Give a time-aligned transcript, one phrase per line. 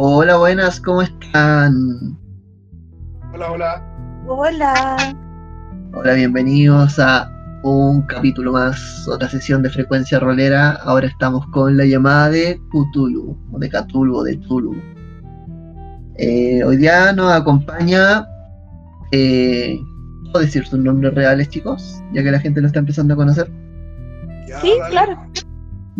[0.00, 2.16] Hola, buenas, ¿cómo están?
[3.34, 3.84] Hola, hola.
[4.28, 4.96] Hola.
[5.92, 7.28] Hola, bienvenidos a
[7.64, 10.70] un capítulo más, otra sesión de frecuencia rolera.
[10.84, 14.76] Ahora estamos con la llamada de Cthulhu, o de Cthulhu, o de Tulu.
[16.14, 18.24] Eh, hoy día nos acompaña.
[19.10, 19.80] Eh,
[20.30, 22.00] ¿Puedo decir sus nombres reales, chicos?
[22.12, 23.50] Ya que la gente lo está empezando a conocer.
[24.46, 24.90] Ya, Sí, dale.
[24.92, 25.18] claro.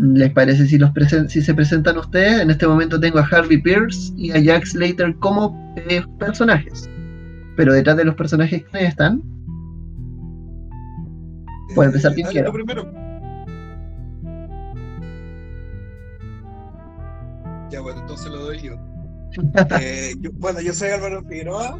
[0.01, 2.41] ¿Les parece si, los presen- si se presentan ustedes?
[2.41, 6.89] En este momento tengo a Harvey Pierce y a Jack Slater como eh, personajes.
[7.56, 9.23] Pero detrás de los personajes que están,
[11.75, 12.47] Puede empezar quien quiera.
[12.47, 12.91] tú primero.
[17.70, 18.75] Ya, bueno, entonces lo doy yo.
[19.80, 21.78] Eh, yo- Bueno, yo soy Álvaro Figueroa,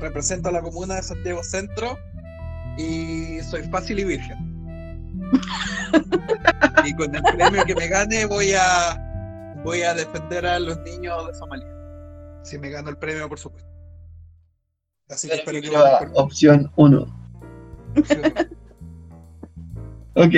[0.00, 1.98] represento a la comuna de Santiago Centro
[2.78, 4.51] y soy fácil y virgen.
[6.84, 8.98] y con el premio que me gane voy a
[9.64, 11.68] voy a defender a los niños de Somalia.
[12.42, 13.70] Si me gano el premio, por supuesto.
[15.08, 17.06] Así que espero que por opción 1.
[20.14, 20.34] Ok.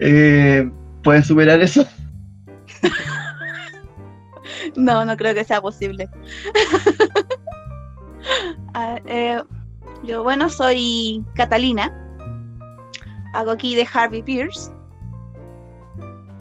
[0.00, 0.70] Eh,
[1.02, 1.86] ¿Puedes superar eso?
[4.76, 6.08] No, no creo que sea posible.
[8.74, 9.42] Ah, eh,
[10.04, 12.07] yo, bueno, soy Catalina.
[13.34, 14.70] Hago aquí de Harvey Pierce.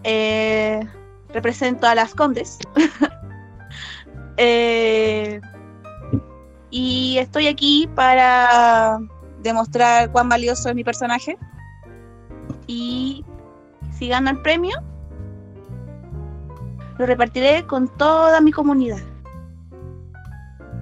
[0.04, 0.80] Eh,
[1.30, 2.60] represento a las Condes.
[4.40, 5.42] Eh,
[6.70, 9.00] y estoy aquí para
[9.42, 11.40] demostrar cuán valioso es mi personaje.
[12.68, 13.26] Y
[13.98, 14.78] si gano el premio,
[17.00, 19.00] lo repartiré con toda mi comunidad.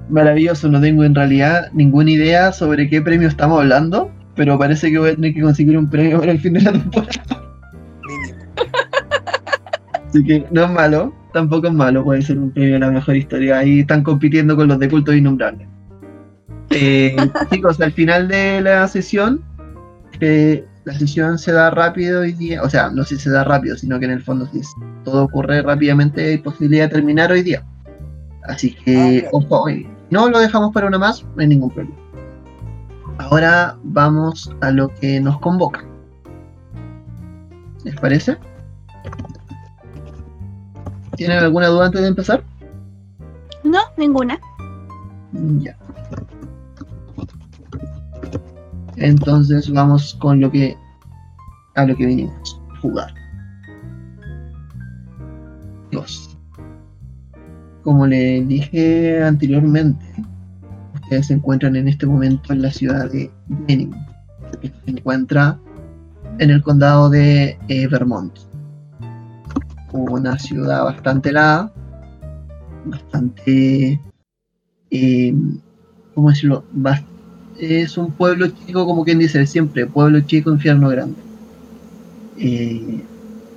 [0.09, 4.99] Maravilloso, no tengo en realidad ninguna idea sobre qué premio estamos hablando, pero parece que
[4.99, 7.11] voy a tener que conseguir un premio para el fin de la temporada.
[10.07, 13.15] Así que no es malo, tampoco es malo, puede ser un premio a la mejor
[13.15, 13.59] historia.
[13.59, 15.67] Ahí están compitiendo con los de culto innombrables.
[16.69, 17.15] Eh,
[17.51, 19.43] chicos, al final de la sesión,
[20.19, 23.43] eh, la sesión se da rápido hoy día, o sea, no sé si se da
[23.43, 24.61] rápido, sino que en el fondo si
[25.03, 27.63] todo ocurre rápidamente hay posibilidad de terminar hoy día.
[28.47, 29.29] Así Ah, que, claro.
[29.33, 29.87] ojo, hoy.
[30.11, 31.95] No lo dejamos para una más, no hay ningún problema.
[33.17, 35.83] Ahora vamos a lo que nos convoca.
[37.83, 38.37] ¿Les parece?
[41.15, 42.43] ¿Tienen alguna duda antes de empezar?
[43.63, 44.39] No, ninguna.
[45.59, 45.77] Ya.
[48.97, 50.77] Entonces vamos con lo que
[51.75, 53.13] a lo que vinimos jugar.
[55.91, 56.37] Dios.
[57.83, 60.05] Como le dije anteriormente,
[61.09, 63.93] se encuentran en este momento en la ciudad de Benning,
[64.61, 65.59] que se encuentra
[66.39, 68.33] en el condado de eh, Vermont.
[69.91, 71.71] Una ciudad bastante helada,
[72.85, 73.99] bastante
[74.91, 75.33] eh,
[76.13, 76.63] ¿cómo decirlo?
[77.59, 81.17] Es un pueblo chico, como quien dice siempre, pueblo chico, infierno grande.
[82.37, 83.03] Eh,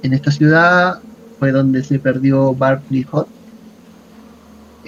[0.03, 1.01] en esta ciudad
[1.39, 3.29] fue donde se perdió Barkley Hot,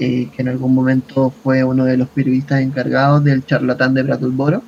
[0.00, 4.62] que en algún momento fue uno de los periodistas encargados del charlatán de Brattleboro.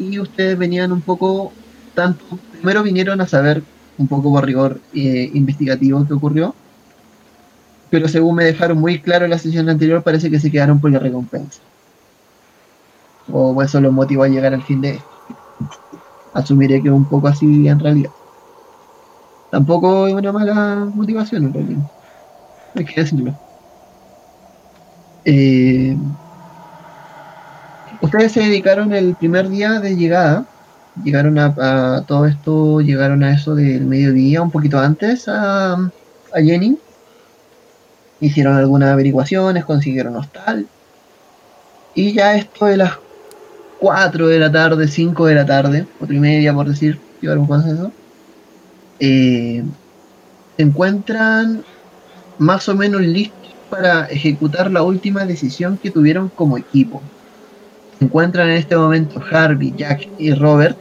[0.00, 1.52] Y ustedes venían un poco,
[1.94, 3.62] tanto, primero vinieron a saber
[3.96, 6.52] un poco por rigor eh, investigativo qué ocurrió,
[7.90, 10.90] pero según me dejaron muy claro en la sesión anterior, parece que se quedaron por
[10.90, 11.60] la recompensa.
[13.32, 15.06] O eso los motivó a llegar al fin de esto.
[16.34, 18.10] Asumiré que un poco así en realidad.
[19.50, 21.97] Tampoco es una mala motivación en realidad.
[22.78, 23.34] Hay que decirlo.
[25.24, 25.96] Eh,
[28.00, 30.46] ustedes se dedicaron el primer día de llegada.
[31.04, 36.78] Llegaron a, todo esto, llegaron a eso del mediodía, un poquito antes a, a Jenny
[38.20, 40.66] hicieron algunas averiguaciones, consiguieron hostal.
[41.94, 42.92] Y ya esto de las
[43.80, 47.46] 4 de la tarde, 5 de la tarde, 4 y media por decir, llevar un
[47.46, 47.92] consenso,
[49.00, 49.62] eh,
[50.56, 51.64] se encuentran
[52.38, 57.02] más o menos listos para ejecutar la última decisión que tuvieron como equipo.
[57.98, 60.76] Se encuentran en este momento Harvey, Jack y Robert.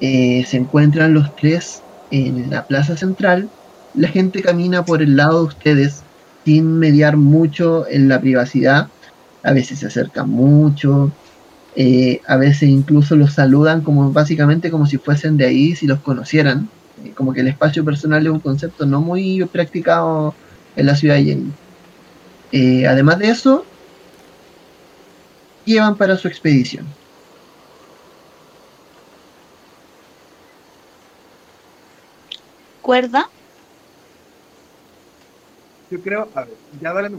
[0.00, 3.48] eh, se encuentran los tres en la plaza central.
[3.94, 6.02] La gente camina por el lado de ustedes
[6.44, 8.88] sin mediar mucho en la privacidad.
[9.42, 11.10] A veces se acercan mucho,
[11.74, 16.00] eh, a veces incluso los saludan como básicamente como si fuesen de ahí, si los
[16.00, 16.68] conocieran.
[17.04, 20.34] Eh, como que el espacio personal es un concepto no muy practicado
[20.78, 21.52] en la ciudad de Jenny.
[22.52, 23.66] Eh, además de eso,
[25.64, 26.86] llevan para su expedición.
[32.80, 33.30] Cuerda.
[35.90, 37.10] yo creo, a ver, ya dale.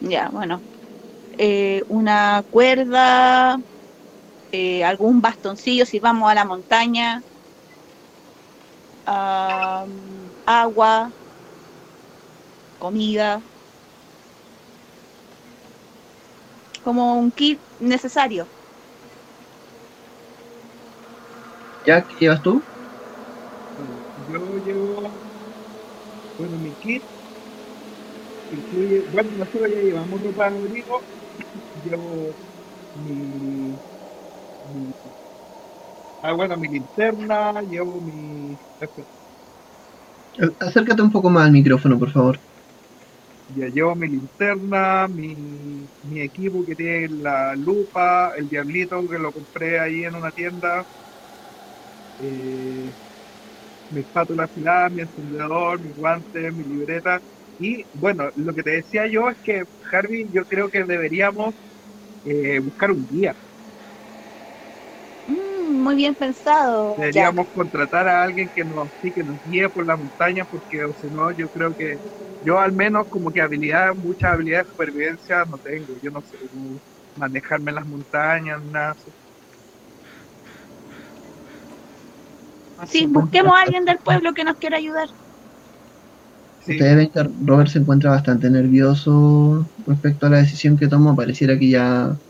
[0.00, 0.62] Ya, bueno.
[1.38, 3.56] Eh, una cuerda,
[4.52, 7.22] eh, algún bastoncillo si vamos a la montaña,
[9.06, 11.12] am, agua,
[12.82, 13.40] comida,
[16.82, 18.50] como un kit necesario.
[21.84, 22.64] Jack, ¿qué llevas tú?
[23.76, 25.22] Bueno, yo llevo,
[26.36, 27.04] bueno, mi kit
[28.50, 31.04] incluye, bueno, nosotros ya llevamos ropa de abrigo,
[31.84, 32.36] llevo
[32.94, 33.80] mi,
[34.64, 34.92] mi,
[36.22, 38.58] ah, bueno, mi linterna, llevo mi,
[40.60, 42.40] Acércate un poco más al micrófono, por favor.
[43.54, 45.90] Ya llevo mi linterna, mi,
[46.20, 50.86] equipo que tiene la lupa, el diablito que lo compré ahí en una tienda,
[52.18, 52.94] eh,
[53.90, 57.22] mi espátula afilada, mi encendedor, mi guante, mi libreta.
[57.58, 61.54] Y bueno, lo que te decía yo es que, Harvey, yo creo que deberíamos
[62.24, 63.36] eh, buscar un guía.
[65.72, 67.06] Muy bien pensado.
[67.14, 67.32] Ya.
[67.32, 70.92] Deberíamos contratar a alguien que nos, sí, que nos guíe por las montañas, porque o
[70.94, 71.98] si no, yo creo que
[72.40, 75.94] yo al menos como que habilidad, muchas habilidades de supervivencia no tengo.
[76.02, 76.80] Yo no sé cómo
[77.14, 78.92] manejarme en las montañas, nada.
[78.92, 79.10] así.
[82.84, 85.08] Sí, busquemos a alguien del pueblo que nos quiera ayudar.
[86.58, 91.16] Sí, Ustedes ven que Robert se encuentra bastante nervioso respecto a la decisión que tomó.
[91.16, 92.20] Pareciera que ya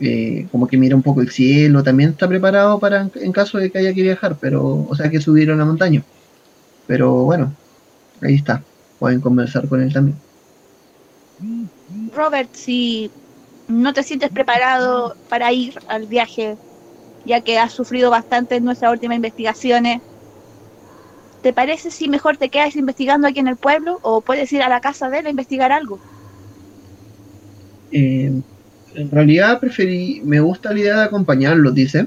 [0.00, 1.82] eh, como que mira un poco el cielo.
[1.82, 5.20] También está preparado para en, caso de que haya que viajar, pero o sea que
[5.20, 6.02] subir a la montaña.
[6.86, 7.52] Pero bueno,
[8.20, 8.62] ahí está.
[8.98, 10.16] Pueden conversar con él también.
[12.14, 13.10] Robert, si
[13.68, 16.56] no te sientes preparado para ir al viaje,
[17.24, 20.00] ya que has sufrido bastante en nuestras últimas investigaciones,
[21.42, 24.68] ¿te parece si mejor te quedas investigando aquí en el pueblo o puedes ir a
[24.68, 25.98] la casa de él a investigar algo?
[27.90, 28.32] Eh,
[28.94, 32.06] en realidad preferí, me gusta la idea de acompañarlos, dice.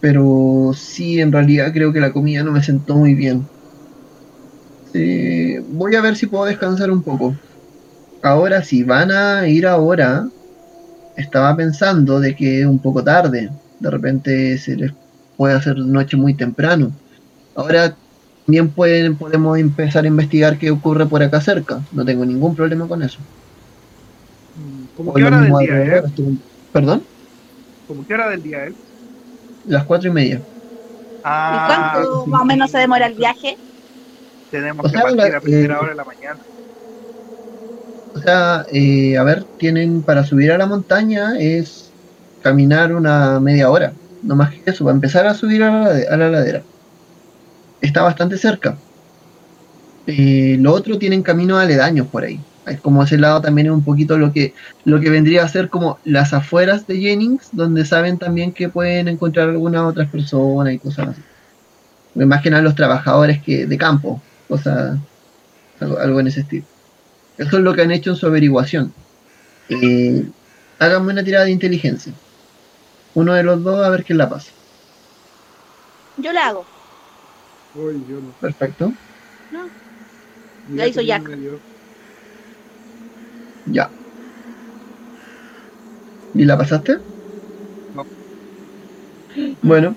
[0.00, 3.46] Pero sí, en realidad creo que la comida no me sentó muy bien.
[4.94, 7.36] Eh, voy a ver si puedo descansar un poco.
[8.22, 10.28] Ahora, si van a ir ahora,
[11.16, 13.50] estaba pensando de que es un poco tarde.
[13.78, 14.92] De repente se les
[15.36, 16.92] puede hacer noche muy temprano.
[17.54, 17.96] Ahora
[18.44, 21.82] también pueden, podemos empezar a investigar qué ocurre por acá cerca.
[21.92, 23.18] No tengo ningún problema con eso.
[24.92, 26.02] ¿Cómo qué hora del día, eh?
[26.70, 27.08] ¿Perdón?
[27.86, 28.76] ¿Cómo qué hora del día es?
[29.64, 30.44] Las cuatro y media.
[31.48, 32.30] ¿Y Ah, cuánto sí.
[32.30, 33.58] más o menos se demora el viaje?
[34.50, 36.46] tenemos O que sea, partir la- a primera eh, hora de la mañana.
[38.12, 41.96] O sea, eh, a ver, tienen para subir a la montaña es
[42.38, 43.96] caminar una media hora.
[44.20, 46.66] No más que eso, para empezar a subir a la, a la ladera.
[47.82, 48.80] Está bastante cerca.
[50.06, 52.44] Eh, lo otro tienen caminos aledaños por ahí.
[52.70, 55.68] Es como ese lado también es un poquito lo que, lo que vendría a ser
[55.68, 60.78] como las afueras de Jennings, donde saben también que pueden encontrar algunas otras personas y
[60.78, 61.22] cosas así.
[62.14, 64.98] Me imaginan los trabajadores que de campo, cosas,
[65.80, 66.64] algo, algo en ese estilo.
[67.38, 68.92] Eso es lo que han hecho en su averiguación.
[69.68, 70.24] Eh,
[70.78, 72.12] háganme una tirada de inteligencia.
[73.14, 74.52] Uno de los dos a ver quién la pasa.
[76.18, 76.64] Yo la hago.
[77.74, 78.30] Uy, yo no.
[78.40, 78.92] Perfecto.
[79.50, 79.68] ¿no?
[80.74, 81.28] La hizo Jack.
[83.66, 83.94] Ya.
[86.32, 87.02] ¿Y la pasaste?
[87.92, 88.06] No.
[89.62, 89.96] Bueno.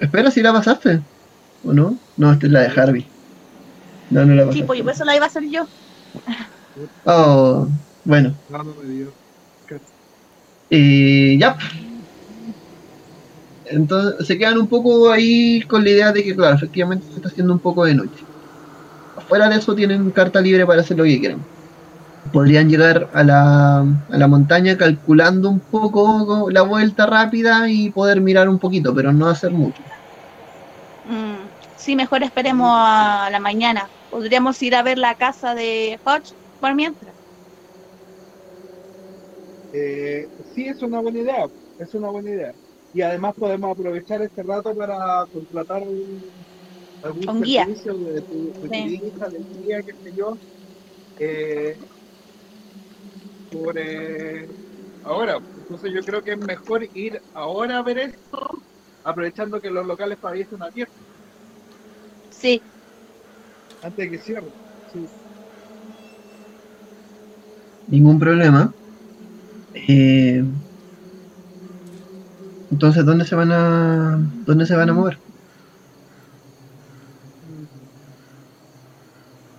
[0.00, 1.04] Espera si la pasaste.
[1.62, 2.00] ¿O no?
[2.16, 3.14] No, esta es la de Harvey.
[4.10, 4.66] No, no la Sí, pasaste.
[4.66, 5.70] pues por eso la iba a hacer yo.
[7.04, 7.68] Oh,
[8.04, 8.36] bueno.
[8.48, 9.14] No, no me dio.
[10.68, 11.56] Y ya.
[13.64, 17.28] Entonces se quedan un poco ahí con la idea de que, claro, efectivamente se está
[17.28, 18.28] haciendo un poco de noche.
[19.28, 21.48] Fuera de eso tienen carta libre para hacer lo que quieran.
[22.32, 28.20] Podrían llegar a la, a la montaña calculando un poco la vuelta rápida y poder
[28.22, 29.82] mirar un poquito, pero no hacer mucho.
[31.02, 33.92] Mm, sí, mejor esperemos a la mañana.
[34.08, 37.16] Podríamos ir a ver la casa de Hodge por mientras.
[39.72, 41.46] Eh, sí, es una buena idea.
[41.78, 42.54] Es una buena idea.
[42.92, 46.46] Y además podemos aprovechar este rato para contratar un,
[47.02, 47.66] algún Un guía.
[47.66, 49.02] servicio de tu, de tu Sí.
[49.04, 50.38] hija, de tu guía, qué sé yo.
[51.18, 51.78] Eh,
[53.50, 54.46] por eh,
[55.02, 55.38] ahora.
[55.56, 58.38] Entonces yo creo que es mejor ir ahora a ver esto,
[59.04, 61.06] aprovechando que los locales todavía están abiertos,
[62.30, 62.64] Sí,
[63.82, 64.54] antes de que cierren.
[64.86, 65.10] Sí.
[67.88, 68.74] Ningún problema.
[69.74, 70.42] Eh,
[72.70, 75.20] entonces, ¿dónde se van a dónde se van a mover?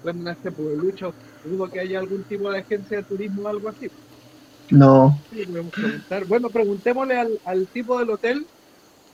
[0.01, 3.69] bueno, en este pueblucho, dudo que haya algún tipo de agencia de turismo o algo
[3.69, 3.88] así.
[4.71, 6.25] No, Sí, preguntar.
[6.25, 8.45] Bueno, preguntémosle al, al tipo del hotel.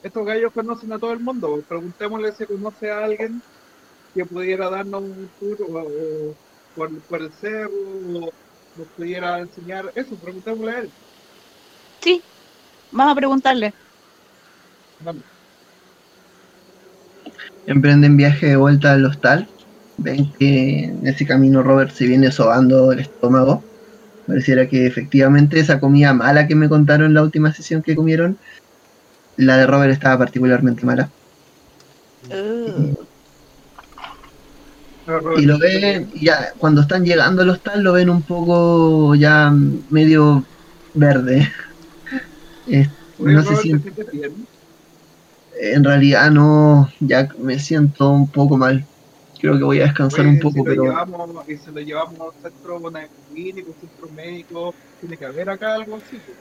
[0.01, 1.63] Estos gallos conocen a todo el mundo.
[1.67, 3.43] Preguntémosle si conoce a alguien
[4.13, 5.79] que pudiera darnos un tour o,
[6.31, 6.37] o
[6.73, 8.31] por, por el cerro o
[8.75, 10.19] nos pudiera enseñar eso.
[10.19, 10.93] Preguntémosle a él.
[12.01, 12.21] Sí,
[12.91, 13.73] vamos a preguntarle.
[14.99, 15.23] Vamos.
[17.67, 19.47] emprenden viaje de vuelta al hostal.
[19.97, 23.63] Ven que en ese camino Robert se viene sobando el estómago.
[24.27, 28.37] Pareciera que efectivamente esa comida mala que me contaron en la última sesión que comieron,
[29.37, 31.09] la de Robert estaba particularmente mala.
[32.29, 32.93] Uh,
[35.37, 39.53] Y lo ven, ya cuando están llegando al hostal lo ven un poco ya
[39.89, 40.43] medio
[40.93, 41.49] verde.
[42.67, 43.71] Oye, no sé si
[45.59, 48.85] en realidad no, ya me siento un poco mal.
[49.39, 52.19] Creo que voy a descansar un poco, si lo pero llevamos, y si lo llevamos
[52.21, 52.81] a un centro
[53.27, 56.19] clínico, centro médico, tiene que haber acá algo así.
[56.19, 56.37] pues.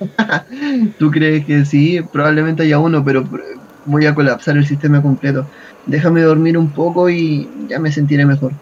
[0.98, 3.42] tú crees que sí, probablemente haya uno, pero pr-
[3.84, 5.48] voy a colapsar el sistema completo.
[5.84, 8.56] Déjame dormir un poco y ya me sentiré mejor.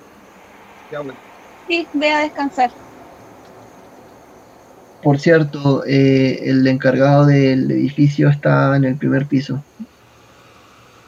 [0.90, 1.20] Ya bueno.
[1.66, 2.70] sí, ve a descansar.
[5.02, 9.66] Por cierto, eh, el encargado del edificio está en el primer piso.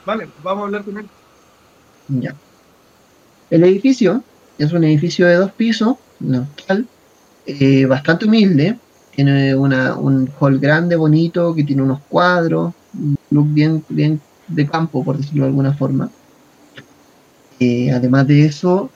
[0.04, 1.10] Vale, vamos a hablar con él.
[2.08, 2.38] Ya.
[3.54, 4.24] El edificio
[4.58, 6.88] es un edificio de dos pisos, hostal,
[7.46, 8.76] eh, bastante humilde.
[9.14, 14.66] Tiene una, un hall grande, bonito, que tiene unos cuadros, un look bien, bien de
[14.66, 16.10] campo, por decirlo de alguna forma.
[17.60, 18.90] Eh, además de eso,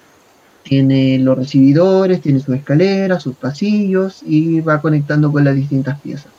[0.65, 6.33] tiene los recibidores, tiene sus escaleras, sus pasillos y va conectando con las distintas piezas.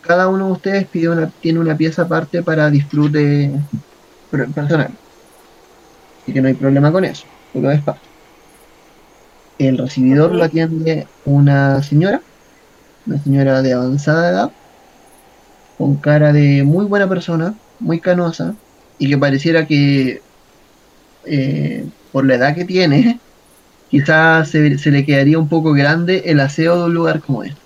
[0.00, 3.52] Cada uno de ustedes pide una, tiene una pieza aparte para disfrute
[4.30, 4.96] per- personal.
[6.22, 7.26] Así que no hay problema con eso.
[7.60, 7.98] Lo.
[9.58, 12.22] El recibidor lo atiende una señora,
[13.06, 14.52] una señora de avanzada edad,
[15.76, 18.54] con cara de muy buena persona, muy canosa,
[18.98, 20.22] y que pareciera que
[21.24, 23.20] eh, por la edad que tiene,
[23.90, 27.60] quizás se, le quedaría un poco grande el aseo de un lugar como este.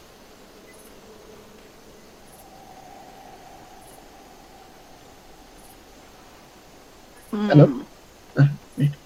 [7.32, 7.82] Mm.
[8.36, 8.98] Ah, listo.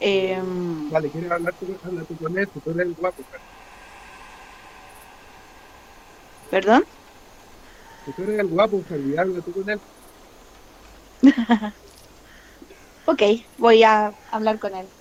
[0.00, 1.66] Em, Vale, ¿quieres hablar tú,
[2.18, 2.50] con él?
[2.52, 3.44] Tú eres el guapo, pero
[6.52, 6.82] ¿Perdón?
[8.04, 9.80] tú eres el guapo, Javi, habla tú con él.
[13.06, 13.22] Ok,
[13.56, 14.94] voy a hablar con él.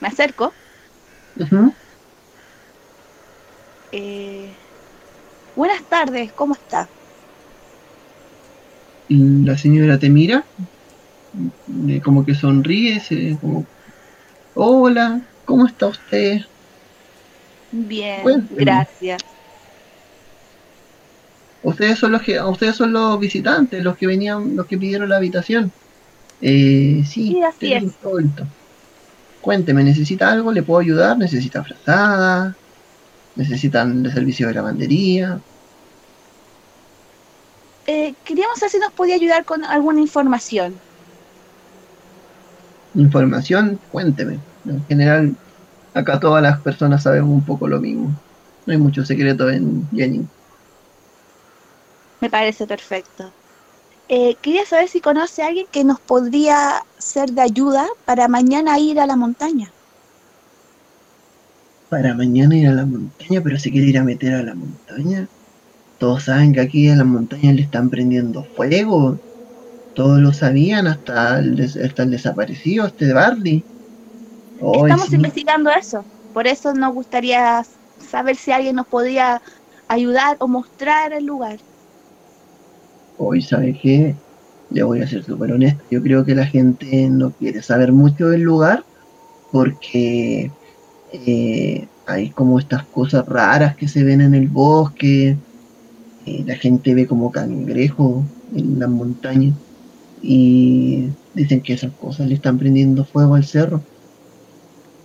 [0.00, 0.58] Me acerco.
[3.92, 4.58] Eh,
[5.54, 6.92] buenas tardes, ¿cómo está?
[9.08, 10.64] Y la señora te mira, eh,
[12.04, 13.68] como que sonríe, se- como,
[14.54, 16.40] hola, ¿cómo está usted?
[17.72, 18.54] Bien, Cuénteme.
[18.54, 19.36] gracias.
[21.62, 25.16] Ustedes son los que, ustedes son los visitantes, los que venían, los que pidieron la
[25.16, 25.74] habitación.
[26.40, 28.00] Eh, sí, Sí, así es.
[29.40, 30.52] Cuénteme, ¿necesita algo?
[30.52, 31.18] ¿Le puedo ayudar?
[31.18, 32.58] ¿Necesita frazada?
[33.34, 35.44] ¿Necesitan el servicio de lavandería?
[37.86, 40.82] Eh, queríamos saber si nos podía ayudar con alguna información.
[42.94, 44.38] Información, cuénteme.
[44.66, 45.34] En general,
[45.94, 48.12] acá todas las personas sabemos un poco lo mismo.
[48.66, 50.26] No hay mucho secreto en Jenny.
[52.20, 53.30] Me parece perfecto.
[54.08, 58.78] Eh, quería saber si conoce a alguien que nos podría ser de ayuda para mañana
[58.78, 59.70] ir a la montaña.
[61.88, 65.28] Para mañana ir a la montaña, pero se quiere ir a meter a la montaña.
[65.98, 69.18] Todos saben que aquí a las montañas le están prendiendo fuego.
[70.00, 73.68] Todos lo sabían, hasta el, des- hasta el desaparecido, este de Barley.
[74.60, 75.16] Ay, Estamos sí.
[75.16, 76.08] investigando eso.
[76.32, 77.62] Por eso nos gustaría
[77.98, 79.40] saber si alguien nos podría
[79.88, 81.58] ayudar o mostrar el lugar.
[83.16, 84.20] Hoy, ¿sabe qué?
[84.68, 85.84] Le voy a ser súper honesto.
[85.90, 88.86] Yo creo que la gente no quiere saber mucho del lugar
[89.50, 90.54] porque
[91.12, 95.40] eh, hay como estas cosas raras que se ven en el bosque.
[96.26, 99.56] eh, la gente ve como cangrejos en las montañas
[100.22, 103.82] y dicen que esas cosas le están prendiendo fuego al cerro.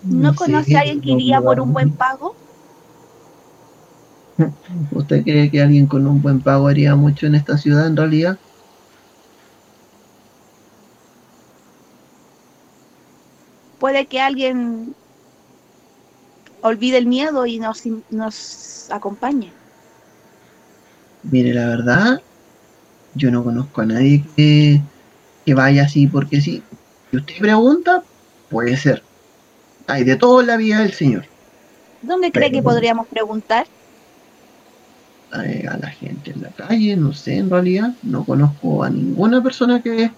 [0.04, 2.36] ¿No, conoce a alguien que no iría por un buen pago?
[4.92, 8.38] ¿Usted cree que alguien con un buen pago haría mucho en esta ciudad en realidad?
[13.80, 14.96] Puede que alguien
[16.62, 19.52] olvide el miedo y nos, nos acompañe.
[21.24, 22.22] Mire, la verdad,
[23.16, 24.82] yo no conozco a nadie que,
[25.46, 26.64] que vaya así porque sí.
[27.12, 28.04] Si usted pregunta,
[28.50, 29.04] puede ser.
[29.88, 31.26] Hay de todo en la vida del Señor.
[32.02, 33.68] ¿Dónde cree Pero- que podríamos preguntar?
[35.32, 37.94] A la gente en la calle, no sé, en realidad.
[38.04, 40.10] No conozco a ninguna persona que,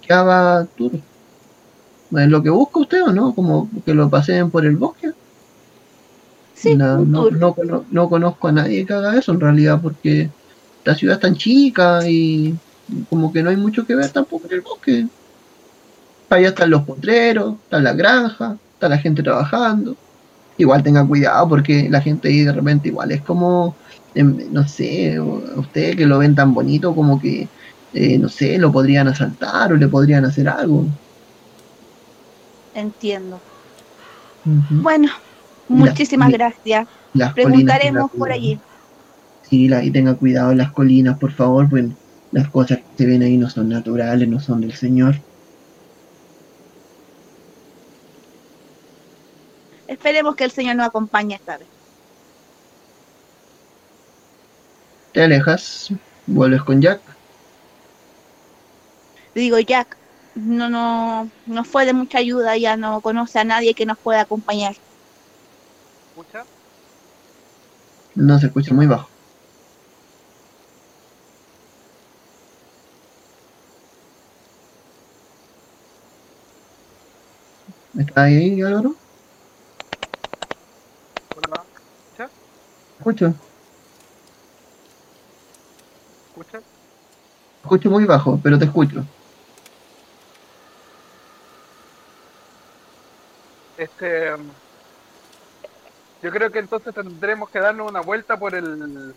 [0.00, 0.92] que haga tour.
[0.94, 3.34] ¿Es lo que busca usted o no?
[3.34, 5.10] Como que lo paseen por el bosque.
[6.54, 7.54] Sí, no, no, no
[7.90, 10.28] no conozco a nadie que haga eso en realidad porque
[10.84, 12.54] la ciudad es tan chica y
[13.08, 15.06] como que no hay mucho que ver tampoco en el bosque.
[16.28, 19.96] Allá están los potreros, está la granja, está la gente trabajando.
[20.56, 23.74] Igual tenga cuidado porque la gente ahí de repente igual es como,
[24.14, 27.48] em, no sé, o- a usted que lo ven tan bonito como que,
[27.94, 30.84] eh, no sé, lo podrían asaltar o le podrían hacer algo.
[32.74, 33.40] Entiendo.
[34.44, 35.08] Bueno,
[35.68, 36.88] las- muchísimas gracias.
[37.14, 38.58] Las Preguntaremos por allí.
[39.48, 41.86] Sí, la, y tenga cuidado en las colinas, por favor, pues
[42.32, 45.16] las cosas que se ven ahí no son naturales, no son del Señor.
[49.88, 51.68] Esperemos que el Señor nos acompañe esta vez.
[55.12, 55.90] Te alejas,
[56.26, 57.00] vuelves con Jack.
[59.34, 59.96] Digo, Jack,
[60.36, 64.20] no, no, no fue de mucha ayuda, ya no conoce a nadie que nos pueda
[64.20, 64.76] acompañar.
[66.16, 66.44] ¿Escucha?
[68.14, 69.09] No se escucha muy bajo.
[77.98, 79.00] ¿Está ahí, Álvaro?
[81.34, 81.68] Hola.
[81.98, 82.30] ¿Escucha?
[82.98, 83.34] Escucho.
[86.34, 86.64] ¿Escucha?
[87.62, 89.10] Escucho muy bajo, pero te escucho.
[93.76, 94.34] Este.
[94.34, 94.60] um,
[96.22, 99.16] Yo creo que entonces tendremos que darnos una vuelta por el.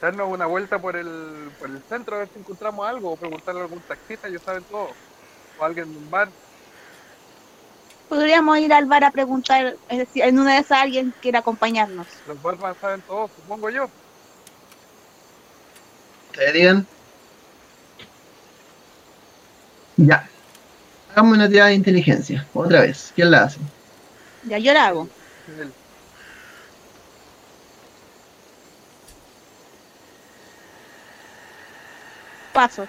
[0.00, 3.60] Darnos una vuelta por el, por el centro a ver si encontramos algo o preguntarle
[3.60, 4.98] a algún taxista, ellos saben todo.
[5.54, 6.36] O alguien de un bar.
[8.08, 12.06] Podríamos ir al bar a preguntar, es decir, en una de esas alguien quiere acompañarnos.
[12.26, 13.88] Los barman saben todo, supongo yo.
[16.30, 16.86] ¿Ustedes digan?
[19.96, 20.26] Ya.
[21.10, 22.46] Hagamos una tirada de inteligencia.
[22.54, 23.12] Otra vez.
[23.14, 23.58] ¿Quién la hace?
[24.44, 25.08] Ya yo la hago.
[25.58, 25.72] El-
[32.52, 32.86] Paso.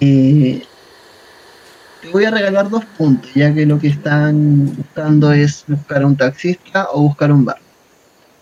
[0.00, 0.62] Eh,
[2.06, 6.16] te voy a regalar dos puntos, ya que lo que están buscando es buscar un
[6.16, 7.58] taxista o buscar un bar.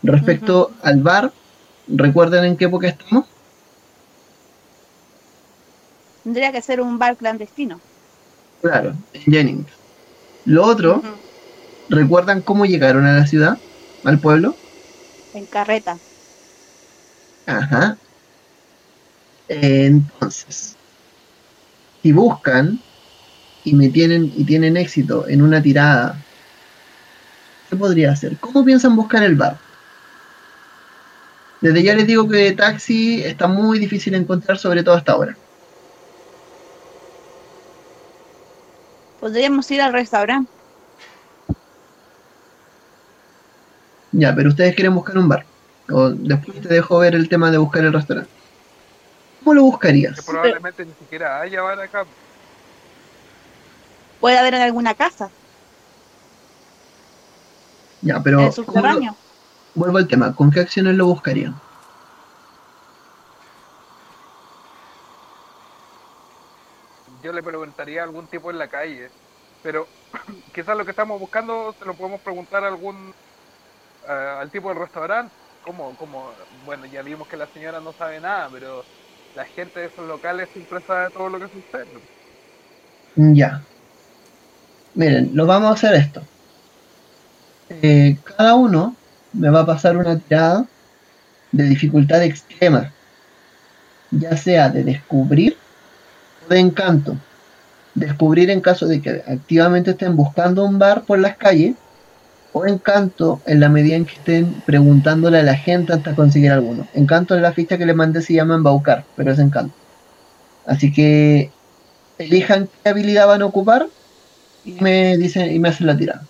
[0.02, 1.32] Respecto al bar,
[1.88, 3.24] ¿recuerden en qué época estamos?
[6.22, 7.80] Tendría que ser un bar clandestino.
[8.60, 9.70] Claro, en Jennings.
[10.44, 11.02] Lo otro.
[11.88, 13.58] ¿recuerdan cómo llegaron a la ciudad?
[14.04, 14.54] ¿Al pueblo?
[15.32, 15.96] En carreta.
[17.46, 17.96] Ajá.
[19.48, 20.76] Entonces,
[22.02, 22.80] si buscan
[23.64, 26.24] y me tienen y tienen éxito en una tirada,
[27.68, 28.38] ¿qué podría hacer?
[28.38, 29.60] ¿Cómo piensan buscar el bar?
[31.60, 35.40] Desde ya les digo que taxi está muy difícil encontrar, sobre todo hasta ahora.
[39.18, 40.52] Podríamos ir al restaurante.
[44.12, 45.46] Ya, pero ustedes quieren buscar un bar.
[45.90, 48.32] O después te dejo ver el tema de buscar el restaurante.
[49.38, 49.62] ¿Cómo lo
[50.14, 50.22] Que buscarías?
[50.22, 52.04] probablemente ni siquiera haya bar acá.
[54.24, 55.34] Puede haber en alguna casa,
[58.00, 59.18] Ya, pero en el ¿cómo lo- subterráneo.
[59.74, 60.34] vuelvo al tema.
[60.34, 61.60] ¿Con qué acciones lo buscarían?
[67.20, 69.12] Yo le preguntaría a algún tipo en la calle.
[69.60, 69.90] Pero
[70.54, 73.12] quizás lo que estamos buscando se lo podemos preguntar a algún.
[74.06, 75.34] al tipo del restaurante.
[75.60, 76.34] ¿Cómo, cómo?
[76.50, 78.86] Bueno, ya vimos que la señora no sabe nada, pero
[79.34, 81.90] la gente de esos locales siempre sabe todo lo que sucede.
[83.16, 83.66] Ya.
[84.94, 86.22] Miren, lo vamos a hacer esto.
[87.68, 88.94] Eh, cada uno
[89.32, 90.66] me va a pasar una tirada
[91.50, 92.92] de dificultad extrema,
[94.10, 95.56] ya sea de descubrir
[96.46, 97.16] o de encanto.
[97.94, 101.74] Descubrir en caso de que activamente estén buscando un bar por las calles,
[102.52, 106.86] o encanto en la medida en que estén preguntándole a la gente hasta conseguir alguno.
[106.94, 109.74] Encanto en la ficha que les mandé se llama embaucar, pero es encanto.
[110.64, 111.50] Así que
[112.16, 113.88] elijan qué habilidad van a ocupar
[114.64, 116.28] y me dicen y me hacen la tirada.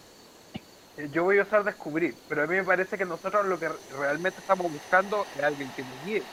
[1.10, 4.40] Yo voy a usar descubrir, pero a mí me parece que nosotros lo que realmente
[4.40, 6.28] estamos buscando es alguien que nos guíe,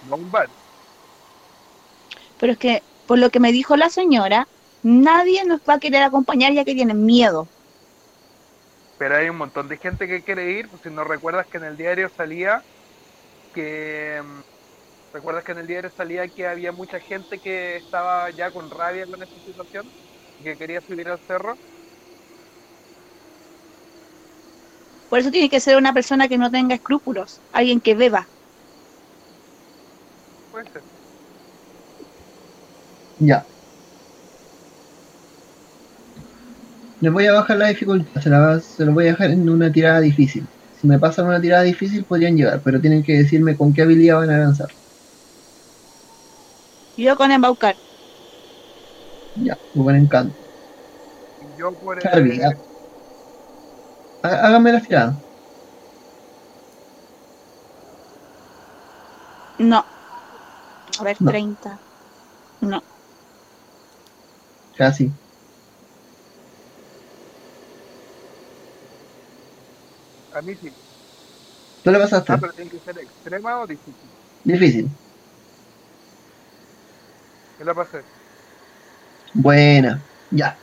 [0.00, 0.50] no un bar.
[2.36, 4.48] Pero es que, por lo que me dijo la señora,
[4.82, 7.50] nadie nos va a querer acompañar ya que tienen miedo.
[8.96, 11.64] Pero hay un montón de gente que quiere ir, pues si no recuerdas que en
[11.64, 12.66] el diario salía
[13.52, 14.42] que, mm,
[15.12, 19.06] ¿Recuerdas que en el diario salía que había mucha gente que estaba ya con rabia
[19.08, 19.92] con esta situación?
[20.42, 21.58] Que quería subir al cerro.
[25.08, 28.32] Por eso tiene que ser una persona que no tenga escrúpulos, alguien que beba.
[30.50, 30.84] Puede ser.
[33.20, 33.46] Ya.
[37.00, 39.46] Les voy a bajar la dificultad, se, la va- se lo voy a dejar en
[39.50, 40.48] una tirada difícil.
[40.70, 44.16] Si me pasan una tirada difícil podrían llegar, pero tienen que decirme con qué habilidad
[44.20, 44.68] van a lanzar.
[46.96, 47.76] Yo con embaucar.
[49.34, 50.42] Ya, o con encanto.
[51.40, 52.52] Y yo por el- Harvey, há-
[54.22, 55.16] há- háganme las tiradas.
[59.58, 59.84] No.
[60.98, 61.30] A ver, No.
[61.30, 61.80] 30.
[62.60, 62.82] No.
[64.76, 65.14] Casi.
[70.32, 70.76] A mí sí.
[71.82, 72.32] ¿Tú le pasaste?
[72.32, 74.10] Ah, pero tiene que ser extrema o difícil.
[74.44, 74.86] Difícil.
[77.56, 78.06] ¿Qué la pasé?
[79.34, 80.00] Buena.
[80.30, 80.56] Ya.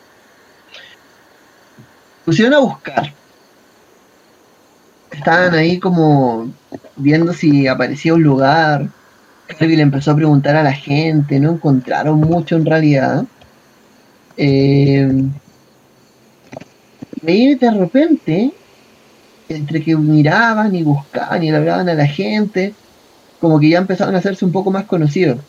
[2.26, 3.14] Pusieron a buscar.
[5.12, 6.52] Estaban ahí como
[6.96, 8.90] viendo si aparecía un lugar.
[9.50, 13.26] Harvey le empezó a preguntar a la gente, no encontraron mucho en realidad.
[14.38, 15.12] Eh,
[17.26, 18.54] y de repente,
[19.50, 22.74] entre que miraban y buscaban y le hablaban a la gente,
[23.40, 25.40] como que ya empezaron a hacerse un poco más conocidos.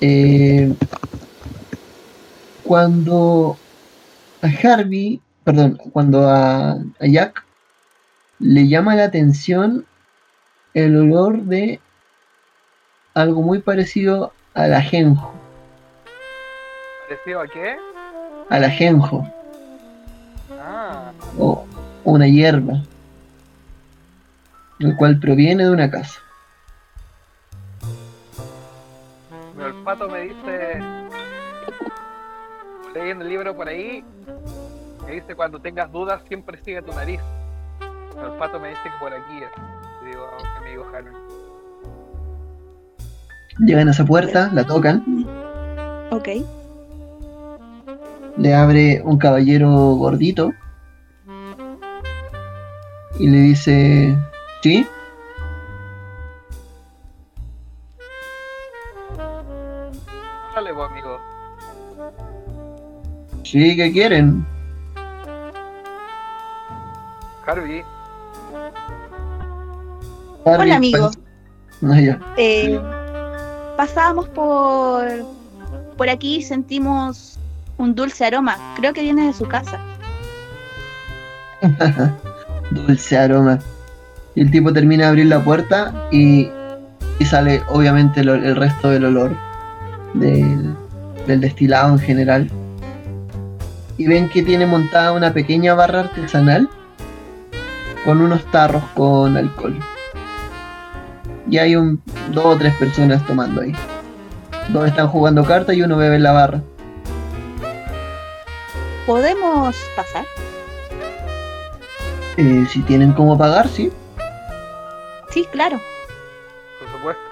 [0.00, 0.72] Eh,
[2.74, 3.56] cuando
[4.42, 7.44] a Harvey, perdón, cuando a, a Jack
[8.38, 9.84] le llama la atención
[10.74, 11.80] el olor de
[13.14, 15.34] algo muy parecido al ajenjo,
[17.08, 17.76] ¿Parecido a qué?
[18.50, 19.28] al ajenjo
[20.62, 21.66] Ah, o
[22.04, 22.84] una hierba,
[24.78, 26.20] el cual proviene de una casa.
[29.56, 30.19] mi olfato me.
[32.94, 34.04] Leyendo el libro por ahí,
[35.06, 37.20] que dice: cuando tengas dudas, siempre sigue tu nariz.
[38.16, 39.50] Mi olfato me dice que por aquí es.
[40.02, 41.12] Y digo, que me dijo Harvey.
[43.58, 45.26] Llegan a esa puerta, la tocan,
[46.10, 46.28] Ok.
[48.38, 50.52] le abre un caballero gordito
[53.18, 54.16] y le dice,
[54.62, 54.86] ¿sí?
[63.50, 64.46] Sí, ¿qué quieren?
[67.44, 67.82] Harvey,
[70.44, 71.10] Harvey, Hola, amigo.
[71.80, 72.12] No, yo.
[72.36, 72.80] Eh,
[73.76, 75.04] pasábamos por,
[75.96, 77.40] por aquí y sentimos
[77.76, 78.56] un dulce aroma.
[78.76, 79.80] Creo que viene de su casa.
[82.70, 83.58] Dulce aroma.
[84.36, 86.48] Y el tipo termina de abrir la puerta y,
[87.18, 89.34] y sale obviamente el, el resto del olor
[90.14, 90.72] del,
[91.26, 92.50] del destilado en general.
[94.00, 96.70] Y ven que tiene montada una pequeña barra artesanal
[98.02, 99.78] con unos tarros con alcohol.
[101.46, 102.00] Y hay un,
[102.32, 103.74] dos o tres personas tomando ahí.
[104.70, 106.62] Dos están jugando cartas y uno bebe en la barra.
[109.04, 110.24] ¿Podemos pasar?
[112.38, 113.92] Eh, si tienen cómo pagar, sí.
[115.28, 115.78] Sí, claro.
[116.78, 117.22] por supuesto.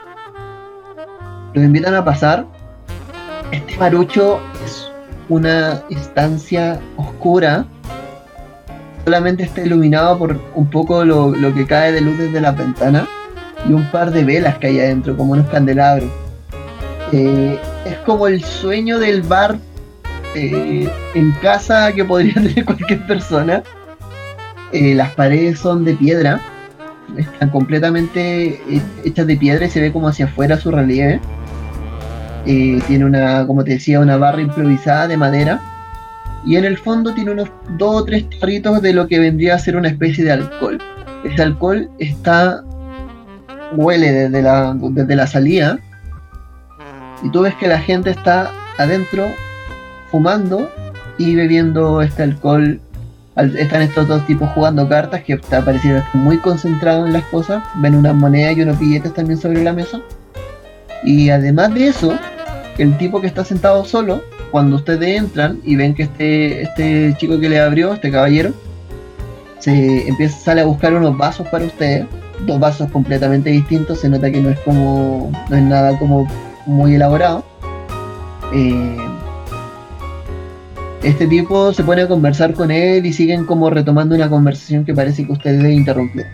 [1.54, 2.44] los invitan a pasar.
[3.52, 4.87] Este marucho es
[5.28, 7.66] una estancia oscura.
[9.04, 13.08] Solamente está iluminado por un poco lo, lo que cae de luz desde la ventana
[13.66, 16.10] y un par de velas que hay adentro, como unos candelabros.
[17.12, 19.58] Eh, es como el sueño del bar
[20.34, 23.62] eh, en casa que podría tener cualquier persona.
[24.72, 26.40] Eh, las paredes son de piedra,
[27.16, 28.60] están completamente
[29.02, 31.20] hechas de piedra y se ve como hacia afuera su relieve.
[32.86, 35.60] Tiene una, como te decía, una barra improvisada de madera.
[36.46, 39.58] Y en el fondo tiene unos dos o tres tarritos de lo que vendría a
[39.58, 40.78] ser una especie de alcohol.
[41.24, 42.62] Este alcohol está.
[43.76, 45.78] huele desde la, desde la salida.
[47.22, 49.26] Y tú ves que la gente está adentro
[50.10, 50.70] fumando
[51.18, 52.80] y bebiendo este alcohol.
[53.34, 55.62] Al- Están estos dos tipos jugando cartas que estar
[56.14, 57.62] muy concentrado en las cosas.
[57.74, 60.00] Ven unas monedas y unos billetes también sobre la mesa.
[61.04, 62.16] Y además de eso,
[62.78, 67.38] el tipo que está sentado solo, cuando ustedes entran y ven que este, este chico
[67.38, 68.52] que le abrió, este caballero,
[69.58, 72.06] se empieza, sale a buscar unos vasos para ustedes,
[72.46, 76.26] dos vasos completamente distintos, se nota que no es como, no es nada como
[76.66, 77.44] muy elaborado.
[78.54, 78.96] Eh,
[81.02, 84.94] este tipo se pone a conversar con él y siguen como retomando una conversación que
[84.94, 86.32] parece que ustedes interrumpieron.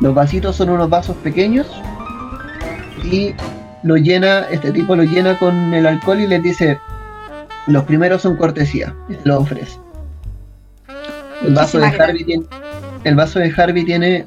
[0.00, 1.66] Los vasitos son unos vasos pequeños
[3.04, 3.34] y
[3.82, 6.78] lo llena, este tipo lo llena con el alcohol y les dice,
[7.66, 9.78] los primeros son cortesía, lo ofrece.
[11.44, 12.44] El vaso, de Harvey tiene,
[13.02, 14.26] el vaso de Harvey tiene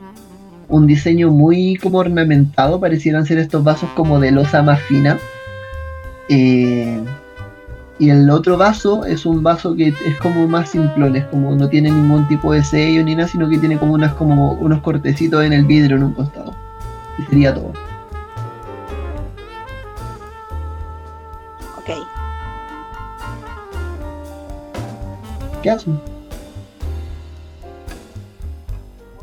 [0.67, 5.17] un diseño muy como ornamentado, parecieran ser estos vasos como de losa más fina.
[6.27, 6.99] Eh,
[7.97, 11.69] y el otro vaso es un vaso que es como más simplón, es como no
[11.69, 15.45] tiene ningún tipo de sello ni nada, sino que tiene como unas como unos cortecitos
[15.45, 16.53] en el vidrio en un costado.
[17.17, 17.71] Y sería todo.
[25.65, 25.99] ¿Qué hacen?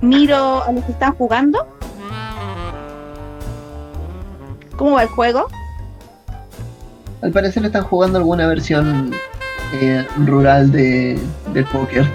[0.00, 1.64] Miro a los que están jugando.
[4.76, 5.46] ¿Cómo va el juego?
[7.22, 9.12] Al parecer están jugando alguna versión
[9.80, 11.16] eh, rural de,
[11.54, 12.08] del póker.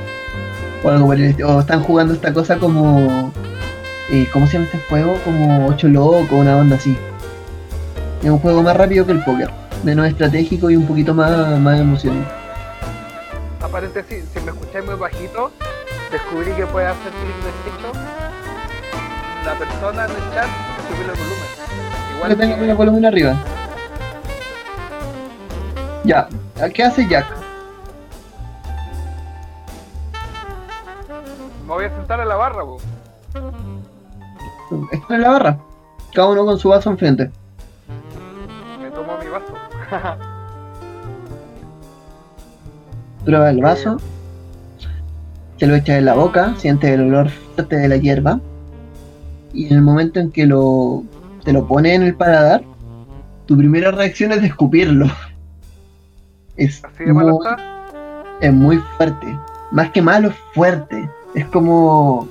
[0.83, 1.55] O algo por el estilo.
[1.55, 3.31] O están jugando esta cosa como.
[4.11, 5.15] eh, ¿Cómo se llama este juego?
[5.23, 6.97] Como 8 locos, una onda así.
[8.21, 9.49] Es un juego más rápido que el póker.
[9.85, 12.36] Menos estratégico y un poquito más, más emocionante.
[13.77, 15.51] Aparente, si, me escucháis muy bajito,
[16.11, 17.91] descubrí que puede hacer clic derecho
[19.45, 22.15] la persona en el chat y subir el volumen.
[22.15, 23.35] Igual tengo que- el volumen arriba.
[26.05, 26.27] Ya,
[26.73, 27.27] ¿qué hace Jack?
[31.67, 32.77] me voy a sentar en la barra, po.
[34.91, 35.57] Está en la barra.
[36.15, 37.29] Cada uno con su vaso enfrente.
[38.81, 39.53] me tomo mi vaso.
[43.27, 43.97] Prueba el vaso.
[45.57, 48.39] Se lo echa en la boca, siente el olor fuerte de la hierba.
[49.53, 51.03] Y en el momento en que lo,
[51.43, 52.63] te lo pone en el paladar,
[53.45, 55.07] tu primera reacción es de escupirlo.
[56.55, 57.47] Es Así de malo muy,
[58.39, 59.27] es muy fuerte.
[59.71, 61.07] Más que malo, es fuerte.
[61.35, 62.29] Es como.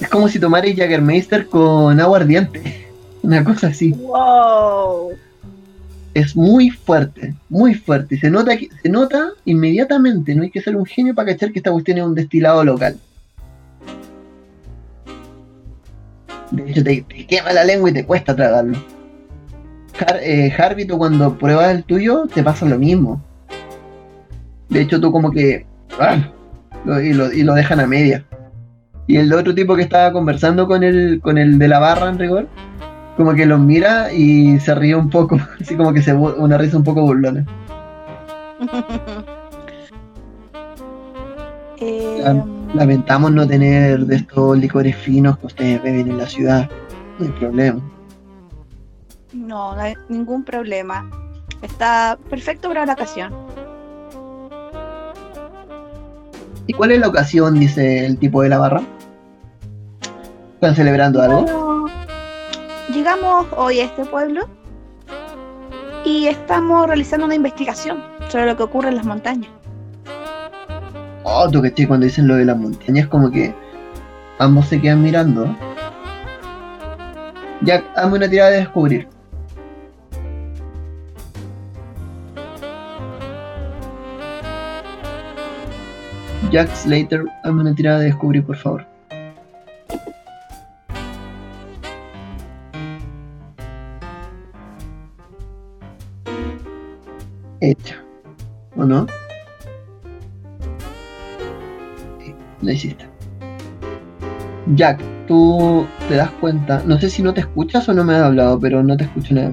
[0.00, 2.86] Es como si tomarais Jägermeister con agua ardiente.
[3.22, 3.92] Una cosa así.
[3.92, 5.14] ¡Wow!
[6.18, 8.14] Es muy fuerte, muy fuerte.
[8.14, 8.52] Y se nota,
[8.82, 12.04] se nota inmediatamente, no hay que ser un genio para cachar que esta cuestión es
[12.04, 12.96] un destilado local.
[16.50, 18.78] De hecho, te, quema la lengua y te cuesta tragarlo.
[19.98, 23.22] Har, eh, Harvey, tú cuando pruebas el tuyo, te pasa lo mismo.
[24.68, 25.66] De hecho, tú como que...
[25.98, 26.30] ¡ah!
[27.02, 28.24] y, lo, y lo dejan a media.
[29.06, 32.18] Y el otro tipo que estaba conversando con el, con el de la barra en
[32.18, 32.48] rigor,
[33.18, 36.78] como que los mira y se ríe un poco, así como que se una risa
[36.78, 37.44] un poco burlona.
[41.80, 46.68] Eh, La- Lamentamos no tener de estos licores finos que ustedes beben en la ciudad.
[47.18, 47.80] No hay problema.
[49.32, 51.08] no, no hay ningún problema.
[51.62, 53.32] Está perfecto para la ocasión.
[56.66, 57.58] ¿Y cuál es la ocasión?
[57.58, 58.82] Dice el tipo de la barra.
[60.54, 61.46] ¿Están celebrando algo?
[62.92, 64.48] Llegamos hoy a este pueblo
[66.06, 69.50] y estamos realizando una investigación sobre lo que ocurre en las montañas.
[71.22, 73.54] Oh, tú que cuando dicen lo de las montañas, como que
[74.38, 75.54] ambos se quedan mirando.
[77.60, 79.06] Ya, hazme una tirada de descubrir.
[86.50, 88.97] Jack Slater, hazme una tirada de descubrir, por favor.
[97.70, 98.02] Hecha.
[98.76, 99.06] ¿O no?
[102.18, 103.06] Sí, lo hiciste.
[104.74, 108.22] Jack, tú te das cuenta, no sé si no te escuchas o no me has
[108.22, 109.52] hablado, pero no te escucho nada.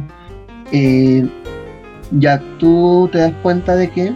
[0.71, 1.28] Eh,
[2.19, 4.13] Jack, tú te das cuenta de que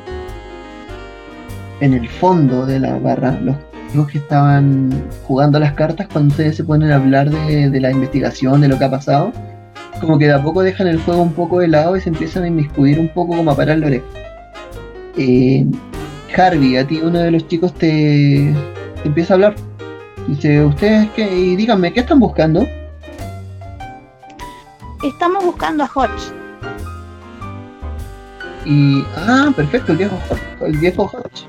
[1.81, 3.55] en el fondo de la barra, los
[3.91, 4.91] chicos que estaban
[5.23, 8.85] jugando las cartas, cuando ustedes se ponen a hablar de la investigación, de lo que
[8.85, 9.33] ha pasado,
[9.99, 12.43] como que de a poco dejan el juego un poco de lado y se empiezan
[12.43, 14.05] a inmiscuir un poco como a parar la oreja.
[15.17, 15.65] Eh,
[16.35, 18.53] Harvey, a ti uno de los chicos te,
[19.01, 19.55] te empieza a hablar.
[20.27, 22.67] Dice, ustedes qué, y díganme, ¿qué están buscando?
[25.03, 26.33] Estamos buscando a Hodge.
[28.65, 31.47] Y, ah, perfecto, el viejo Hodge, el viejo Hodge.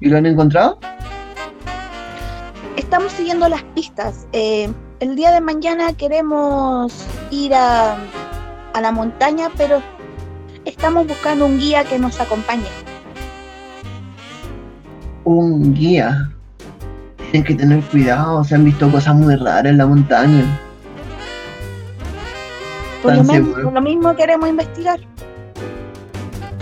[0.00, 0.80] ¿Y lo han encontrado?
[2.92, 4.26] Estamos siguiendo las pistas.
[4.34, 6.92] Eh, el día de mañana queremos
[7.30, 7.96] ir a,
[8.74, 9.80] a la montaña, pero
[10.66, 12.66] estamos buscando un guía que nos acompañe.
[15.24, 16.32] Un guía.
[17.30, 20.60] Tienen que tener cuidado, se han visto cosas muy raras en la montaña.
[23.02, 25.00] Por lo, por lo mismo queremos investigar.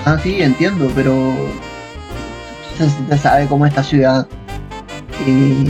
[0.04, 1.12] Ah, sí, entiendo, pero
[2.78, 4.28] se, se sabe cómo esta ciudad.
[5.26, 5.66] Y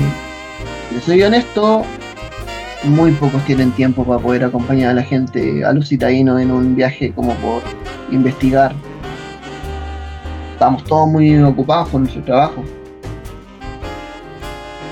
[0.90, 1.84] si soy honesto,
[2.84, 6.74] muy pocos tienen tiempo para poder acompañar a la gente, a los citadinos en un
[6.74, 7.62] viaje como por
[8.10, 8.74] investigar.
[10.52, 12.64] Estamos todos muy ocupados con nuestro trabajo.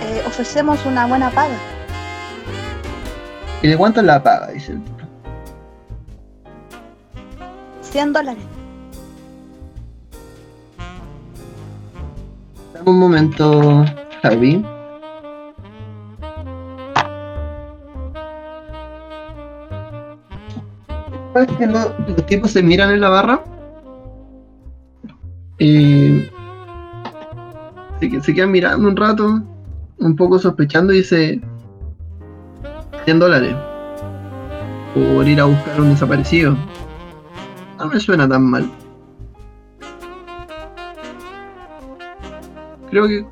[0.04, 1.56] Eh, ofrecemos una buena paga.
[3.62, 4.52] ¿Y de cuánto es la paga?
[4.52, 4.98] Dice el tipo.
[7.82, 8.44] 100 dólares.
[12.72, 13.84] Dame un momento,
[14.22, 14.64] Javi.
[21.38, 23.44] ¿Sabes que lo- los tipos se miran en la barra?
[25.61, 26.24] Y
[28.01, 29.40] se, que- se quedan mirando un rato,
[29.98, 31.40] un poco sospechando y dice
[33.05, 33.55] 100 dólares
[34.94, 36.57] por ir a buscar un desaparecido.
[37.79, 38.68] No me suena tan mal.
[42.90, 43.24] Creo que.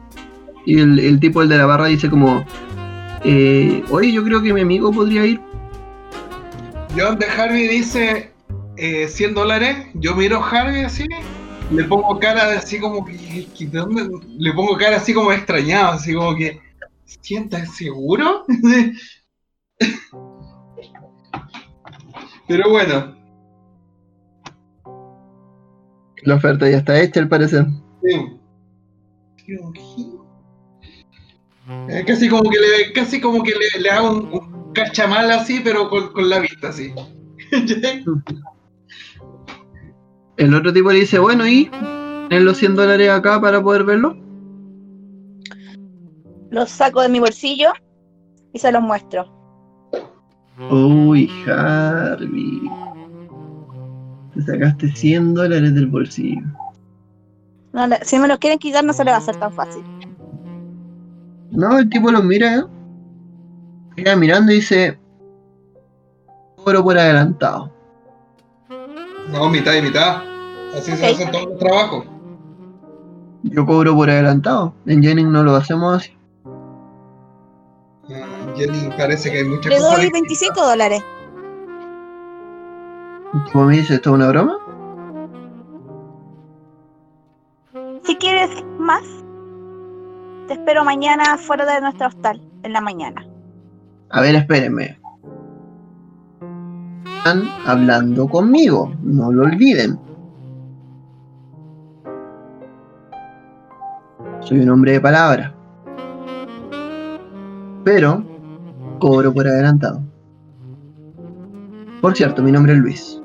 [0.65, 2.45] Y el, el tipo, el de la barra, dice como.
[3.25, 5.41] Eh, Oye, yo creo que mi amigo podría ir.
[6.97, 8.33] Yo donde Harvey dice
[8.79, 11.07] eh, 100 dólares, yo miro a Harvey así,
[11.71, 14.09] le pongo cara de así como que, que ¿de dónde?
[14.39, 16.59] le pongo cara así como extrañado, así como que
[17.05, 18.47] ¿sientas seguro?
[22.49, 23.15] Pero bueno,
[26.23, 27.67] La oferta ya está hecha, al parecer.
[28.03, 28.33] sí.
[32.07, 35.89] Casi como que le, casi como que le, le hago un, un cachamal así, pero
[35.89, 36.93] con, con la vista así.
[40.37, 41.71] El otro tipo le dice: Bueno, ¿y?
[42.29, 44.17] ¿Tienes los 100 dólares acá para poder verlo?
[46.51, 47.73] Los saco de mi bolsillo
[48.53, 49.33] y se los muestro.
[50.71, 52.61] Uy, Harvey.
[54.35, 56.43] Te sacaste 100 dólares del bolsillo.
[57.73, 59.83] No si me los quieren quitar no se les va a hacer tan fácil.
[61.51, 62.63] No, el tipo los mira, ¿eh?
[63.97, 64.99] Queda mirando y dice:
[66.57, 67.73] Cobro por adelantado.
[69.33, 70.23] No, mitad y mitad.
[70.77, 72.05] Así se hacen todos los trabajos.
[73.43, 74.75] Yo cobro por adelantado.
[74.87, 76.17] En Jennings no lo hacemos así.
[78.11, 79.97] Ah, Jenny, parece que hay muchas Le cosas.
[79.97, 81.03] doy 25 dólares.
[83.47, 84.59] Tipo me dice: ¿Esto es una broma?
[88.05, 89.03] Si quieres más,
[90.47, 93.26] te espero mañana fuera de nuestro hostal, en la mañana.
[94.11, 94.99] A ver, espérenme.
[97.19, 99.99] Están hablando conmigo, no lo olviden.
[104.41, 105.53] Soy un hombre de palabra.
[107.85, 108.23] Pero
[109.01, 110.03] cobro por adelantado.
[112.01, 113.23] Por cierto, mi nombre es Luis.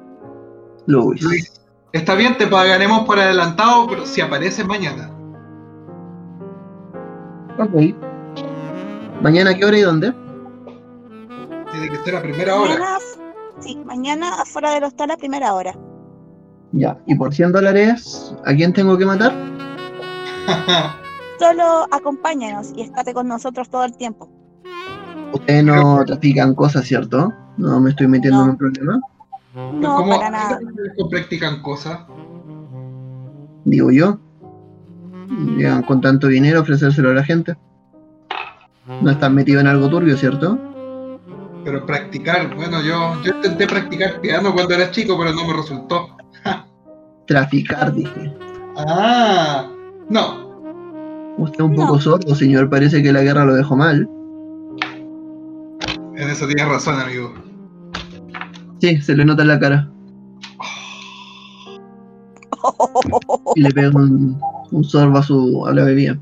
[0.87, 1.21] Luis.
[1.21, 5.11] Luis, está bien, te pagaremos por adelantado, pero si apareces mañana.
[7.59, 7.95] Ok.
[9.21, 10.30] ¿Mañana qué hora y dónde?
[11.81, 12.69] Tiene que ser a primera hora.
[12.73, 12.97] Mañana,
[13.59, 15.73] sí, mañana afuera del hostal a primera hora.
[16.73, 16.97] Ya.
[17.07, 19.33] ¿Y por 100 dólares a quién tengo que matar?
[21.39, 24.29] Solo acompáñanos y estate con nosotros todo el tiempo.
[25.33, 27.33] Ustedes no trafican cosas, ¿cierto?
[27.57, 28.43] No me estoy metiendo No.
[28.45, 28.99] en un problema.
[29.73, 30.59] No, ¿Cómo para nada.
[30.97, 31.99] ¿Cómo practican cosas?
[33.65, 34.19] digo yo.
[35.57, 37.55] Llegan con tanto dinero a ofrecérselo a la gente.
[39.01, 40.57] No están metidos en algo turbio, ¿cierto?
[41.63, 46.07] Pero practicar, bueno, yo, yo intenté practicar piano cuando era chico, pero no me resultó.
[47.27, 48.33] Traficar, dije.
[48.77, 49.67] Ah,
[50.09, 50.49] no.
[51.37, 51.85] Usted es un No.
[51.85, 52.69] poco sordo, señor.
[52.69, 54.09] Parece que la guerra lo dejó mal.
[56.15, 57.33] En eso tienes razón, amigo.
[58.79, 59.87] Sí, se le nota en la cara.
[63.55, 64.39] Y le pega un,
[64.71, 66.17] un sorbo a, su, a la bebida.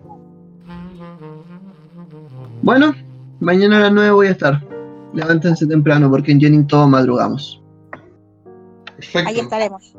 [2.62, 2.94] Bueno,
[3.40, 4.62] mañana a las 9 voy a estar.
[5.13, 7.62] Levántense temprano porque en Jennings todos madrugamos.
[8.95, 9.29] Perfecto.
[9.29, 9.93] Ahí estaremos.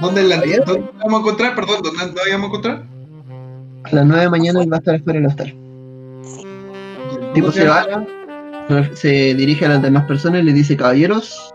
[0.00, 0.36] ¿Dónde, la.
[0.36, 1.54] ¿Dónde la vamos a encontrar?
[1.54, 2.84] Perdón, ¿dónde la íbamos a encontrar?
[3.84, 5.54] A las 9 de mañana él va a estar afuera del hostal.
[7.20, 8.06] El tipo se va,
[8.94, 11.54] se dirige a las demás personas y les dice, caballeros,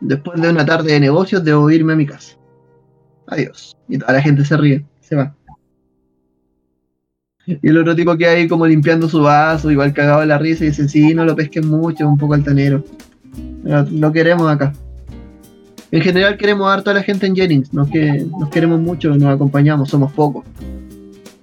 [0.00, 2.36] después de una tarde de negocios debo irme a mi casa.
[3.26, 3.76] Adiós.
[3.88, 5.34] Y toda la gente se ríe, se va.
[7.46, 10.64] Y el otro tipo que ahí como limpiando su vaso, igual cagado de la risa,
[10.64, 12.84] y dice, sí, no lo pesquen mucho, es un poco altanero.
[13.64, 14.72] Pero lo queremos acá.
[15.90, 19.34] En general queremos harto a la gente en Jennings, nos, que, nos queremos mucho, nos
[19.34, 20.44] acompañamos, somos pocos.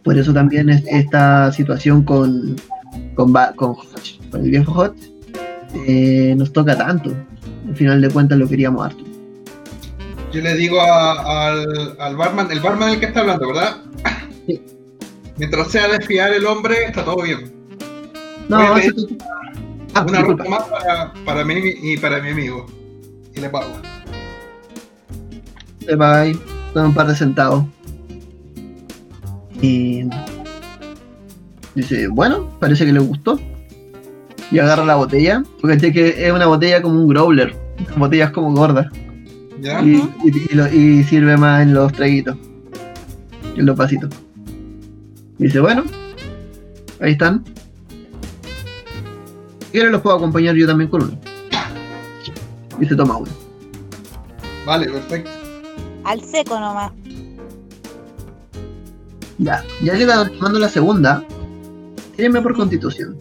[0.03, 2.55] Por eso también es esta situación con,
[3.13, 4.95] con, con, Hodge, con el viejo Hot,
[5.85, 7.13] eh, nos toca tanto.
[7.67, 9.03] Al final de cuentas lo queríamos harto.
[10.33, 13.77] Yo le digo a- al, al barman, el barman es el que está hablando, ¿verdad?
[14.47, 14.61] Sí.
[15.39, 17.51] Mientras sea desfiar el hombre, está todo bien.
[18.49, 19.07] No, eso-
[19.95, 20.43] Ah, Una disculpa.
[20.43, 22.67] ruta más para, para mí y para mi amigo.
[23.35, 23.71] Y le pago.
[25.85, 26.37] Te pagáis
[26.73, 27.65] con un par de centavos.
[29.61, 30.03] Y
[31.73, 33.39] dice, bueno, parece que le gustó.
[34.51, 37.55] Y agarra la botella, porque que es una botella como un growler,
[37.97, 38.87] botellas como gordas.
[39.61, 39.81] ¿Ya?
[39.81, 42.37] Y, y- y lo- y sirve más en los traguitos,
[43.55, 44.09] en los vasitos.
[45.39, 45.85] Dice, bueno,
[46.99, 47.43] ahí están.
[49.61, 51.17] Si quieren los puedo acompañar yo también con uno.
[52.79, 53.31] Y se toma uno.
[54.65, 55.31] Vale, perfecto.
[56.03, 56.91] Al seco nomás.
[59.37, 61.23] Ya, ya está tomando la segunda,
[62.17, 63.17] tírenme por constitución.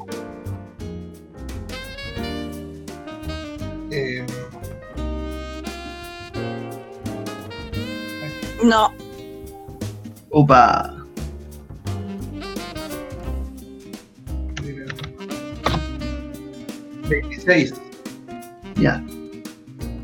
[3.92, 4.26] Eh,
[8.64, 8.92] No.
[10.30, 10.97] Opa.
[17.08, 17.74] 26.
[18.76, 19.02] Ya.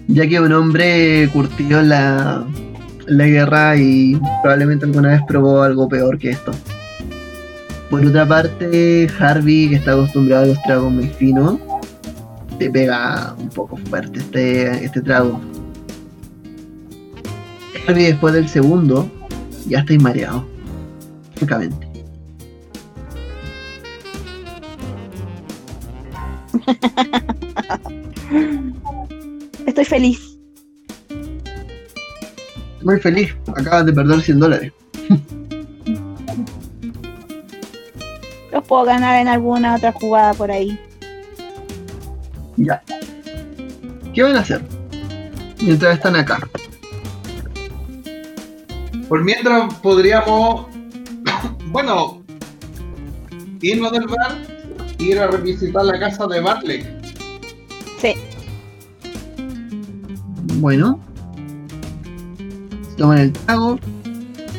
[0.08, 2.46] Ya que un hombre curtido en la,
[3.06, 6.52] la guerra y probablemente alguna vez probó algo peor que esto.
[7.90, 11.58] Por otra parte, Harvey, que está acostumbrado a los tragos muy finos,
[12.58, 15.40] te pega un poco fuerte este, este trago.
[17.86, 19.08] Harvey, después del segundo,
[19.66, 20.46] ya estáis mareado.
[21.36, 21.83] Francamente.
[29.66, 30.38] Estoy feliz.
[32.82, 34.72] Muy feliz, acabas de perder 100 dólares.
[38.52, 40.76] Los puedo ganar en alguna otra jugada por ahí.
[42.56, 42.82] Ya.
[44.12, 44.60] ¿Qué van a hacer?
[45.60, 46.38] Mientras están acá.
[49.08, 50.66] Por mientras podríamos,
[51.72, 52.22] bueno,
[53.60, 54.53] irnos del bar
[54.98, 56.84] ir a revisitar la casa de Bartley.
[58.00, 58.14] Sí.
[60.58, 61.00] Bueno.
[62.90, 63.78] Se toman el trago.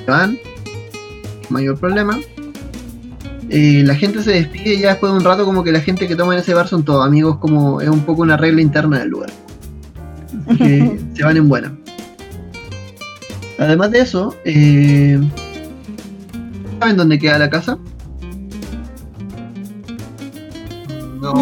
[0.05, 0.37] Se van.
[1.49, 2.19] Mayor problema.
[3.49, 6.07] Eh, la gente se despide y ya después de un rato como que la gente
[6.07, 8.99] que toma en ese bar son todos amigos como es un poco una regla interna
[8.99, 9.29] del lugar.
[10.47, 11.77] Así que se van en buena.
[13.57, 15.19] Además de eso, eh,
[16.79, 17.77] ¿saben dónde queda la casa?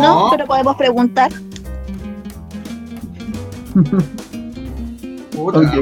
[0.03, 1.31] No, pero podemos preguntar.
[5.31, 5.73] puta, Ok.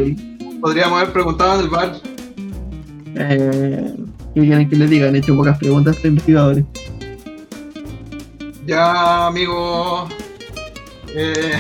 [0.62, 1.94] podríamos haber preguntado en el bar.
[3.16, 3.94] Eh,
[4.34, 5.10] ¿Qué quieren que les diga?
[5.10, 6.66] Han hecho pocas preguntas a los investigadores.
[8.66, 10.08] Ya, amigo,
[11.16, 11.54] eh,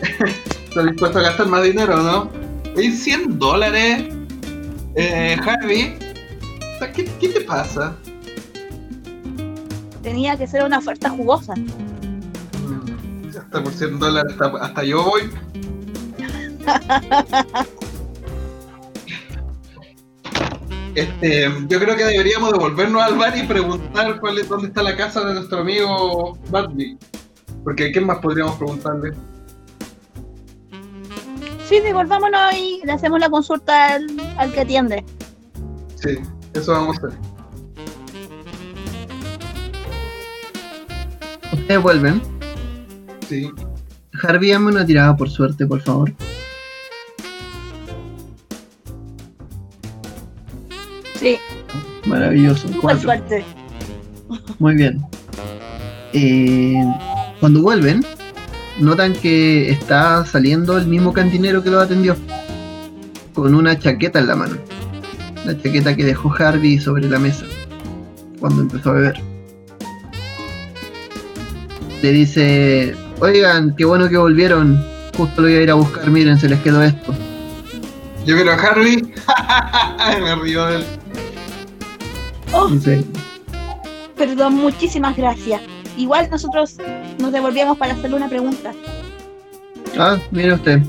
[0.68, 2.30] ¿estás dispuesto a gastar más dinero, no?
[2.76, 4.04] Hay 100 dólares,
[4.96, 5.94] eh, Harvey.
[6.74, 7.94] O sea, ¿Qué, qué te pasa?
[10.02, 11.54] Tenía que ser una oferta jugosa.
[13.38, 15.30] Hasta por 100 dólares, hasta, hasta yo voy.
[20.94, 24.94] Este, yo creo que deberíamos devolvernos al bar y preguntar cuál es, dónde está la
[24.94, 26.98] casa de nuestro amigo Bartley.
[27.64, 29.12] Porque ¿qué más podríamos preguntarle?
[31.66, 35.04] Sí, devolvámonos y le hacemos la consulta al, al que atiende.
[35.96, 36.18] Sí,
[36.52, 37.31] eso vamos a hacer.
[41.62, 42.20] Ustedes vuelven.
[43.28, 43.50] Sí.
[44.20, 46.12] Harvey, dame una tirada por suerte, por favor.
[51.14, 51.38] Sí,
[52.04, 52.68] Maravilloso.
[52.80, 53.44] por suerte.
[54.58, 55.00] Muy bien.
[56.12, 56.74] Eh,
[57.38, 58.04] cuando vuelven,
[58.80, 62.16] notan que está saliendo el mismo cantinero que lo atendió.
[63.34, 64.56] Con una chaqueta en la mano.
[65.46, 67.46] La chaqueta que dejó Harvey sobre la mesa.
[68.40, 69.31] Cuando empezó a beber.
[72.02, 74.84] Le dice, oigan, qué bueno que volvieron.
[75.16, 77.14] Justo lo iba a ir a buscar, miren, se les quedó esto.
[78.26, 79.02] Yo miro a Harvey.
[80.20, 80.84] Me río de él.
[82.52, 82.68] Oh,
[84.16, 85.60] perdón, muchísimas gracias.
[85.96, 86.76] Igual nosotros
[87.18, 88.72] nos devolvíamos para hacerle una pregunta.
[89.96, 90.82] Ah, mire usted.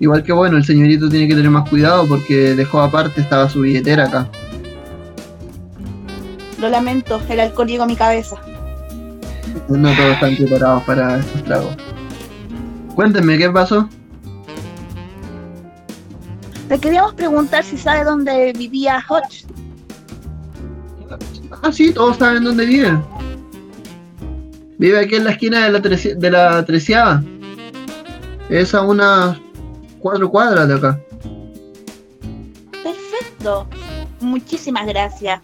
[0.00, 3.60] Igual que bueno, el señorito tiene que tener más cuidado porque dejó aparte, estaba su
[3.60, 4.28] billetera acá.
[6.58, 8.36] Lo lamento, el alcohol llegó a mi cabeza.
[9.68, 11.76] No todos están preparados para estos tragos.
[12.94, 13.88] Cuéntenme, ¿qué pasó?
[16.68, 19.44] Le queríamos preguntar si sabe dónde vivía Hodge.
[21.62, 22.98] Ah, sí, todos saben dónde vive.
[24.78, 27.22] Vive aquí en la esquina de la, trece- de la treceava.
[28.50, 29.38] Es a unas
[30.00, 31.00] cuatro cuadras de acá.
[32.82, 33.66] Perfecto.
[34.20, 35.40] Muchísimas gracias.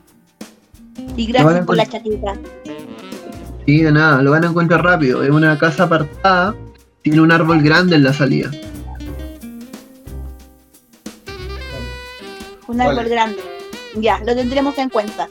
[1.17, 2.35] Y gracias por la chaqueta.
[3.67, 5.23] Sí, de nada, lo van a encontrar rápido.
[5.23, 6.55] Es una casa apartada,
[7.03, 8.51] tiene un árbol grande en la salida.
[12.67, 12.91] Un Vale.
[12.91, 13.39] árbol grande.
[13.97, 15.29] Ya, lo tendremos en cuenta.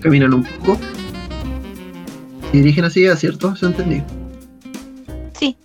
[0.00, 0.78] Caminan un poco.
[2.50, 3.56] Se dirigen hacia allá, ¿cierto?
[3.56, 4.02] ¿Se entendí?
[5.38, 5.56] Sí,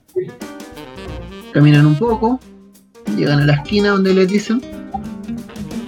[1.54, 2.40] Caminan un poco,
[3.18, 4.62] llegan a la esquina donde les dicen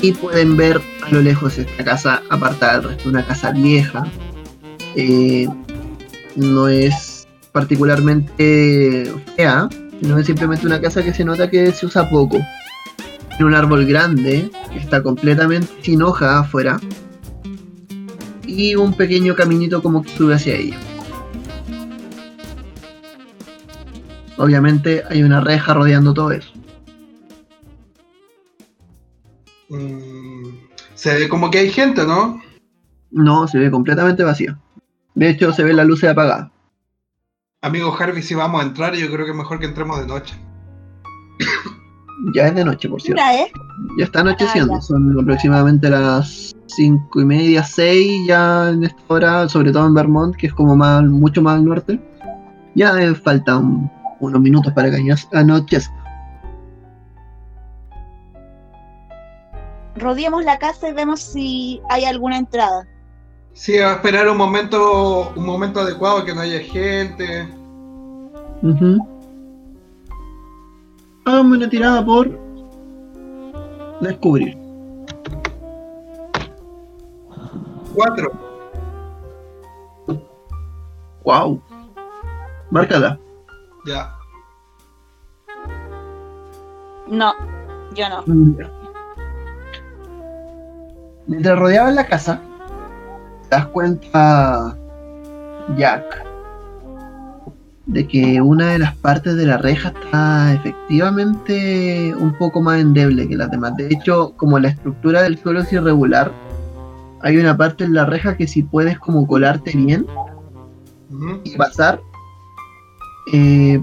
[0.01, 0.81] y pueden ver
[1.11, 4.07] lo lejos esta casa apartada del resto, una casa vieja.
[4.95, 5.47] Eh,
[6.35, 12.09] no es particularmente fea, sino es simplemente una casa que se nota que se usa
[12.09, 12.39] poco.
[13.29, 16.79] Tiene un árbol grande que está completamente sin hoja afuera
[18.45, 20.77] y un pequeño caminito como que sube hacia ella.
[24.37, 26.51] Obviamente hay una reja rodeando todo eso.
[29.69, 30.10] Mm,
[31.01, 32.39] se ve como que hay gente, ¿no?
[33.09, 34.55] No, se ve completamente vacío.
[35.15, 36.51] De hecho, se ve la luz apagada.
[37.63, 40.35] Amigo Harvey, si vamos a entrar, yo creo que es mejor que entremos de noche.
[42.35, 43.19] Ya es de noche, por cierto.
[43.19, 43.51] mira, ¿eh?
[43.97, 44.73] Ya está anocheciendo.
[44.73, 44.81] Ah, ya.
[44.83, 50.35] Son aproximadamente las cinco y media, seis ya en esta hora, sobre todo en Vermont,
[50.35, 51.99] que es como más, mucho más al norte.
[52.75, 56.00] Ya eh, faltan unos minutos para que anochezca.
[59.95, 62.87] Rodeemos la casa y vemos si hay alguna entrada.
[63.53, 67.47] Sí, a esperar un momento, un momento adecuado, que no haya gente.
[68.63, 69.07] Ujú.
[71.25, 72.39] Háganme una tirada por
[73.99, 74.57] descubrir.
[77.93, 78.31] Cuatro.
[81.23, 81.61] Wow.
[82.71, 83.19] Márcala.
[83.85, 84.15] Ya.
[87.07, 87.33] No,
[87.93, 88.80] yo no.
[91.31, 92.41] Mientras rodeaban la casa,
[93.43, 94.75] te das cuenta,
[95.77, 96.25] Jack,
[97.85, 103.29] de que una de las partes de la reja está efectivamente un poco más endeble
[103.29, 103.77] que las demás.
[103.77, 106.33] De hecho, como la estructura del suelo es irregular,
[107.21, 110.05] hay una parte en la reja que si puedes como colarte bien
[111.45, 112.01] y pasar,
[113.31, 113.81] eh,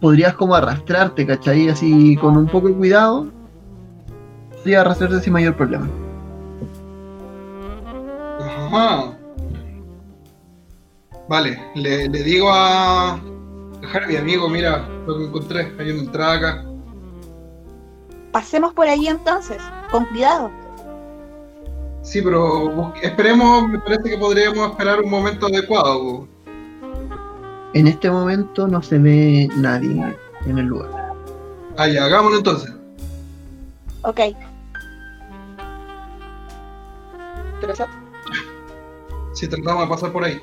[0.00, 1.68] podrías como arrastrarte, ¿cachai?
[1.68, 3.26] Así con un poco de cuidado,
[4.58, 5.88] podrías arrastrarte sin mayor problema.
[8.70, 9.18] Ajá.
[11.28, 13.20] Vale, le, le digo a
[13.82, 15.72] a Harvey, amigo, mira lo que encontré.
[15.78, 16.64] Hay una entrada acá.
[18.32, 19.58] Pasemos por ahí entonces,
[19.90, 20.50] con cuidado.
[22.02, 26.28] Sí, pero esperemos, me parece que podríamos esperar un momento adecuado.
[27.74, 30.16] En este momento no se ve nadie
[30.46, 30.90] en el lugar.
[31.76, 32.72] Ah, ya, hagámoslo entonces.
[34.02, 34.20] Ok,
[39.32, 40.40] Si tratamos de pasar por ahí.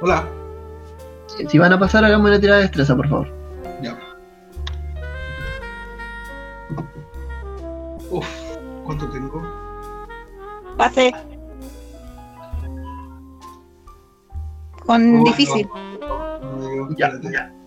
[0.00, 0.28] Hola.
[1.48, 3.28] Si van a pasar, hagamos una tirada de destreza, por favor.
[3.82, 3.96] Ya.
[8.10, 8.26] Uf,
[8.84, 9.42] ¿cuánto tengo?
[10.76, 11.12] pasé.
[14.84, 15.68] Con Oh, difícil.
[16.00, 17.61] No, no digo, Ya, ya.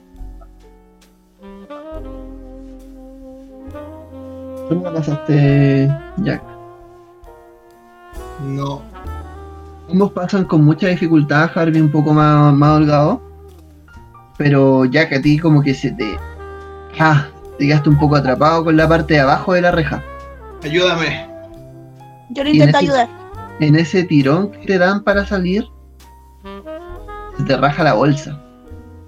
[4.69, 6.41] ¿Cómo la pasaste, Jack?
[8.47, 8.81] No.
[9.91, 13.21] Ambos pasan con mucha dificultad, Harvey un poco más, más holgado.
[14.37, 16.17] Pero Jack a ti como que se te...
[16.99, 20.03] Ah, te quedaste un poco atrapado con la parte de abajo de la reja.
[20.63, 21.27] Ayúdame.
[22.31, 23.07] Yo lo Y en intento ese- ayudar.
[23.59, 25.65] En ese tirón que te dan para salir,
[27.37, 28.37] se te raja la bolsa.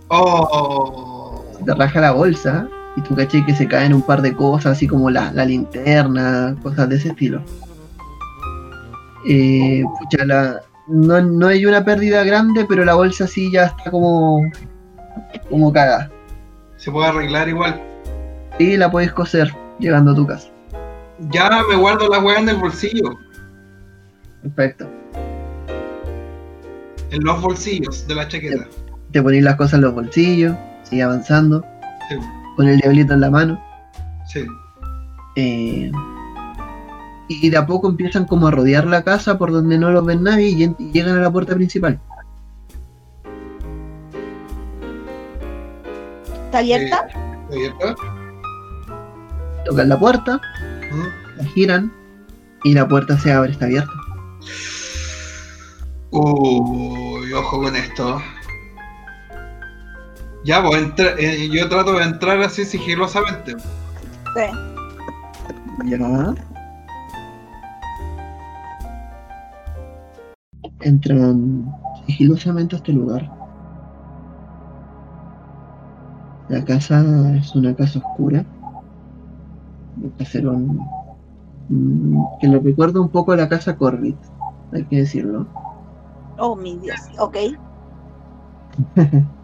[0.09, 1.43] Oh.
[1.57, 4.73] Se te raja la bolsa y tú caché que se caen un par de cosas,
[4.73, 7.41] así como la, la linterna, cosas de ese estilo.
[9.29, 13.91] Eh, pucha, la- no, no hay una pérdida grande, pero la bolsa sí ya está
[13.91, 14.41] como,
[15.49, 16.09] como cagada.
[16.77, 17.81] Se puede arreglar igual.
[18.57, 20.47] Y la puedes coser llegando a tu casa.
[21.31, 23.17] Ya me guardo la weá en el bolsillo.
[24.41, 24.87] Perfecto.
[27.11, 28.65] En los bolsillos de la chaqueta.
[29.11, 31.63] Te pones las cosas en los bolsillos, sigue avanzando,
[32.09, 32.15] Sí.
[32.57, 33.63] Con el diablito en la mano.
[34.25, 34.45] Sí.
[35.37, 35.89] eh,
[37.29, 40.23] y de a poco empiezan como a rodear la casa por donde no los ven
[40.23, 41.99] nadie y, llegan a la puerta principal.
[46.45, 47.07] ¿Está abierta?
[47.51, 47.95] Eh, ¿Abierta?
[49.65, 50.41] Tocan la puerta,
[50.91, 51.37] ¿Mm?
[51.37, 51.93] la giran
[52.63, 53.91] y la puerta se abre, está abierta.
[56.11, 58.21] Uy, ojo con esto.
[60.47, 63.57] Ya, pues entra- eh, yo trato de entrar así sigilosamente.
[64.33, 64.45] Sí.
[65.85, 66.33] Ya.
[70.79, 71.69] Entran
[72.05, 73.29] sigilosamente a este lugar.
[76.47, 77.03] La casa
[77.35, 78.45] es una casa oscura.
[80.01, 80.79] Un caserón
[82.39, 84.15] que le recuerda un poco a la casa Corbett,
[84.71, 85.45] hay que decirlo.
[86.37, 87.01] Oh, mi Dios.
[87.19, 87.35] Ok.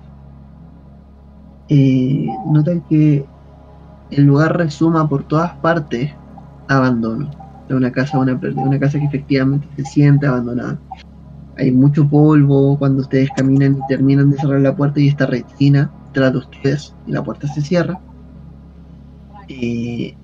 [1.70, 3.26] Eh, notan que
[4.12, 6.12] el lugar resuma por todas partes
[6.68, 7.30] abandono.
[7.68, 10.78] De una casa, una, una casa que efectivamente se siente abandonada.
[11.58, 15.92] Hay mucho polvo cuando ustedes caminan y terminan de cerrar la puerta y está resina
[16.12, 18.00] tras de ustedes y la puerta se cierra.
[19.48, 20.16] Eh,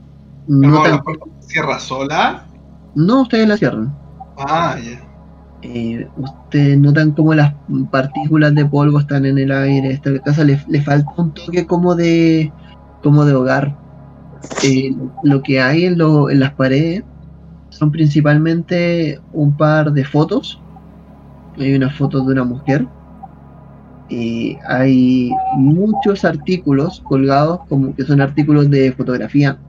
[0.48, 2.46] No, la puerta se cierra sola.
[2.96, 3.94] no, ustedes la cierran.
[4.38, 5.09] Ah, ya.
[5.62, 7.54] Eh, ustedes notan como las
[7.92, 9.92] partículas de polvo están en el aire.
[9.92, 12.54] Esta casa le, le falta un toque como de
[13.02, 13.76] como de hogar.
[14.64, 17.04] Eh, lo que hay en, lo- en las paredes
[17.70, 20.60] son principalmente un par de fotos.
[21.58, 22.88] Hay una foto de una mujer.
[24.10, 29.60] Eh, hay muchos artículos colgados como que son artículos de fotografía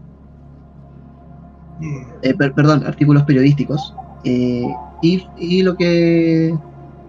[1.79, 2.03] Mm.
[2.23, 3.95] eh, per- perdón, artículos periodísticos.
[4.25, 4.65] eh,
[5.03, 6.55] y, y lo que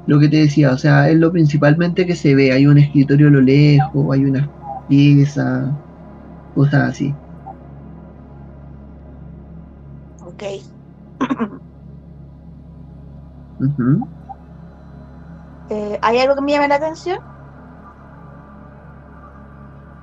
[0.05, 2.51] lo que te decía, o sea, es lo principalmente que se ve.
[2.51, 4.51] Hay un escritorio a lo lejos, hay una
[4.87, 5.71] pieza,
[6.53, 7.15] cosas así.
[10.25, 10.43] Ok.
[15.69, 17.19] Eh, ¿Hay algo que me llame la atención?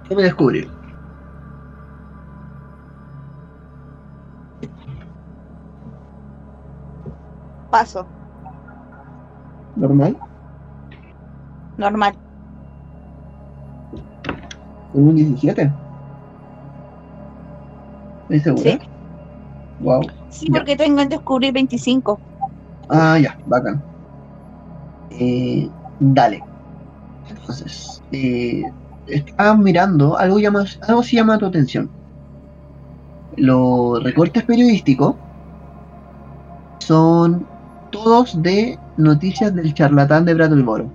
[0.09, 0.23] ¿Qué me
[7.71, 8.07] Paso.
[9.77, 10.17] ¿Normal?
[11.77, 12.19] Normal.
[14.93, 15.71] ¿Con un 17?
[18.29, 18.71] ¿Estás segura?
[18.73, 18.79] Sí.
[19.81, 20.03] Wow.
[20.31, 20.59] Sí, Ya.
[20.59, 22.19] porque tengo en descubrir 25.
[22.89, 23.83] Ah, ya, bacán.
[25.11, 25.69] Eh,
[26.01, 26.43] dale.
[27.29, 28.63] Entonces, eh,
[29.07, 31.91] estás mirando, algo, llama, algo sí llama tu atención.
[33.37, 35.15] Los recortes periodísticos
[36.81, 37.47] son
[37.91, 40.95] todos de noticias del charlatán de Brattleboro.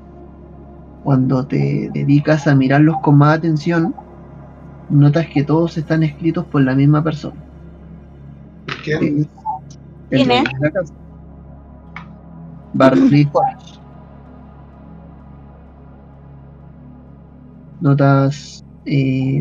[1.04, 3.96] Cuando te dedicas a mirarlos con más atención,
[4.90, 7.46] notas que todos están escritos por la misma persona.
[8.84, 9.00] ¿Qué?
[9.00, 9.30] El
[10.10, 10.44] ¿Quién dueño
[10.76, 10.94] es?
[12.74, 13.30] Bartley.
[17.80, 18.64] Notas.
[18.86, 19.40] eh,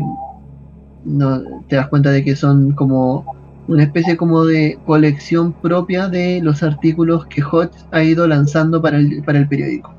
[1.03, 3.27] no, te das cuenta de que son como
[3.67, 8.97] una especie como de colección propia de los artículos que Hodge ha ido lanzando para
[8.97, 9.93] el, para el periódico.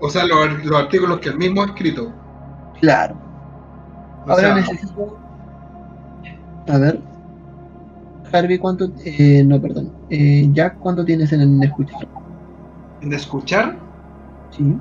[0.00, 2.12] O sea, los, los artículos que él mismo ha escrito.
[2.80, 3.16] Claro.
[4.26, 5.18] O Ahora sea, necesito.
[6.68, 7.00] A ver.
[8.32, 8.90] Harvey, ¿cuánto.
[9.04, 9.92] eh, no, perdón.
[10.10, 12.08] Eh, Jack, ¿cuánto tienes en el escuchar?
[13.00, 13.78] en escuchar
[14.50, 14.76] Sí.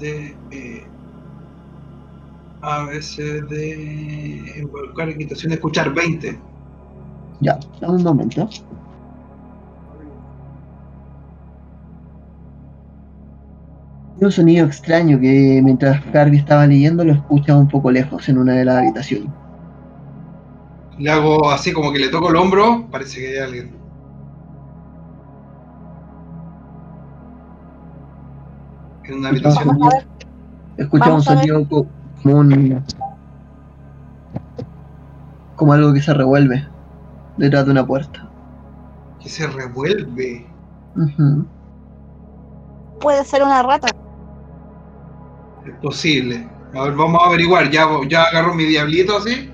[0.00, 0.86] de eh,
[2.64, 6.38] a veces de involucrar en quitación de escuchar 20.
[7.40, 8.48] Ya, dame un momento.
[14.16, 18.38] Hay un sonido extraño que mientras Harvey estaba leyendo lo escucha un poco lejos en
[18.38, 19.28] una de las habitaciones.
[20.98, 23.76] Le hago así como que le toco el hombro, parece que hay alguien.
[29.04, 29.68] En una habitación.
[29.68, 30.06] Vamos a ver.
[30.78, 32.84] Escucha un Vamos como un.
[35.56, 36.66] como algo que se revuelve
[37.36, 38.28] detrás de una puerta.
[39.22, 40.46] que se revuelve.
[43.00, 43.88] Puede ser una rata.
[45.66, 46.48] Es posible.
[46.74, 47.70] A ver, vamos a averiguar.
[47.70, 49.50] Ya, ya agarro mi diablito así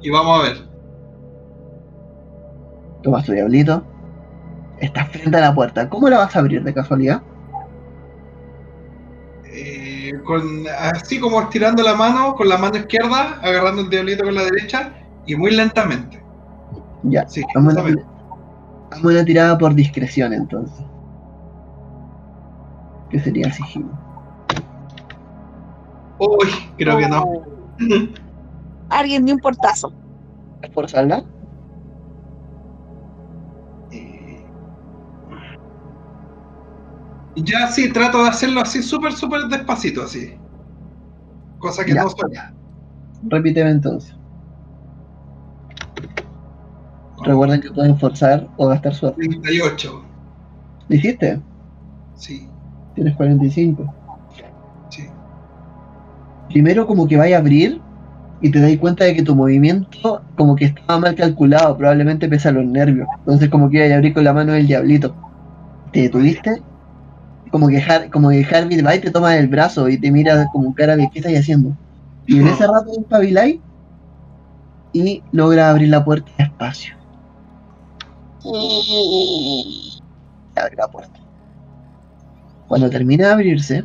[0.00, 0.68] y vamos a ver.
[3.02, 3.84] Toma tu diablito.
[4.80, 5.88] Estás frente a la puerta.
[5.88, 7.22] ¿Cómo la vas a abrir de casualidad?
[10.24, 14.44] Con, así como estirando la mano con la mano izquierda, agarrando el diablito con la
[14.44, 14.92] derecha
[15.26, 16.22] y muy lentamente.
[17.02, 17.26] Ya.
[17.28, 18.04] Sí, Vamos a, lentamente.
[18.90, 20.84] vamos a una tirada por discreción entonces.
[23.10, 23.90] Que sería sigilo.
[26.18, 26.48] Uy,
[26.78, 27.22] creo que no.
[27.22, 27.44] Oh.
[28.90, 29.92] Alguien dio un portazo.
[30.62, 31.18] ¿Esforzarla?
[31.18, 31.24] Eh,
[37.36, 40.32] Ya sí, trato de hacerlo así súper, súper despacito, así.
[41.58, 42.02] Cosa que Ya.
[42.04, 42.54] no suena.
[43.28, 44.14] Repíteme entonces.
[47.24, 49.20] Recuerden que pueden forzar o gastar suerte.
[49.26, 50.04] 38.
[50.88, 51.40] ¿Lo hiciste?
[52.16, 52.48] Sí,
[52.94, 53.92] Tienes 45.
[54.90, 55.08] sí.
[56.48, 57.80] primero como que vaya a abrir
[58.40, 62.52] y te das cuenta de que tu movimiento como que estaba mal calculado, probablemente pesa
[62.52, 63.08] los nervios.
[63.20, 65.16] Entonces como que iba a abrir con la mano del diablito.
[65.92, 66.62] Te detuviste,
[67.54, 70.44] como que, Har- como que Harvey va y te toma del brazo y te mira
[70.52, 71.70] como cara de ¿qué estás haciendo?
[72.26, 73.60] Y en ese rato espabiláis
[74.92, 76.96] y logra abrir la puerta despacio.
[80.56, 81.20] Abre la puerta.
[82.66, 83.84] Cuando termina de abrirse,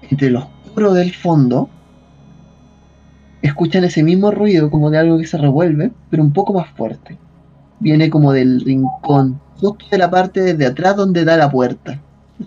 [0.00, 1.68] entre lo oscuro del fondo,
[3.42, 7.18] escuchan ese mismo ruido como de algo que se revuelve, pero un poco más fuerte.
[7.78, 12.02] Viene como del rincón, justo de la parte desde atrás donde da la puerta,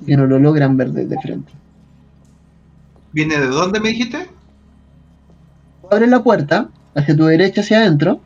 [0.05, 1.51] que no lo logran ver desde frente.
[3.11, 4.27] ¿Viene de dónde me dijiste?
[5.89, 8.19] Abres la puerta, hacia tu derecha, hacia adentro,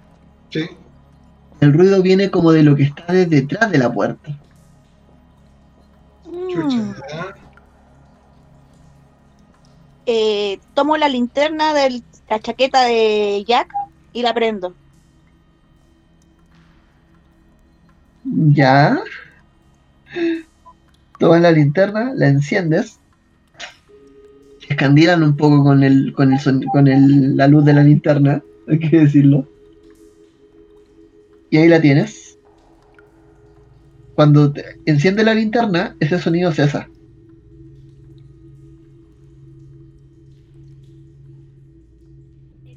[0.50, 0.66] Sí.
[1.60, 4.32] el ruido viene como de lo que está desde detrás de la puerta.
[6.26, 6.94] Chucha, Mm.
[10.06, 13.68] Eh, tomo la linterna de la chaqueta de Jack
[14.14, 14.74] y la prendo.
[18.24, 18.98] Ya.
[21.20, 23.00] Tomas la linterna, la enciendes.
[24.60, 27.84] Se escandilan un poco con el, con el son- con el- la luz de la
[27.84, 29.48] linterna, hay que decirlo.
[31.50, 32.38] Y ahí la tienes.
[34.16, 36.90] Cuando te enciende la linterna, ese sonido cesa.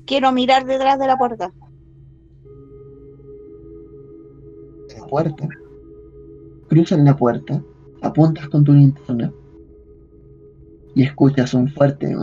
[0.07, 1.53] Quiero mirar detrás de la puerta.
[4.99, 5.49] La puerta.
[6.69, 7.63] Cruzan la puerta,
[8.03, 9.33] apuntas con tu linterna
[10.95, 12.17] y escuchas un fuerte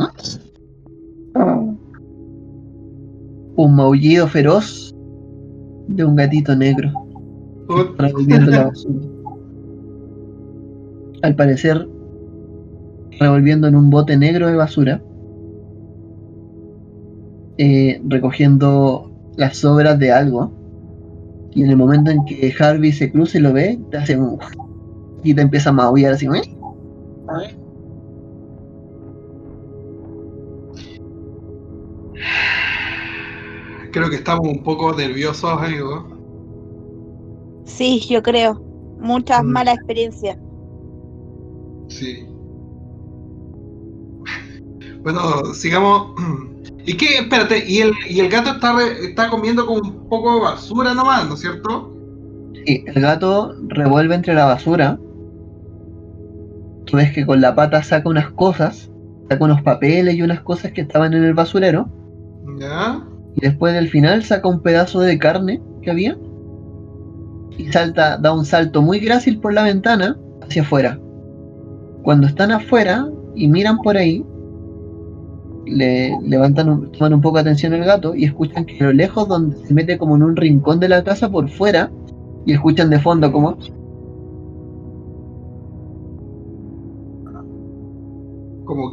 [3.56, 4.94] un maullido feroz
[5.88, 6.92] de un gatito negro
[7.98, 9.08] revolviendo la basura.
[11.24, 11.88] Al parecer,
[13.20, 15.02] revolviendo en un bote negro de basura,
[17.58, 20.52] eh, recogiendo las sobras de algo.
[21.54, 24.38] Y en el momento en que Harvey se cruza y lo ve, te hace un.
[25.24, 26.26] Y te empieza a maullar así.
[26.26, 27.58] ¿eh?
[33.92, 36.08] Creo que estamos un poco nerviosos, amigo.
[37.66, 38.62] Sí, yo creo.
[39.00, 39.48] Muchas Mm.
[39.52, 40.38] malas experiencias.
[41.90, 42.26] Sí.
[45.04, 46.12] Bueno, sigamos.
[46.86, 47.18] ¿Y qué?
[47.20, 50.94] Espérate, y el, y el gato está, re- está comiendo como un poco de basura
[50.94, 51.92] nomás, ¿no es cierto?
[52.66, 54.98] Sí, el gato revuelve entre la basura.
[56.88, 58.90] Tú ves que con la pata saca unas cosas,
[59.30, 61.90] saca unos papeles y unas cosas que estaban en el basurero.
[62.60, 63.04] ¿Ya?
[63.36, 66.18] Y después del final saca un pedazo de carne que había.
[67.58, 70.98] Y salta, da un salto muy grácil por la ventana hacia afuera.
[72.04, 74.26] Cuando están afuera y miran por ahí,
[75.66, 78.94] le levantan un, toman un poco de atención al gato y escuchan que a lo
[78.94, 81.92] lejos donde se mete como en un rincón de la casa por fuera
[82.46, 83.58] y escuchan de fondo como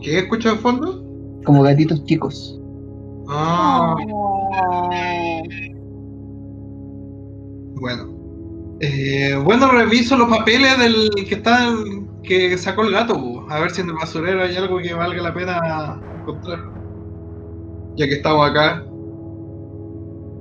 [0.04, 1.00] ¿Como que escucho de fondo?
[1.44, 2.60] como gatitos chicos.
[3.28, 4.90] Ah, Oh.
[7.80, 8.14] bueno.
[8.80, 11.74] Eh, bueno, reviso los papeles del que está
[12.22, 15.34] que sacó el gato, a ver si en el basurero hay algo que valga la
[15.34, 16.60] pena encontrar.
[17.96, 18.84] Ya que estamos acá.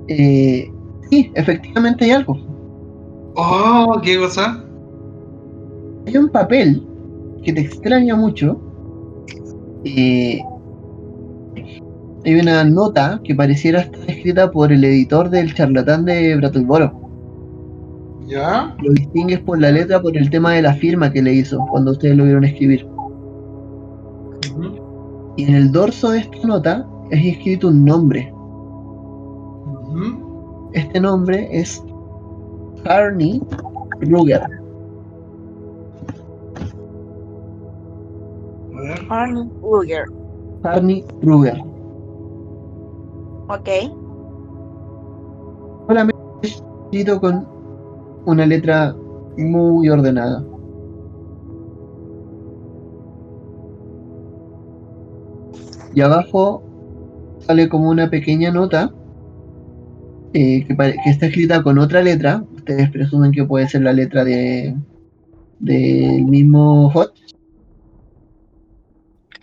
[0.08, 0.70] Eh,
[1.10, 2.38] sí, efectivamente hay algo.
[3.36, 4.64] Oh, qué cosa.
[6.06, 6.86] Hay un papel
[7.42, 8.58] que te extraña mucho.
[9.84, 10.42] Eh,
[12.24, 17.00] hay una nota que pareciera estar escrita por el editor del charlatán de Brattleboro.
[18.26, 18.74] ¿Ya?
[18.82, 21.90] Lo distingues por la letra por el tema de la firma que le hizo cuando
[21.90, 22.86] ustedes lo vieron escribir.
[25.36, 28.32] Y en el dorso de esta nota es escrito un nombre.
[30.72, 31.82] Este nombre es
[32.84, 33.42] Carney
[34.00, 34.63] Ruger.
[39.08, 40.04] Arnie Ruger.
[40.62, 41.58] Carney Ruger.
[43.48, 43.68] Ok.
[45.86, 47.46] Solamente es escrito con
[48.26, 48.94] una letra
[49.36, 50.44] muy ordenada.
[55.94, 56.62] Y abajo
[57.40, 58.92] sale como una pequeña nota
[60.32, 60.76] eh, que
[61.06, 62.42] está escrita con otra letra.
[62.56, 64.74] Ustedes presumen que puede ser la letra de
[65.60, 67.12] del mismo Hot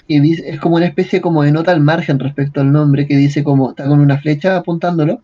[0.07, 3.15] que dice, es como una especie como de nota al margen respecto al nombre que
[3.15, 5.21] dice como está con una flecha apuntándolo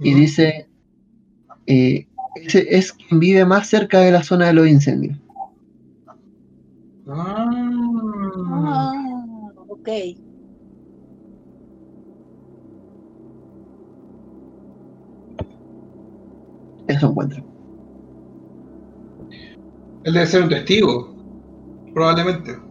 [0.00, 0.68] y eh, dice
[1.66, 5.18] es, quien vive más cerca de la zona de los incendios.
[7.06, 7.64] Ah
[9.84, 9.88] ok.
[16.86, 17.42] Eso encuentra.
[20.04, 21.14] Él debe ser un testigo,
[21.94, 22.63] probablemente.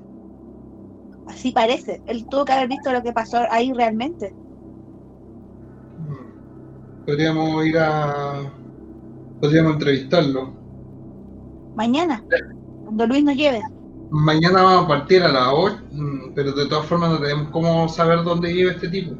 [1.34, 2.02] Así parece.
[2.06, 4.34] Él tuvo que haber visto lo que pasó ahí realmente.
[7.06, 8.52] Podríamos ir a.
[9.42, 10.54] Podríamos entrevistarlo.
[11.76, 12.24] Mañana,
[12.84, 13.62] cuando Luis nos lleve.
[14.12, 15.84] Mañana vamos a partir a las 8,
[16.36, 19.16] pero de todas formas no tenemos cómo saber dónde vive este tipo.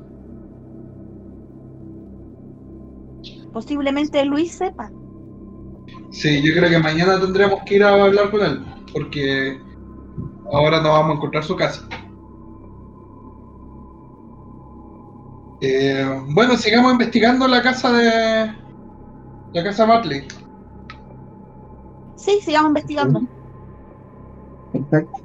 [3.52, 4.92] Posiblemente Luis sepa.
[6.12, 9.60] Sí, yo creo que mañana tendremos que ir a hablar con él, porque
[10.52, 11.88] ahora no vamos a encontrar su casa.
[15.66, 18.54] Eh, bueno, sigamos investigando la casa de.
[19.54, 20.28] La casa Bartley.
[22.18, 23.22] Sí, sigamos investigando.
[24.74, 25.20] Perfecto.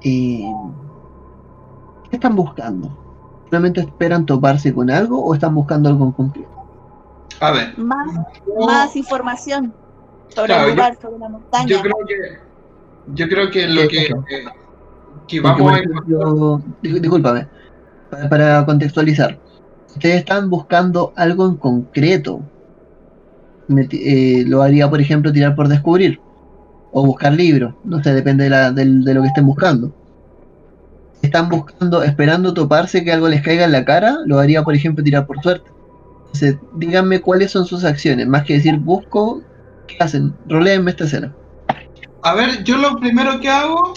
[0.00, 0.50] ¿Y
[2.08, 2.88] qué están buscando?
[3.50, 6.48] ¿Solamente esperan toparse con algo o están buscando algo en concreto?
[7.40, 7.76] A ver.
[7.78, 8.06] Más,
[8.46, 9.74] yo- más información
[10.28, 11.66] sobre Claro, el lugar, sobre la montaña.
[11.66, 12.14] Yo creo que.
[13.14, 14.04] Yo creo que lo que.
[14.04, 14.24] Eso.
[15.28, 15.80] que vamos a
[16.80, 17.46] dis- discúlpame,
[18.12, 19.38] para, contextualizar,
[19.88, 22.40] ustedes están buscando algo en concreto.
[23.92, 26.20] Eh, lo haría, por ejemplo, tirar por descubrir
[26.92, 29.92] o buscar libros, no sé, depende de, la- de lo que estén buscando.
[31.22, 35.02] Están buscando, esperando toparse que algo les caiga en la cara, lo haría, por ejemplo,
[35.02, 35.70] tirar por suerte.
[36.26, 39.40] Entonces, díganme cuáles son sus acciones, más que decir busco,
[39.86, 40.34] ¿qué hacen?
[40.48, 41.32] Roleenme esta escena.
[42.22, 43.94] A ver, yo lo primero que hago,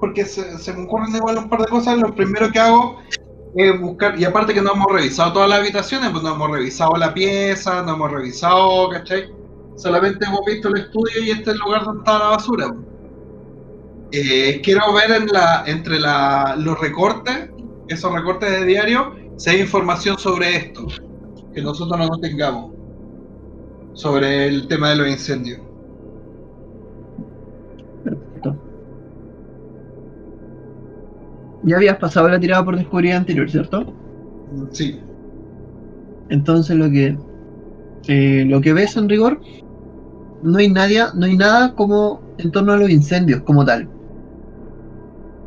[0.00, 2.96] porque se, se me ocurren igual un par de cosas, lo primero que hago
[3.56, 6.96] es buscar, y aparte que no hemos revisado todas las habitaciones, pues no hemos revisado
[6.96, 9.30] la pieza, no hemos revisado, ¿cachai?
[9.76, 12.74] Solamente hemos visto el estudio y este es el lugar donde está la basura.
[14.10, 15.22] Eh, quiero ver
[15.66, 17.50] entre los recortes,
[17.88, 20.86] esos recortes de diario, si hay información sobre esto,
[21.54, 22.72] que nosotros no tengamos,
[23.94, 25.67] sobre el tema de los incendios.
[31.64, 33.92] Ya habías pasado la tirada por descubrir anterior, ¿cierto?
[34.70, 35.00] Sí.
[36.28, 37.16] Entonces lo que
[38.06, 39.40] eh, lo que ves en rigor
[40.42, 43.88] no hay nadie, no hay nada como en torno a los incendios como tal.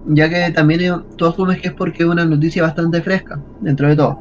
[0.07, 3.87] Ya que también eh, tú asumes que es porque es una noticia bastante fresca, dentro
[3.87, 4.19] de todo.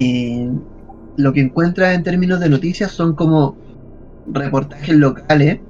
[0.00, 0.50] Eh,
[1.16, 3.56] lo que encuentras en términos de noticias son como
[4.26, 5.60] reportajes locales,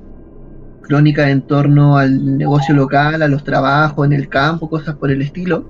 [0.84, 5.22] crónicas en torno al negocio local, a los trabajos en el campo, cosas por el
[5.22, 5.64] estilo.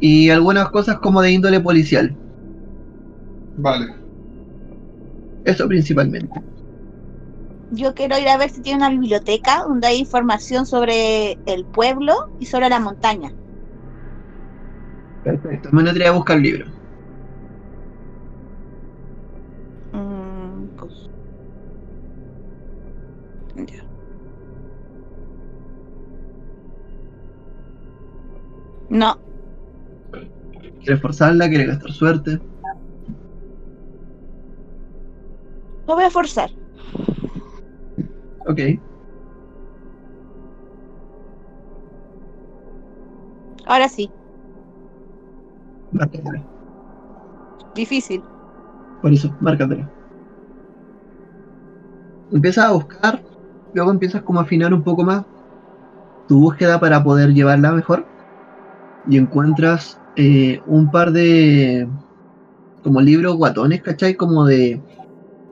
[0.00, 2.16] Y algunas cosas como de índole policial.
[3.56, 3.94] Vale.
[5.44, 6.42] Eso principalmente.
[7.70, 12.30] Yo quiero ir a ver si tiene una biblioteca donde hay información sobre el pueblo
[12.40, 13.32] y sobre la montaña.
[15.24, 15.68] Perfecto.
[15.72, 16.68] Me vendría a buscar libros.
[28.90, 29.16] No,
[30.82, 32.40] Quiere forzarla, quiere gastar suerte.
[35.86, 36.50] lo voy a forzar.
[38.46, 38.60] Ok.
[43.66, 44.10] Ahora sí,
[45.92, 46.42] Márcatela.
[47.74, 48.22] difícil.
[49.00, 49.90] Por eso, márcatela.
[52.32, 53.22] Empiezas a buscar,
[53.74, 55.24] luego empiezas como a afinar un poco más
[56.28, 58.06] tu búsqueda para poder llevarla mejor.
[59.08, 61.88] Y encuentras eh, un par de
[62.82, 64.14] como libros guatones, ¿cachai?
[64.14, 64.80] Como de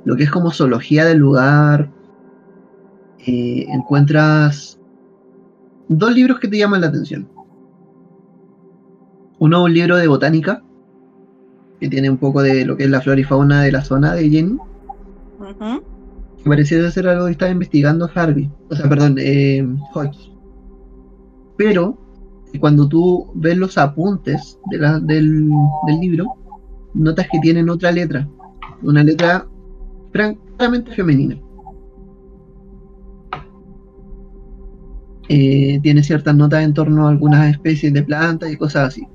[0.05, 1.91] lo que es como zoología del lugar.
[3.27, 4.79] Eh, encuentras
[5.89, 7.29] dos libros que te llaman la atención.
[9.39, 10.63] Uno un libro de botánica,
[11.81, 14.15] que tiene un poco de lo que es la flora y fauna de la zona
[14.15, 14.59] de Jenny.
[16.43, 19.67] Que pareciera ser algo que estaba investigando Harvey, o sea, perdón, eh.
[21.57, 21.99] Pero
[22.53, 25.51] eh, cuando tú ves los apuntes del
[26.01, 26.27] libro,
[26.95, 28.29] notas que tienen otra letra,
[28.83, 29.47] una letra
[30.13, 31.39] francamente femenina.
[35.29, 39.07] Eh, tiene ciertas notas en torno a algunas especies de plantas y cosas así.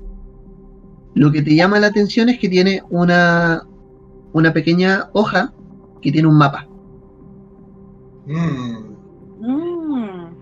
[1.14, 3.64] Lo que te llama la atención es que tiene una,
[4.32, 5.52] una pequeña hoja
[6.00, 6.68] que tiene un mapa.
[8.26, 8.96] Mm.
[9.40, 10.36] Mm.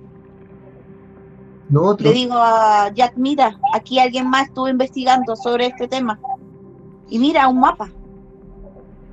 [1.76, 6.18] Otro, Le digo a Jack, mira, aquí alguien más estuvo investigando sobre este tema.
[7.08, 7.90] Y mira, un mapa.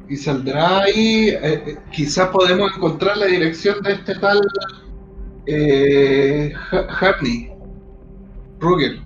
[0.08, 4.40] Y saldrá ahí, eh, eh, quizás podemos encontrar la dirección de este tal
[5.48, 7.50] eh, Ha- Harney,
[8.60, 9.00] Ruger.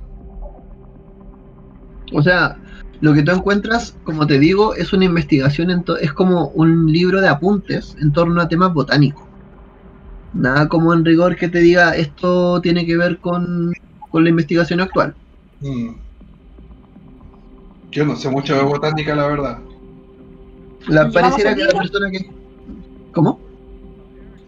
[2.13, 2.57] o sea,
[3.01, 7.19] Lo que tú encuentras, como te digo, es una investigación, en es como un libro
[7.21, 9.24] de apuntes en torno a temas botánicos.
[10.35, 13.73] Nada como en rigor que te diga esto tiene que ver con,
[14.11, 15.15] con la investigación actual.
[15.61, 15.91] Mm.
[17.91, 19.59] Yo no sé mucho de botánica, la verdad.
[20.87, 22.29] La, ¿Llevamos pareciera que la persona que...
[23.13, 23.39] ¿Cómo?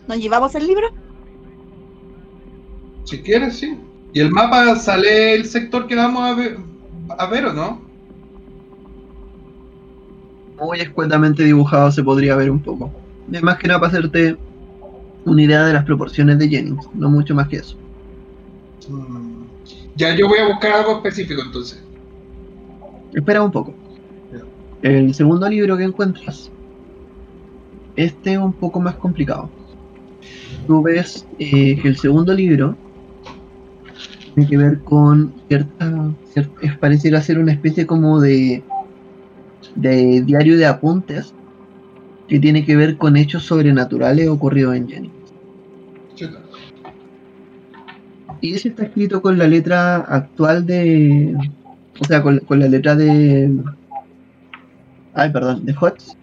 [0.10, 0.88] ¿Nos llevamos el libro?
[3.06, 3.80] Si quieres, sí.
[4.14, 6.58] ¿Y el mapa sale el sector que vamos a ver,
[7.18, 7.82] a ver o no?
[10.60, 12.92] Muy escuetamente dibujado se podría ver un poco.
[13.32, 14.38] Es más que nada para hacerte
[15.28, 17.76] una idea de las proporciones de Jennings, no mucho más que eso.
[18.90, 19.44] Mm.
[19.96, 21.84] Ya, yo voy a buscar algo específico entonces.
[23.14, 23.74] Espera un poco.
[24.84, 26.52] El segundo libro que encuentras,
[27.96, 29.50] este es un poco más complicado.
[30.68, 32.76] Tú ves eh, que el segundo libro
[34.36, 38.62] tiene que ver con cierta, cier- es pareciera ser una especie como de,
[39.76, 41.34] de diario de apuntes
[42.28, 45.12] que tiene que ver con hechos sobrenaturales ocurridos en Jenny.
[46.16, 46.40] Chuta.
[48.42, 51.36] Y ese está escrito con la letra actual de.
[52.00, 53.52] O sea, con, la letra de.
[55.14, 56.16] Ay, perdón, de Hotz.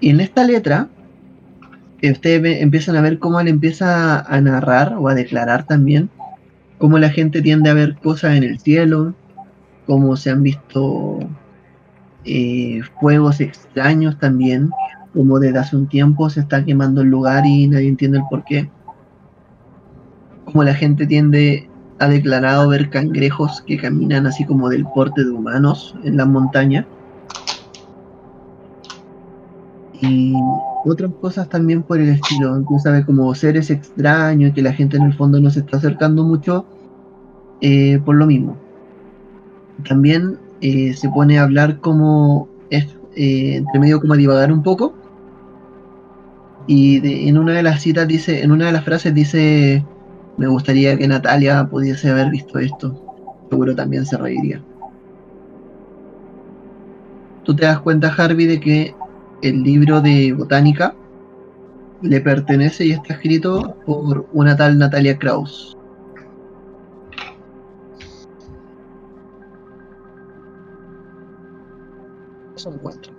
[0.00, 0.88] Y en esta letra,
[2.00, 6.08] eh, ustedes empiezan a ver cómo él empieza a narrar o a declarar también
[6.78, 9.14] cómo la gente tiende a ver cosas en el cielo,
[9.86, 11.18] cómo se han visto
[12.24, 14.70] eh, fuegos extraños también,
[15.12, 18.44] como desde hace un tiempo se está quemando el lugar y nadie entiende el por
[18.44, 18.70] qué
[20.50, 25.30] como la gente tiende a declarado ver cangrejos que caminan así como del porte de
[25.30, 26.86] humanos en las montañas.
[30.00, 30.32] Y
[30.86, 32.56] otras cosas también por el estilo.
[32.56, 35.76] Empieza a ver como seres extraños que la gente en el fondo no se está
[35.76, 36.64] acercando mucho
[37.60, 38.56] eh, por lo mismo.
[39.86, 44.94] También eh, se pone a hablar como eh, entre medio como a divagar un poco.
[46.66, 49.84] Y en una de las citas dice, en una de las frases dice
[50.40, 52.98] me gustaría que Natalia pudiese haber visto esto.
[53.50, 54.62] Seguro también se reiría.
[57.44, 58.94] Tú te das cuenta, Harvey, de que
[59.42, 60.94] el libro de botánica
[62.00, 65.76] le pertenece y está escrito por una tal Natalia Kraus.
[72.56, 73.12] Eso encuentro.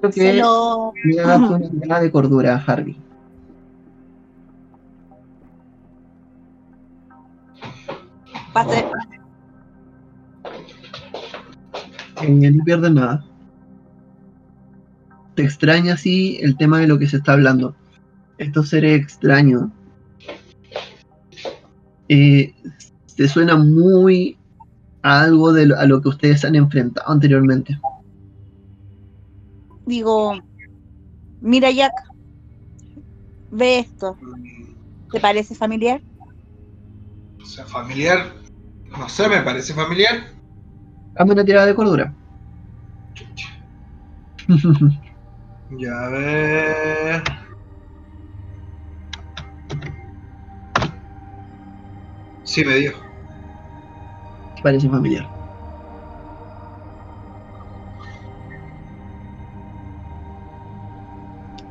[0.00, 0.94] Creo Se que lo...
[1.04, 2.96] me hagas una tirada de cordura, Harvey.
[8.52, 8.84] Pase.
[12.22, 13.24] Eh, no pierdes nada.
[15.34, 17.74] Te extraña así el tema de lo que se está hablando.
[18.38, 19.64] Estos seres extraños.
[22.08, 22.54] Eh,
[23.16, 24.36] te suena muy
[25.02, 27.78] a algo de lo, a lo que ustedes han enfrentado anteriormente.
[29.86, 30.38] Digo,
[31.40, 31.92] mira Jack,
[33.50, 34.16] ve esto.
[35.10, 36.00] ¿Te parece familiar?
[37.42, 38.41] O sea, familiar.
[38.98, 40.24] No sé, me parece familiar.
[41.14, 42.14] Dame una tirada de cordura.
[45.70, 47.22] Ya a ver.
[52.44, 52.92] Sí, me dio.
[54.62, 55.30] Parece familiar.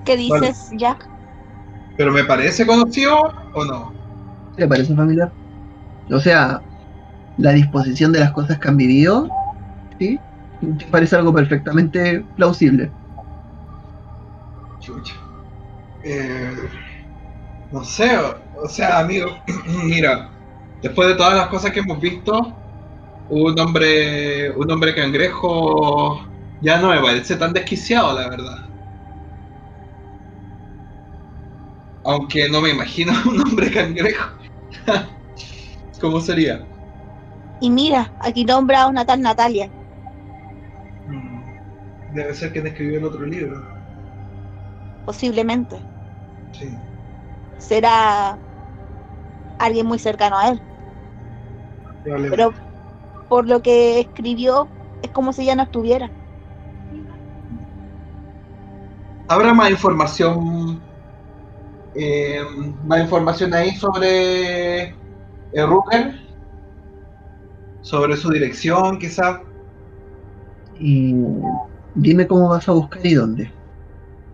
[0.04, 1.10] ¿Qué dices, Jack?
[1.96, 3.18] ¿Pero me parece conocido
[3.54, 3.96] o no?
[4.56, 5.34] ¿Te parece familiar?
[6.10, 6.64] O sea,
[7.42, 9.28] la disposición de las cosas que han vivido,
[10.00, 10.20] ¿sí?
[10.92, 12.94] Parece algo perfectamente plausible.
[14.80, 15.14] Chucha.
[16.04, 16.56] Eh,
[17.72, 19.28] no sé, o, o sea, amigo,
[19.86, 20.30] mira,
[20.82, 22.62] después de todas las cosas que hemos visto,
[23.30, 26.22] un hombre, un hombre cangrejo
[26.62, 28.58] ya no me parece tan desquiciado, la verdad.
[32.04, 34.30] Aunque no me imagino un hombre cangrejo.
[36.02, 36.71] ¿Cómo sería?
[37.62, 39.72] Y mira, aquí nombra a una tal Natalia.
[41.08, 43.64] Mm, Debe ser quien escribió el otro libro.
[45.06, 45.80] Posiblemente.
[46.54, 46.76] Sí.
[47.60, 48.38] Será
[49.60, 50.62] alguien muy cercano a él.
[52.04, 52.52] Pero
[53.30, 54.68] por lo que escribió,
[55.04, 56.12] es como si ya no estuviera.
[59.28, 60.82] ¿Habrá más información?
[61.94, 62.42] eh,
[62.86, 66.31] más información ahí sobre eh, Rucker?
[67.82, 69.40] Sobre su dirección, quizás.
[70.80, 71.16] Y
[71.96, 73.52] dime cómo vas a buscar y dónde.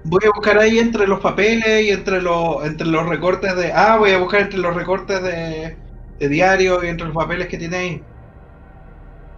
[0.03, 3.71] Voy a buscar ahí entre los papeles y entre los entre los recortes de.
[3.73, 5.75] Ah, voy a buscar entre los recortes de,
[6.19, 8.03] de diario y entre los papeles que tiene ahí.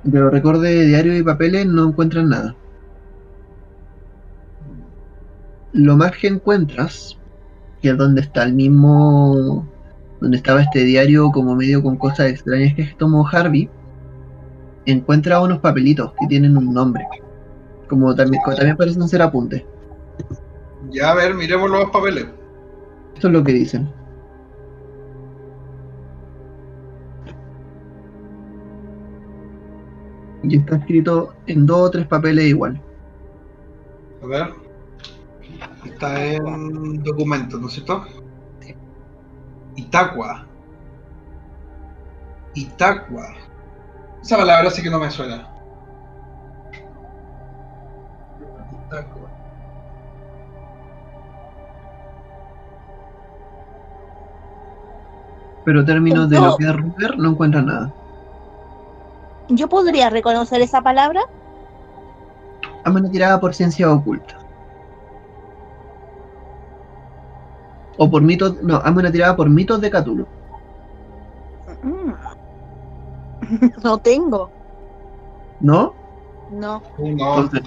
[0.09, 2.55] Pero recorde diario y papeles no encuentran nada.
[5.73, 7.17] Lo más que encuentras,
[7.81, 9.67] que es donde está el mismo,
[10.21, 13.69] donde estaba este diario como medio con cosas extrañas que tomó Harvey,
[14.91, 17.05] encuentra unos papelitos que tienen un nombre.
[17.87, 19.63] Como también, como también parecen ser apuntes.
[20.91, 22.27] Ya, a ver, miremos los papeles.
[23.15, 23.91] Esto es lo que dicen.
[30.43, 32.81] Y está escrito en dos o tres papeles igual.
[34.23, 34.53] A ver.
[35.85, 38.05] Está en documentos, ¿no es cierto?
[39.75, 40.45] Itaqua.
[42.53, 43.48] Itaqua.
[44.21, 45.47] Esa palabra sí que no me suena.
[55.65, 57.93] Pero términos de lo que es Ruger no encuentran nada.
[59.49, 61.21] ¿Yo podría reconocer esa palabra?
[62.83, 64.37] Hazme una tirada por ciencia oculta.
[67.97, 68.61] O por mitos.
[68.63, 70.27] No, hazme una tirada por mitos de Cthulhu.
[73.83, 74.49] No tengo.
[75.59, 75.93] ¿No?
[76.51, 76.81] No.
[76.99, 77.39] No.
[77.39, 77.61] Entonces.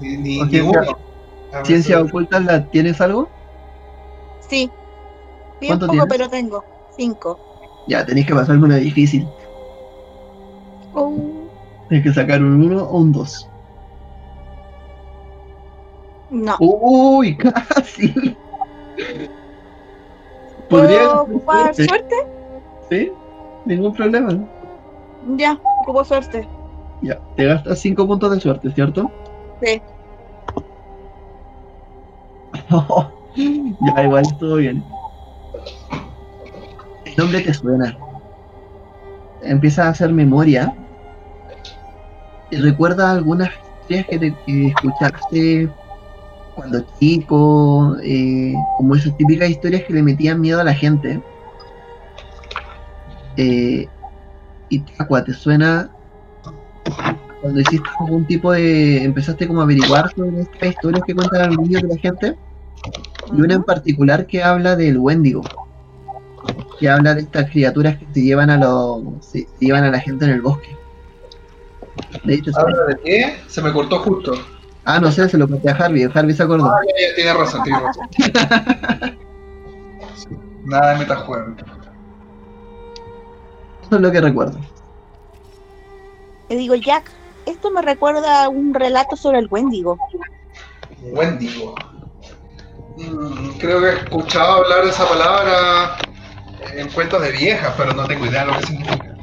[0.00, 0.96] Ni, ni, ni ciencia-
[1.64, 3.28] ¿Ciencia oculta la tienes algo?
[4.48, 4.70] Sí.
[5.60, 6.08] Bien ¿Cuánto poco, tienes?
[6.08, 6.64] pero tengo.
[6.96, 7.38] Cinco.
[7.88, 9.28] Ya, tenéis que pasarme una difícil.
[10.94, 11.14] Oh.
[11.88, 13.48] Tienes que sacar un 1 o un 2.
[16.30, 16.56] No.
[16.60, 18.36] Uy, casi.
[20.68, 22.14] Podría ¿Puedo ocupar Sí, suerte?
[22.90, 23.12] Sí,
[23.64, 24.36] ningún problema.
[25.36, 26.48] Ya, ocupo suerte.
[27.02, 29.10] Ya, te gastas 5 puntos de suerte, ¿cierto?
[29.62, 29.82] Sí.
[33.36, 34.84] ya, igual estuvo bien.
[37.04, 37.96] El nombre te suena.
[39.42, 40.74] Empiezas a hacer memoria.
[42.50, 45.70] Y recuerda algunas historias que, te, que escuchaste
[46.54, 51.22] cuando chico, eh, como esas típicas historias que le metían miedo a la gente.
[53.36, 53.86] Eh,
[54.68, 55.90] y Tacua, ¿te suena
[57.40, 59.04] cuando hiciste algún tipo de.
[59.04, 62.36] empezaste como a averiguar sobre estas historias que cuentan a los niños de la gente?
[63.32, 65.42] Y una en particular que habla del Wendigo.
[66.78, 69.24] Que habla de estas criaturas que se llevan a los.
[69.24, 70.76] se, llevan a la gente en el bosque.
[72.24, 72.50] De hecho.
[72.56, 73.36] ¿Habla de qué?
[73.46, 74.34] Se me cortó justo.
[74.84, 76.70] ah, no sé, se lo conté a Harvey, Harvey se acordó.
[76.70, 78.08] Ah, ya, ya, tiene razón, tiene razón.
[80.64, 81.54] Nada de metajuego.
[83.90, 84.56] Eso es lo que recuerdo.
[86.48, 87.10] Le digo, Jack,
[87.44, 89.98] esto me recuerda a un relato sobre el Wendigo.
[91.00, 91.74] Wendigo.
[92.96, 95.96] Mm, creo que he escuchado hablar de esa palabra
[96.72, 99.16] en cuentos de viejas, pero no tengo idea de lo que significa.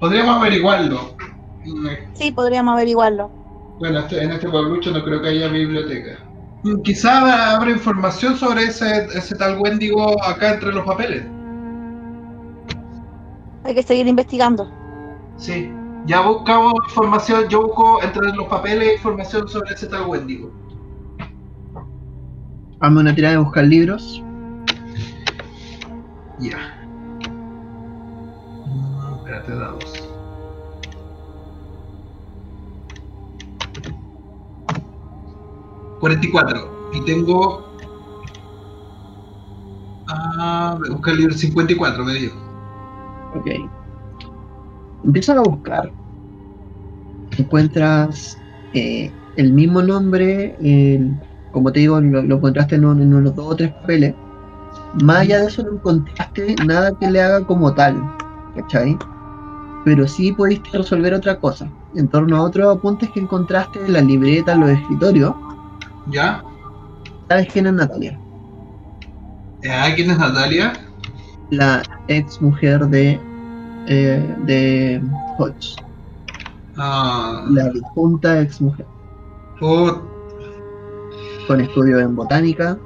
[0.00, 1.16] Podríamos averiguarlo.
[2.14, 3.30] Sí, podríamos averiguarlo.
[3.78, 6.18] Bueno, este- en este pueblucho no creo que haya biblioteca.
[6.84, 11.24] Quizá habrá, información sobre ese, ese tal Wendigo acá entre los papeles.
[13.64, 14.70] Hay que seguir investigando.
[15.36, 15.70] Sí.
[16.06, 20.52] Ya buscamos información, yo busco entre los papeles información sobre ese tal Wendigo.
[22.80, 24.22] Hazme una tirada de buscar libros.
[26.40, 26.58] Ya.
[28.66, 30.01] Mm, Espérate, dados.
[36.02, 36.74] Cuarenta y cuatro.
[36.92, 37.64] Y tengo.
[40.08, 42.32] Ah, voy buscar el libro 54, me dio.
[43.36, 43.46] Ok.
[45.04, 45.94] Empiezas a buscar.
[47.38, 48.36] Encuentras
[48.74, 50.56] eh, el mismo nombre,
[51.52, 54.16] como te digo, lo, lo encontraste en, un- en unos dos o tres papeles.
[55.02, 58.02] Más allá de eso no encontraste nada que le haga como tal,
[58.56, 58.98] ¿cachai?
[59.84, 64.04] Pero sí pudiste resolver otra cosa, en torno a otros apuntes que encontraste en las
[64.04, 65.34] libretas, en los escritorios.
[66.10, 66.42] ¿Ya?
[67.28, 68.18] ¿Sabes quién es Natalia?
[69.62, 70.72] Eh, ¿Quién es Natalia?
[71.50, 73.20] La ex mujer de,
[73.86, 75.02] eh, de
[75.38, 75.76] Hodge,
[76.76, 78.86] Ah, la difunta ex mujer.
[79.60, 80.00] oh,
[81.46, 82.78] con estudios en botánica.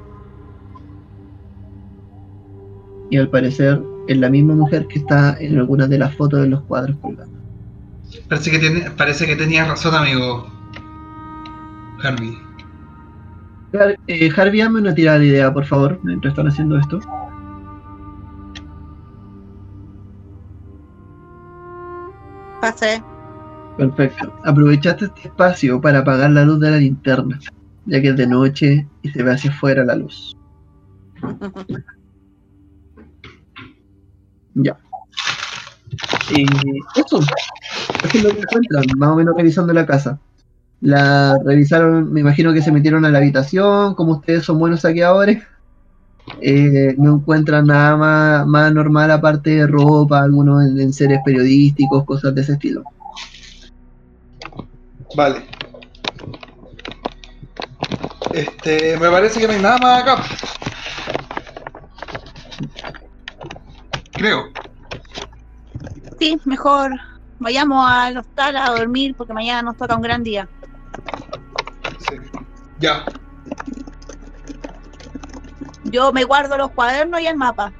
[3.09, 6.47] Y al parecer es la misma mujer que está en algunas de las fotos de
[6.47, 7.31] los cuadros colgados.
[8.27, 10.45] parece, que tiene, parece que tenías razón, amigo.
[12.03, 12.37] Harvey.
[13.73, 16.99] Eh, Harvey, dame una tirada de idea, por favor, mientras están haciendo esto.
[22.61, 23.03] Pasé.
[23.77, 24.33] Perfecto.
[24.45, 27.39] Aprovechaste este espacio para apagar la luz de la linterna,
[27.85, 30.35] ya que es de noche y se ve hacia afuera la luz.
[34.59, 34.75] Ya.
[36.35, 36.45] Y
[36.99, 37.19] eso.
[37.19, 40.19] Eso es lo que encuentran, más o menos revisando la casa.
[40.81, 45.43] La revisaron, me imagino que se metieron a la habitación, como ustedes son buenos saqueadores.
[46.41, 52.03] Eh, no encuentran nada más, más normal aparte de ropa, algunos en, en seres periodísticos,
[52.05, 52.83] cosas de ese estilo.
[55.15, 55.45] Vale.
[58.33, 60.23] Este, me parece que no hay nada más acá.
[64.11, 64.43] Creo.
[66.19, 66.91] Sí, mejor
[67.39, 70.47] vayamos al hostal a dormir porque mañana nos toca un gran día.
[71.99, 72.15] Sí.
[72.79, 73.03] Ya.
[75.85, 77.71] Yo me guardo los cuadernos y el mapa.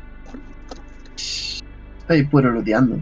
[1.16, 3.02] Estoy puro looteando.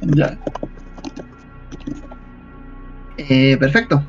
[0.00, 0.38] ya.
[3.18, 4.02] Eh, perfecto.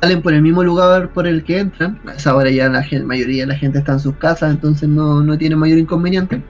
[0.00, 2.00] Salen por el mismo lugar por el que entran.
[2.06, 5.22] A esa hora ya la mayoría de la gente está en sus casas, entonces no,
[5.22, 6.42] no tiene mayor inconveniente.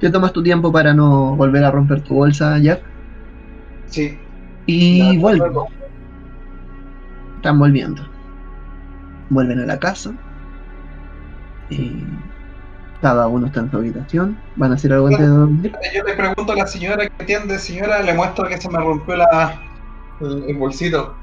[0.00, 2.80] Te tomas tu tiempo para no volver a romper tu bolsa, Jack.
[3.86, 4.18] Sí.
[4.66, 5.52] Y vuelven.
[7.36, 8.02] Están volviendo.
[9.30, 10.12] Vuelven a la casa.
[11.70, 12.04] Y
[13.00, 14.38] cada uno está en su habitación.
[14.56, 15.72] Van a hacer algo antes de dormir.
[15.94, 19.16] Yo le pregunto a la señora que atiende, señora, le muestro que se me rompió
[19.16, 19.60] la,
[20.20, 21.14] el, el bolsito.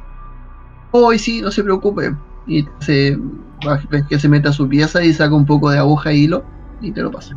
[0.91, 2.15] Hoy sí, no se preocupe.
[2.47, 3.17] Y se,
[3.89, 6.43] ves que se mete a su pieza y saca un poco de aguja e hilo
[6.81, 7.35] y te lo pasa.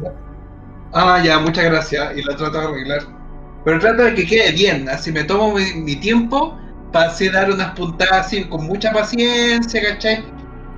[0.93, 2.17] Ah, ya, muchas gracias.
[2.17, 3.20] Y la trato de arreglar.
[3.65, 6.57] Pero trato de que quede bien, así me tomo mi, mi tiempo
[6.93, 10.25] para así dar unas puntadas así con mucha paciencia, ¿cachai?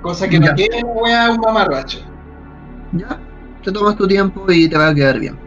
[0.02, 0.50] Cosa que Ya.
[0.50, 1.98] no quede wea un mamarracho.
[2.92, 3.18] Ya,
[3.64, 5.38] te tomas tu tiempo y te va a quedar bien.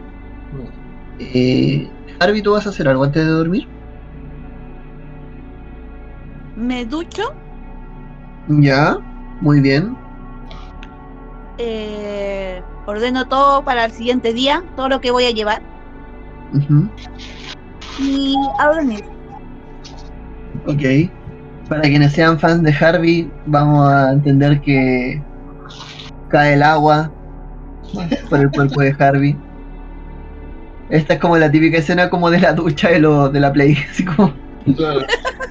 [1.18, 1.88] Eh,
[2.18, 3.68] Harvey, ¿tú vas a hacer algo antes de dormir?
[6.56, 7.22] Me ducho,
[8.48, 8.98] Ya,
[9.40, 9.94] muy bien.
[11.58, 15.62] eh, ordeno todo para el siguiente día, todo lo que voy a llevar
[17.98, 19.04] Y a dormir.
[20.66, 21.10] Ok.
[21.68, 25.20] Para quienes sean fans de Harvey, vamos a entender que
[26.28, 27.10] cae el agua
[28.30, 29.36] por el cuerpo de Harvey.
[30.90, 33.76] Esta es como la típica escena como de la ducha de, lo, de la Play,
[33.90, 34.32] así como
[34.76, 35.00] Claro.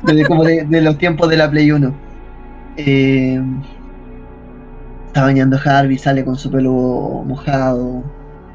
[0.04, 1.94] de, como de, de los tiempos de la Play 1.
[2.78, 3.42] Eh,
[5.08, 8.04] está bañando Harvey, sale con su pelo mojado,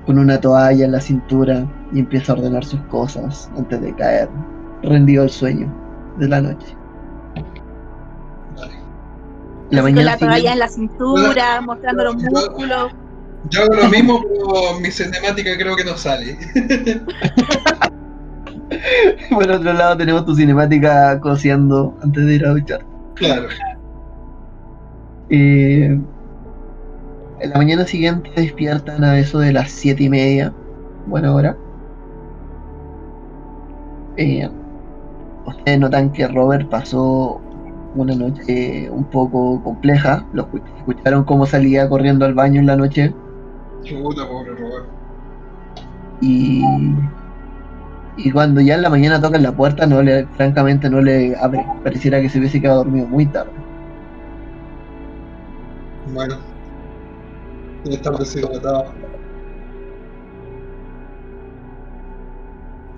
[0.07, 4.29] con una toalla en la cintura y empieza a ordenar sus cosas antes de caer,
[4.83, 5.73] rendido al sueño
[6.19, 6.77] de la noche.
[8.57, 8.77] La Así
[9.71, 12.93] con mañana la toalla siguiente- en la cintura, mostrando los Yo- músculos.
[13.49, 16.37] Yo hago lo mismo, pero mi cinemática creo que no sale.
[19.31, 22.85] por otro lado tenemos tu cinemática cosiendo antes de ir a duchar.
[23.15, 23.49] Claro.
[25.31, 25.99] Eh,
[27.41, 30.53] en la mañana siguiente despiertan a eso de las siete y media,
[31.07, 31.57] buena hora.
[34.16, 34.49] Eh,
[35.47, 37.41] ustedes notan que Robert pasó
[37.95, 40.27] una noche un poco compleja.
[40.32, 43.15] Lo escu- escucharon cómo salía corriendo al baño en la noche
[43.82, 44.87] Chuta, pobre Robert.
[46.20, 46.62] y
[48.16, 51.65] y cuando ya en la mañana tocan la puerta, no le, francamente no le abre.
[51.82, 53.53] Pareciera que se hubiese quedado dormido muy tarde.
[56.12, 56.37] Bueno.
[57.85, 58.95] Deshidratado.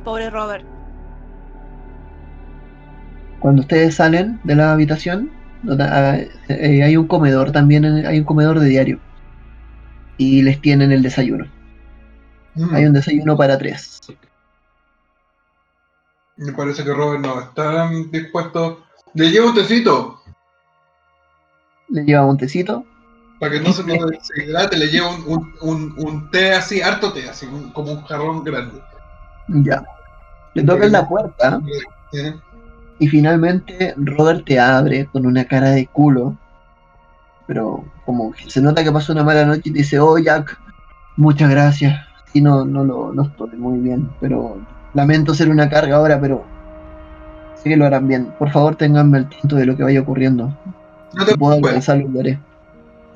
[0.05, 0.72] Pobre Robert.
[3.43, 5.29] Cuando ustedes salen de la habitación,
[6.49, 9.01] eh, hay un comedor también, hay un comedor de diario.
[10.17, 11.47] Y les tienen el desayuno.
[12.55, 12.75] Mm.
[12.75, 14.01] Hay un desayuno para tres.
[16.37, 18.85] Me parece que Robert no está dispuesto.
[19.15, 20.23] Le llevo un tecito.
[21.89, 22.87] Le lleva un tecito.
[23.41, 27.13] Para que no se nos deshidrate, le llevo un, un, un, un té así, harto
[27.13, 28.81] té, así, como un jarrón grande.
[29.49, 29.83] Ya.
[30.55, 31.61] Le tocan la puerta
[32.13, 32.35] ¿Eh?
[33.03, 36.37] Y finalmente Robert te abre con una cara de culo.
[37.49, 40.57] Pero como que se nota que pasó una mala noche y te dice, oh Jack,
[41.17, 42.01] muchas gracias.
[42.33, 44.59] Y no, no lo no estoy muy bien, pero
[44.95, 46.45] lamento ser una carga ahora, pero
[47.57, 48.33] sé que lo harán bien.
[48.39, 50.57] Por favor, ténganme al tanto de lo que vaya ocurriendo.
[51.15, 52.39] No te Si puedo lo haré.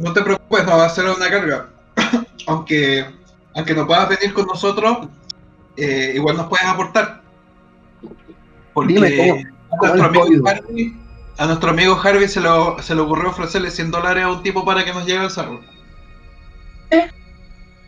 [0.00, 1.66] no te preocupes, no va a ser una carga.
[2.48, 3.06] aunque,
[3.54, 5.08] aunque no puedas venir con nosotros,
[5.76, 7.22] eh, igual nos puedes aportar.
[8.74, 10.48] Porque Dime, ¿cómo- a, nuestro amigo?
[10.48, 10.96] Harvey,
[11.38, 14.64] a nuestro amigo Harvey se, lo, se le ocurrió ofrecerle 100 dólares a un tipo
[14.64, 15.60] para que nos lleve al cerro.
[16.90, 17.10] ¿Eh?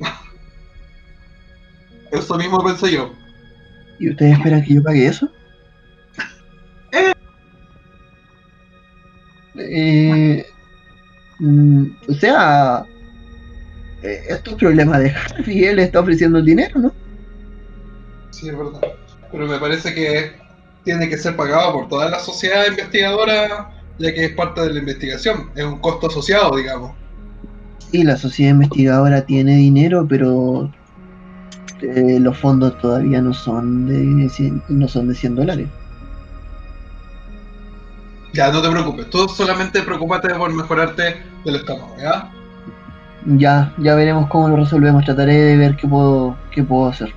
[2.13, 3.13] Eso mismo pensé yo.
[3.99, 5.29] ¿Y ustedes esperan que yo pague eso?
[9.57, 10.47] Eh,
[11.41, 12.85] mm, o sea,
[14.03, 16.93] eh, esto es problema de Harvey, él está ofreciendo el dinero, ¿no?
[18.31, 18.81] Sí, es verdad.
[19.33, 20.48] Pero me parece que
[20.89, 24.79] tiene que ser pagado por toda la sociedad investigadora, ya que es parte de la
[24.79, 25.51] investigación.
[25.55, 26.93] Es un costo asociado, digamos.
[27.91, 30.73] Sí, la sociedad investigadora tiene dinero, pero
[31.83, 35.69] eh, los fondos todavía no son de 100, no son de 100 dólares.
[38.33, 39.11] Ya, no te preocupes.
[39.11, 42.31] Tú solamente preocúpate por mejorarte del estómago, ¿ya?
[43.27, 45.05] Ya, ya veremos cómo lo resolvemos.
[45.05, 47.13] Trataré de ver qué puedo, qué puedo hacer.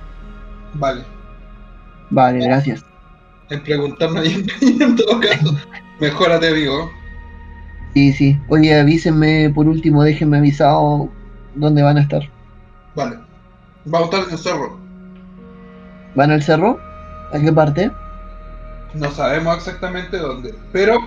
[0.74, 1.04] Vale.
[2.10, 2.91] Vale, gracias.
[3.52, 4.46] En preguntarme y
[4.82, 5.54] en, todo caso,
[6.00, 6.90] mejórate, amigo.
[7.92, 8.40] Sí, sí.
[8.48, 11.10] Oye, avísenme por último, déjenme avisado
[11.54, 12.22] dónde van a estar.
[12.94, 13.18] Vale.
[13.84, 14.78] Vamos a estar en el cerro.
[16.14, 16.78] ¿Van al cerro?
[17.32, 17.90] ¿A qué parte?
[18.94, 20.98] No sabemos exactamente dónde, pero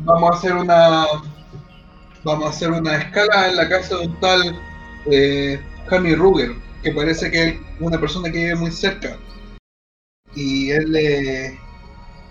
[0.00, 1.06] vamos a hacer una
[2.24, 4.58] vamos a hacer una escala en la casa de un tal
[5.10, 9.16] eh, Jamie Ruger, que parece que es una persona que vive muy cerca.
[10.36, 11.58] Y él eh,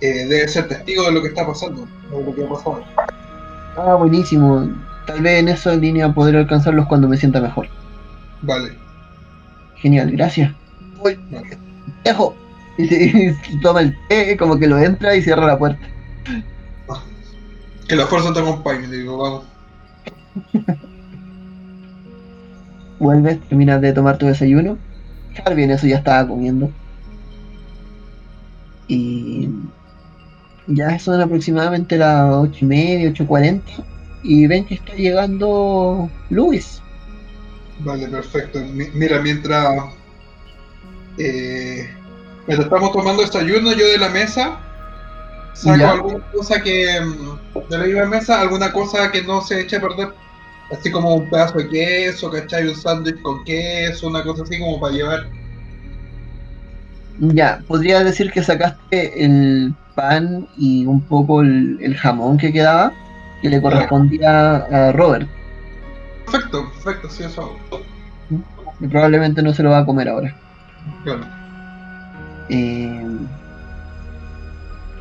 [0.01, 2.83] eh, debe ser testigo de lo que está pasando, de lo que ha pasado.
[3.77, 4.69] Ah, buenísimo.
[5.07, 7.67] Tal vez en esa línea podré alcanzarlos cuando me sienta mejor.
[8.41, 8.73] Vale.
[9.77, 10.53] Genial, gracias.
[11.01, 11.17] Voy.
[11.31, 11.57] vale.
[12.03, 12.35] Dejo.
[12.75, 15.77] Y se- y toma el té, como que lo entra y cierra la puerta.
[17.87, 19.43] Que la fuerza te acompañe, le digo, vamos.
[22.99, 24.77] Vuelves, terminas de tomar tu desayuno.
[25.45, 26.71] Harvey en eso ya estaba comiendo.
[28.87, 29.49] Y
[30.67, 33.61] ya son aproximadamente las ocho y media, 8.40.
[34.23, 36.81] Y ven que está llegando Luis.
[37.79, 38.59] Vale, perfecto.
[38.59, 39.67] Mi- mira, mientras,
[41.17, 41.89] eh,
[42.47, 44.59] mientras estamos tomando desayuno, yo de la mesa
[45.53, 45.91] saco Ya.
[45.91, 49.81] alguna cosa que mm, de la misma mesa, alguna cosa que no se eche a
[49.81, 50.09] perder.
[50.71, 52.67] Así como un pedazo de queso, ¿cachai?
[52.67, 55.27] Un sándwich con queso, una cosa así como para llevar.
[57.19, 62.91] Ya, podría decir que sacaste el pan y un poco el, el jamón que quedaba,
[63.41, 65.27] que le correspondía a Robert.
[66.25, 67.83] Perfecto, perfecto, sí, eso hago.
[68.79, 70.35] Y probablemente no se lo va a comer ahora.
[71.03, 71.25] Claro.
[72.49, 73.07] Eh,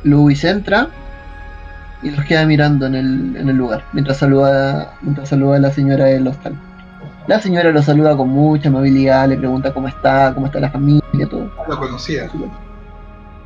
[0.03, 0.87] Luis entra
[2.01, 5.71] y los queda mirando en el, en el lugar mientras saluda, mientras saluda a la
[5.71, 6.55] señora del hostal.
[7.27, 11.27] La señora lo saluda con mucha amabilidad, le pregunta cómo está, cómo está la familia,
[11.29, 11.49] todo.
[11.67, 12.29] Lo conocía.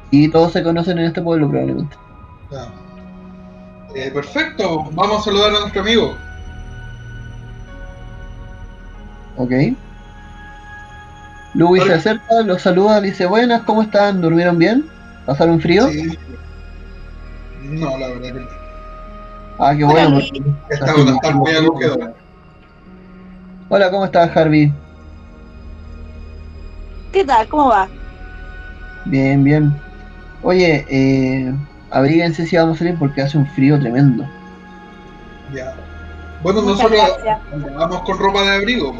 [0.10, 1.96] Y todos se conocen en este pueblo probablemente.
[2.52, 2.68] Ya.
[3.96, 6.16] Eh, perfecto, vamos a saludar a nuestro amigo.
[9.38, 9.52] Ok.
[11.54, 14.22] Luis se acerca, los saluda, le dice buenas, ¿cómo están?
[14.22, 14.86] ¿Durmieron bien?
[15.26, 15.88] ¿Pasaron frío?
[15.88, 16.18] Sí.
[17.64, 18.48] No, la verdad que no.
[19.60, 20.10] Ah, qué bueno.
[20.16, 20.32] Luis.
[20.32, 22.14] porque- Esta es una estar muy acogedora.
[23.70, 24.78] Hola, ¿cómo estás, Harvey?
[27.12, 27.48] ¿Qué tal?
[27.50, 27.92] ¿Cómo va?
[29.04, 29.84] Bien, bien.
[30.42, 31.54] Oye, eh,
[31.90, 34.34] abríguense si vamos a salir porque hace un frío tremendo.
[35.48, 35.76] Ya.
[36.40, 37.40] Bueno, Muchas nosotros gracias.
[37.50, 38.94] vamos con ropa de abrigo.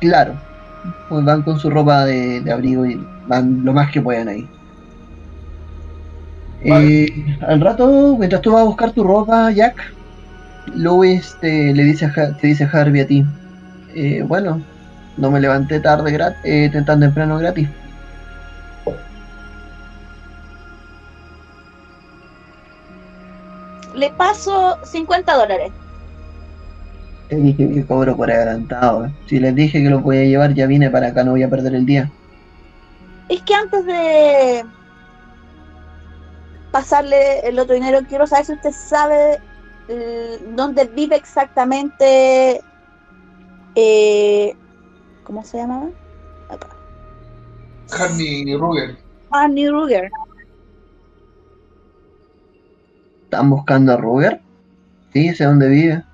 [0.00, 0.42] Claro,
[1.08, 4.52] pues van con su ropa de, de abrigo y van lo más que puedan ahí.
[6.60, 6.90] Vale.
[6.90, 7.08] Eh,
[7.40, 9.76] al rato, mientras tú vas a buscar tu ropa, Jack,
[10.74, 13.24] Louis te, le dice a, te dice Harvey a ti,
[13.94, 14.62] eh, bueno,
[15.16, 17.68] no me levanté tarde gratis, eh, tan temprano gratis.
[23.94, 25.72] Le paso 50 dólares.
[27.28, 29.06] Te dije que cobro por adelantado.
[29.06, 29.10] eh.
[29.26, 31.74] Si les dije que lo podía llevar, ya vine para acá, no voy a perder
[31.74, 32.10] el día.
[33.28, 34.64] Es que antes de
[36.70, 39.38] pasarle el otro dinero, quiero saber si usted sabe
[39.88, 42.60] eh, dónde vive exactamente.
[43.74, 44.54] eh,
[45.24, 45.90] ¿Cómo se llamaba?
[46.48, 46.68] Acá.
[47.90, 48.98] Harney Ruger.
[49.30, 50.10] Barney Ruger.
[53.24, 54.40] ¿Están buscando a Ruger?
[55.12, 56.04] Sí, sé dónde vive.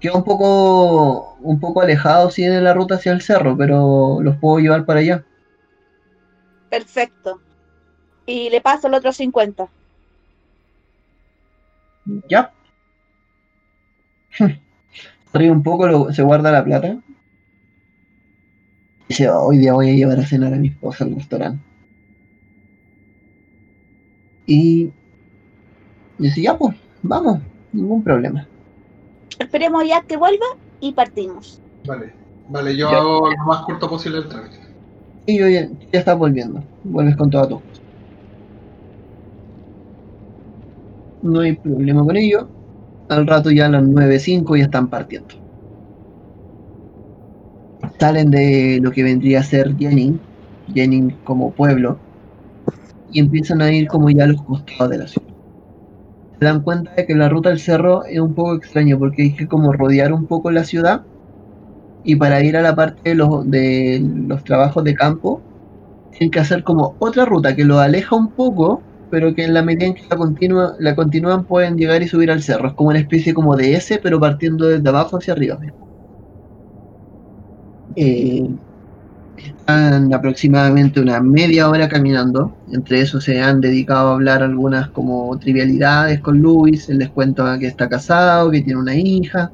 [0.00, 4.36] Queda un poco, un poco alejado, sí, de la ruta hacia el cerro, pero los
[4.36, 5.24] puedo llevar para allá.
[6.68, 7.40] Perfecto.
[8.26, 9.70] Y le paso el otro 50.
[12.28, 12.53] Ya.
[15.32, 16.96] Ríe un poco, lo- se guarda la plata.
[19.08, 21.62] Dice, "Oh, hoy día voy a llevar a cenar a mi esposa al restaurante.
[24.46, 24.90] Y
[26.18, 27.40] dice, ya pues, vamos,
[27.72, 28.46] ningún problema.
[29.38, 30.46] Esperemos ya que vuelva
[30.80, 31.60] y partimos.
[31.86, 32.12] Vale.
[32.48, 32.98] Vale, yo Ya.
[32.98, 34.56] hago lo más corto posible el trámite.
[35.26, 37.62] Y yo ya, ya estás volviendo, vuelves con toda tu.
[41.22, 42.50] No hay problema con ello.
[43.08, 45.34] Al rato ya a las 9.05 ya están partiendo.
[47.98, 50.20] salen de lo que vendría a ser Jennings,
[50.74, 51.98] Jennings como pueblo,
[53.12, 55.28] y empiezan a ir como ya a los costados de la ciudad.
[56.38, 59.34] Se dan cuenta de que la ruta del cerro es un poco extraña porque hay
[59.34, 61.02] que como rodear un poco la ciudad
[62.04, 65.40] y para ir a la parte de los, de los trabajos de campo
[66.10, 68.82] tienen que hacer como otra ruta que lo aleja un poco
[69.14, 72.32] pero que en la medida en que la, continua, la continúan pueden llegar y subir
[72.32, 72.66] al cerro.
[72.66, 75.56] Es como una especie como de S, pero partiendo desde abajo hacia arriba.
[77.94, 78.50] Eh,
[79.36, 82.56] están aproximadamente una media hora caminando.
[82.72, 86.88] Entre eso se han dedicado a hablar algunas como trivialidades con Luis.
[86.88, 89.52] Él les cuenta que está casado, que tiene una hija,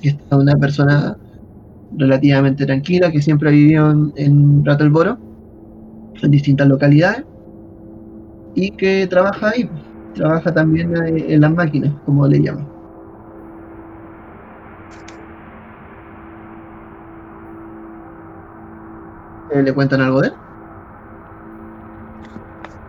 [0.00, 1.14] que está una persona
[1.94, 5.18] relativamente tranquila, que siempre ha vivido en, en Rattleboro,
[6.22, 7.24] en distintas localidades
[8.54, 9.70] y que trabaja ahí,
[10.14, 12.68] trabaja también eh, en las máquinas, como le llaman.
[19.50, 20.34] Eh, ¿Le cuentan algo de él?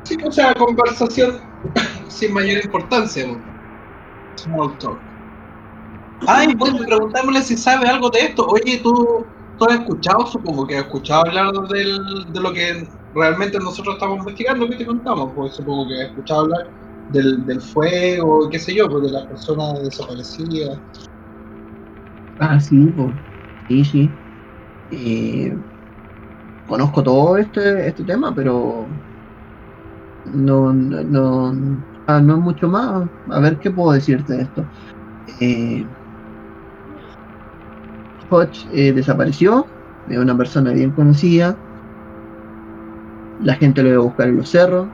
[0.04, 1.40] Sí, o sea, conversación
[2.10, 3.26] sin mayor importancia.
[4.36, 5.02] Small talk.
[6.28, 8.46] Ay, bueno, preguntémosle si sabe algo de esto.
[8.46, 8.94] Oye, ¿tú,
[9.58, 14.68] tú has escuchado, supongo que has escuchado hablar de lo que realmente nosotros estamos investigando,
[14.70, 15.34] ¿qué te contamos?
[15.36, 16.62] Pues supongo que he escuchado hablar
[17.08, 20.82] del, del fuego, qué sé yo, de las personas desaparecidas.
[22.38, 23.16] Ah, sí, pues.
[23.68, 24.20] Sí, sí.
[24.92, 25.56] Eh,
[26.66, 28.90] conozco todo este, este tema, pero
[30.24, 33.10] no, no, no, ah, no es mucho más.
[33.30, 34.70] A ver qué puedo decirte de esto.
[35.28, 35.90] Eh,
[38.30, 39.68] Hodge eh, desapareció,
[40.06, 41.62] es una persona bien conocida,
[43.44, 44.88] la gente lo iba a buscar en los cerros.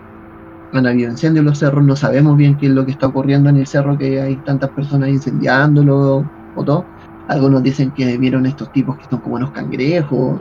[0.74, 1.84] Han habido incendios en los cerros.
[1.84, 4.70] No sabemos bien qué es lo que está ocurriendo en el cerro, que hay tantas
[4.72, 6.26] personas incendiándolo
[6.56, 6.86] o todo.
[7.28, 10.40] Algunos dicen que vieron estos tipos que son como unos cangrejos.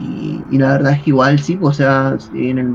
[0.00, 2.66] Y, la verdad es que igual sí, pues, o sea, en, el,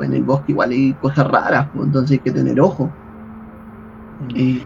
[0.00, 2.90] en, el, bosque igual hay cosas raras, pues, entonces hay que tener ojo.
[4.34, 4.58] Mm.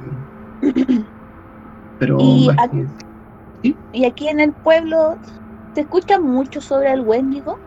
[1.99, 5.17] pero ¿Y aquí, ¿Y aquí en el pueblo
[5.75, 7.59] se escucha mucho sobre el Wendigo?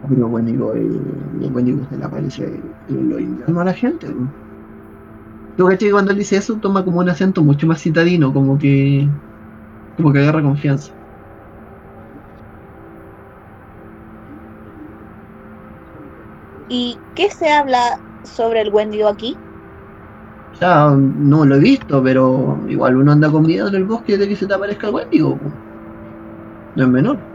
[0.00, 4.08] Pero bueno, digo, el, el se le aparece lo invierno a la gente.
[5.56, 9.10] Lo que cuando él dice eso toma como un acento mucho más citadino, como que
[9.96, 10.92] como que agarra confianza.
[16.68, 19.40] ¿Y qué se habla sobre el Wendigo aquí?
[20.60, 24.28] Ya, no lo he visto, pero igual uno anda con miedo en el bosque de
[24.28, 25.40] que se te aparezca el Wendigo.
[26.74, 27.26] No es menor.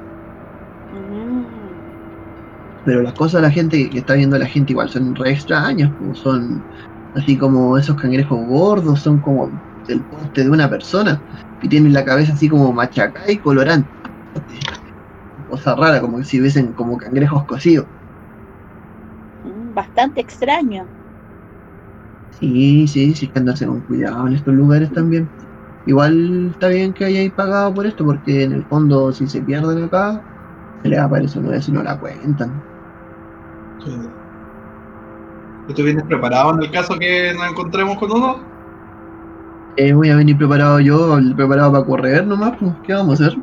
[2.83, 5.93] Pero las cosas de la gente que está viendo la gente igual son re extrañas,
[5.97, 6.65] como son
[7.13, 9.51] así como esos cangrejos gordos, son como
[9.87, 11.23] del poste de una persona
[11.61, 13.89] y tienen la cabeza así como machacada y colorante.
[15.47, 17.87] Cosa rara, como si hubiesen como cangrejos cocidos.
[19.43, 20.89] Mm, bastante extraño.
[22.31, 25.31] Sí, sí, sí, que andarse con cuidado en estos lugares también.
[25.85, 29.83] Igual está bien que hayáis pagado por esto, porque en el fondo, si se pierden
[29.83, 30.23] acá,
[30.81, 32.63] se les aparece una vez y no la cuentan.
[35.67, 38.39] ¿Y tú vienes preparado en el caso que nos encontremos con uno?
[39.77, 43.39] Eh, voy a venir preparado yo, preparado para correr nomás, pues, ¿qué vamos a hacer?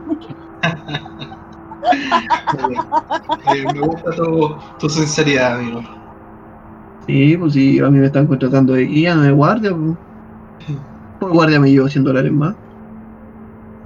[3.55, 5.83] eh, me gusta tu, tu, sinceridad, amigo.
[7.07, 9.75] Sí, pues sí, a mí me están contratando de guía, no de guardia.
[9.75, 9.97] Pues.
[11.21, 12.55] Por guardia me llevo 100 dólares más.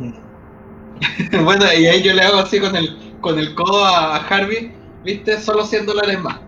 [1.44, 5.38] bueno, y ahí yo le hago así con el, con el codo a Harvey ¿Viste?
[5.40, 6.40] Solo 100 dólares más.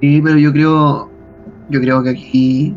[0.00, 1.10] Sí, pero yo creo.
[1.68, 2.74] Yo creo que aquí.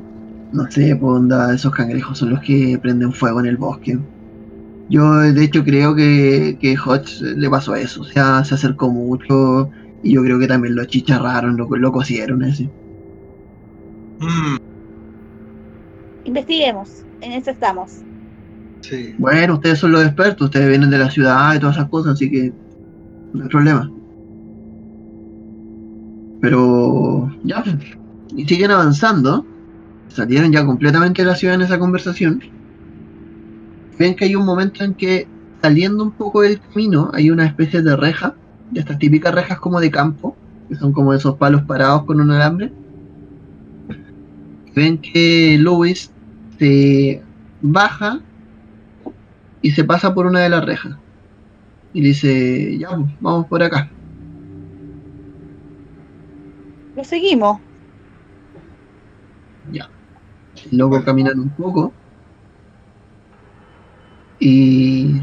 [0.52, 3.98] No sé, pues onda, esos cangrejos son los que prenden fuego en el bosque.
[4.90, 9.72] Yo de hecho creo que, que Hodge le pasó eso, o sea, se acercó mucho
[10.04, 12.66] y yo creo que también lo chicharraron, lo, lo cosieron ese.
[14.20, 14.58] Mm.
[16.26, 18.02] Investiguemos, en eso estamos.
[18.82, 19.16] Sí.
[19.18, 22.30] Bueno, ustedes son los expertos, ustedes vienen de la ciudad y todas esas cosas, así
[22.30, 22.54] que
[23.34, 23.90] no hay problema.
[26.44, 27.64] Pero ya,
[28.36, 29.46] y siguen avanzando.
[30.10, 32.42] Salieron ya completamente de la ciudad en esa conversación.
[33.98, 35.26] Ven que hay un momento en que
[35.62, 38.36] saliendo un poco del camino hay una especie de reja,
[38.72, 40.36] de estas típicas rejas como de campo,
[40.68, 42.74] que son como esos palos parados con un alambre.
[44.76, 46.12] Ven que Louis
[46.60, 47.24] se
[47.62, 48.20] baja
[49.62, 50.98] y se pasa por una de las rejas.
[51.94, 53.93] Y dice, ya, pues, vamos por acá.
[56.96, 57.60] Lo seguimos.
[59.72, 59.90] Ya.
[60.72, 61.94] Luego caminan un poco.
[64.40, 65.22] Y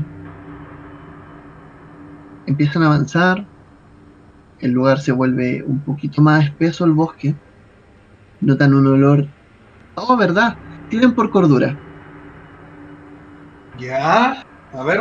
[2.47, 3.47] empiezan a avanzar.
[4.59, 7.35] El lugar se vuelve un poquito más espeso el bosque.
[8.41, 9.27] Notan un olor.
[9.95, 10.57] Oh, verdad.
[10.89, 11.79] Tienen por cordura.
[13.79, 15.01] Ya, a ver,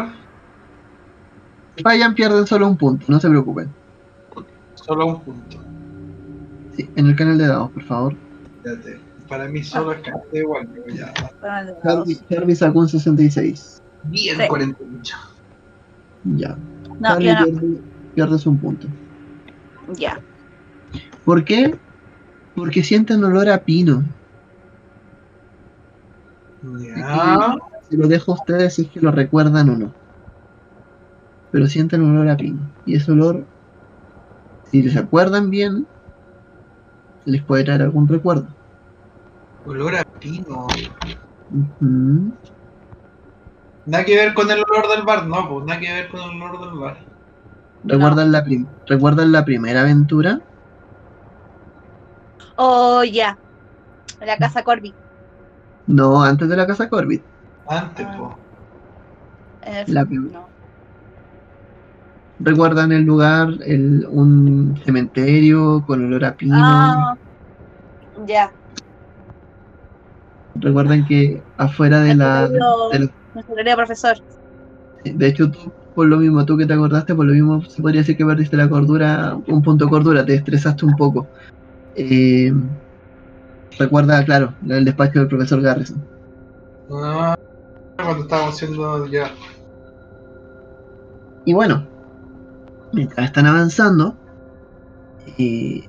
[1.76, 3.06] Si fallan, pierden solo un punto.
[3.10, 3.74] No se preocupen.
[4.76, 5.69] solo un punto.
[6.80, 8.16] Sí, en el canal de dados, por favor.
[8.64, 11.14] Fíjate, Para mí solo es que igual, pero ya.
[11.84, 13.82] Harvey, Harvey sacó un 66.
[14.06, 14.48] Bien, Sí.
[14.48, 15.16] 48.
[16.38, 16.58] Ya.
[17.02, 17.46] No, Harvey yo no.
[17.46, 17.82] pierde-
[18.16, 18.88] pierdes un punto.
[19.98, 20.22] Ya.
[21.26, 21.76] ¿Por qué?
[22.56, 24.06] Porque sienten olor a pino.
[26.80, 27.56] Ya.
[27.90, 29.94] Se lo dejo a ustedes si es que lo recuerdan o no.
[31.52, 32.60] Pero sienten olor a pino.
[32.86, 33.46] Y ese olor,
[34.72, 35.86] si se acuerdan bien,
[37.26, 38.48] les puede traer algún recuerdo.
[39.66, 40.68] Olor a pino.
[41.52, 42.32] Ujú.
[43.86, 46.42] Nada que ver con el olor del bar, no, pues nada que ver con el
[46.42, 46.98] olor del bar.
[47.84, 50.42] ¿Recuerdan, la prim- ¿Recuerdan la primera aventura?
[52.58, 53.38] Oh, ya.
[54.22, 54.94] La casa Corby.
[55.88, 57.24] No, antes de la casa Corbett.
[57.68, 58.18] Antes, Ah.
[58.18, 58.38] po.
[59.64, 60.49] El- La prim- no.
[62.40, 66.56] ¿Recuerdan el lugar, el, un cementerio con olor a pino?
[66.56, 67.16] Ah,
[68.28, 68.54] ya.
[70.56, 74.18] ¿Recuerdan que afuera de la, de la- Nuestro querido profesor.
[75.04, 78.02] De hecho, tú, por lo mismo, tú que te acordaste, por lo mismo se podría
[78.02, 81.30] decir que perdiste la cordura, un punto de cordura, te estresaste un poco.
[81.96, 82.52] Eh,
[83.80, 86.08] recuerda, claro, el despacho del profesor Garrison.
[86.92, 87.36] Ah,
[87.98, 89.32] cuando estábamos haciendo ya.
[91.46, 91.90] Y bueno,
[92.92, 94.16] mientras están avanzando,
[95.38, 95.88] eh,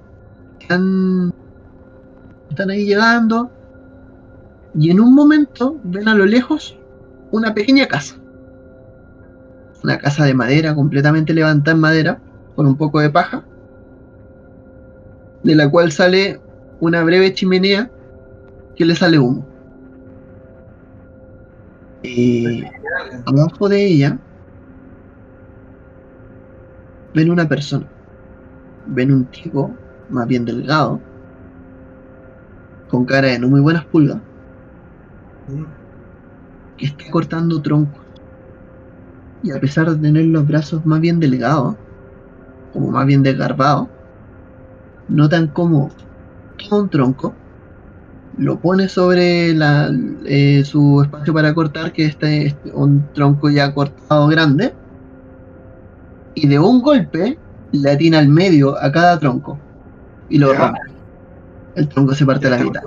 [0.61, 1.33] están,
[2.49, 3.51] están ahí llegando,
[4.75, 6.79] y en un momento ven a lo lejos
[7.31, 8.17] una pequeña casa.
[9.83, 12.21] Una casa de madera, completamente levantada en madera,
[12.55, 13.45] con un poco de paja,
[15.43, 16.41] de la cual sale
[16.81, 17.91] una breve chimenea
[18.77, 19.47] que le sale humo.
[22.03, 22.63] Eh,
[23.27, 24.19] abajo de ella
[27.13, 27.89] ven una persona.
[28.85, 31.05] Ven un tipo, más bien delgado,
[32.87, 34.23] con cara de no muy buenas pulgas,
[35.47, 35.75] Mm.
[36.77, 38.05] que está cortando troncos.
[39.43, 41.77] Y a pesar de tener los brazos más bien delgados,
[42.71, 43.91] como más bien desgarbados,
[45.09, 45.95] notan como
[46.59, 47.41] toma un tronco,
[48.33, 49.91] lo pone sobre la-
[50.27, 54.80] eh, su espacio para cortar, que este es un tronco ya cortado grande,
[56.35, 57.39] y de un golpe
[57.73, 59.59] le atina al medio a cada tronco
[60.29, 60.81] y lo rompe.
[61.75, 62.83] El tronco se parte a la mitad.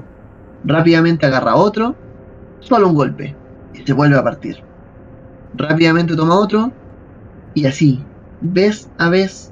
[0.66, 1.96] Rápidamente agarra otro,
[2.60, 3.36] solo un golpe,
[3.74, 4.58] y se vuelve a partir.
[5.56, 6.72] Rápidamente toma otro,
[7.54, 8.04] y así,
[8.42, 9.52] vez a vez,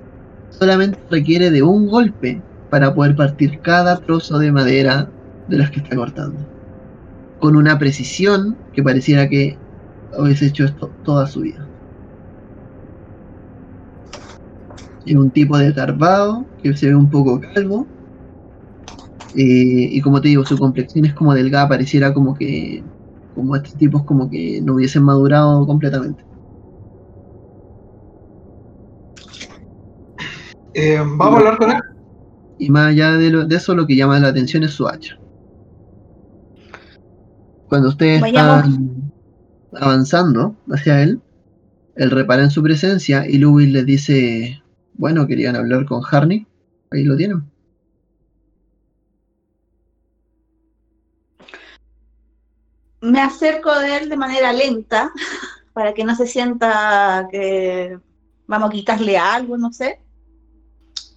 [0.50, 5.10] solamente requiere de un golpe para poder partir cada trozo de madera
[5.48, 6.40] de las que está cortando.
[7.40, 9.58] Con una precisión que pareciera que
[10.18, 11.68] hubiese hecho esto toda su vida.
[15.06, 17.90] Es un tipo desgarbado, que se ve un poco calvo.
[19.34, 22.86] eh, y como te digo, su complexión es como delgada, pareciera como que.
[23.34, 26.24] Como estos tipos como que no hubiesen madurado completamente.
[30.74, 31.78] Eh, Vamos a hablar con él.
[32.58, 35.16] Y más allá de, lo- de eso, lo que llama la atención es su hacha.
[37.68, 38.66] Cuando ustedes Vayamos.
[38.68, 39.12] están
[39.74, 41.22] avanzando hacia él,
[41.96, 44.61] él repara en su presencia y Lewis les dice,
[45.02, 46.46] bueno, querían hablar con Harney,
[46.92, 47.44] ahí lo tienen.
[53.02, 55.12] Me acerco de él de manera lenta
[55.74, 57.98] para que no se sienta que
[58.46, 60.00] vamos a quitarle algo, no sé.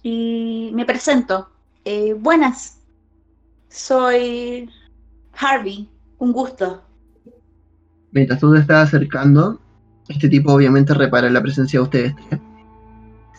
[0.01, 1.51] Y me presento.
[1.83, 2.79] Eh, buenas,
[3.69, 4.67] soy
[5.33, 5.87] Harvey,
[6.17, 6.81] un gusto.
[8.09, 9.61] Mientras tú te estás acercando,
[10.09, 12.15] este tipo obviamente repara la presencia de ustedes.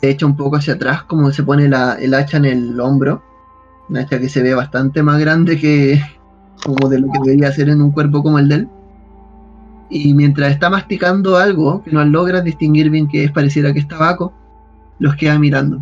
[0.00, 3.22] Se echa un poco hacia atrás, como se pone la- el hacha en el hombro.
[3.88, 6.00] Una hacha que se ve bastante más grande que
[6.64, 8.68] como de lo que debería ser en un cuerpo como el de él.
[9.88, 13.88] Y mientras está masticando algo que no logras distinguir bien que es, pareciera que es
[13.88, 14.32] tabaco,
[14.98, 15.80] los queda mirando.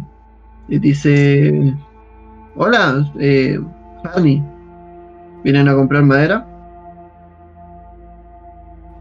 [0.68, 1.74] Y dice:
[2.56, 3.58] Hola, eh,
[4.02, 4.42] Fanny,
[5.42, 6.46] ¿vienen a comprar madera?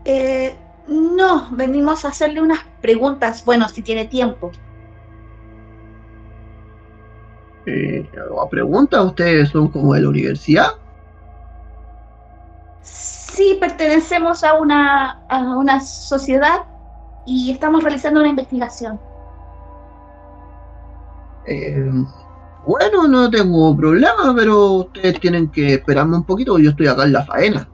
[0.05, 0.55] Eh,
[0.87, 4.51] no, venimos a hacerle unas preguntas, bueno, si tiene tiempo.
[7.65, 9.01] Eh, ¿alguna pregunta?
[9.03, 10.67] ¿Ustedes son como de la universidad?
[12.81, 16.65] Sí, pertenecemos a una, a una sociedad
[17.25, 18.99] y estamos realizando una investigación.
[21.45, 21.91] Eh,
[22.65, 27.13] bueno, no tengo problema, pero ustedes tienen que esperarme un poquito, yo estoy acá en
[27.13, 27.67] la faena.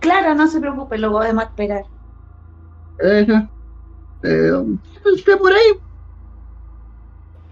[0.00, 1.84] Claro, no se preocupe, lo podemos esperar.
[3.02, 3.26] Eh,
[4.22, 4.52] eh,
[5.04, 5.80] usted por ahí,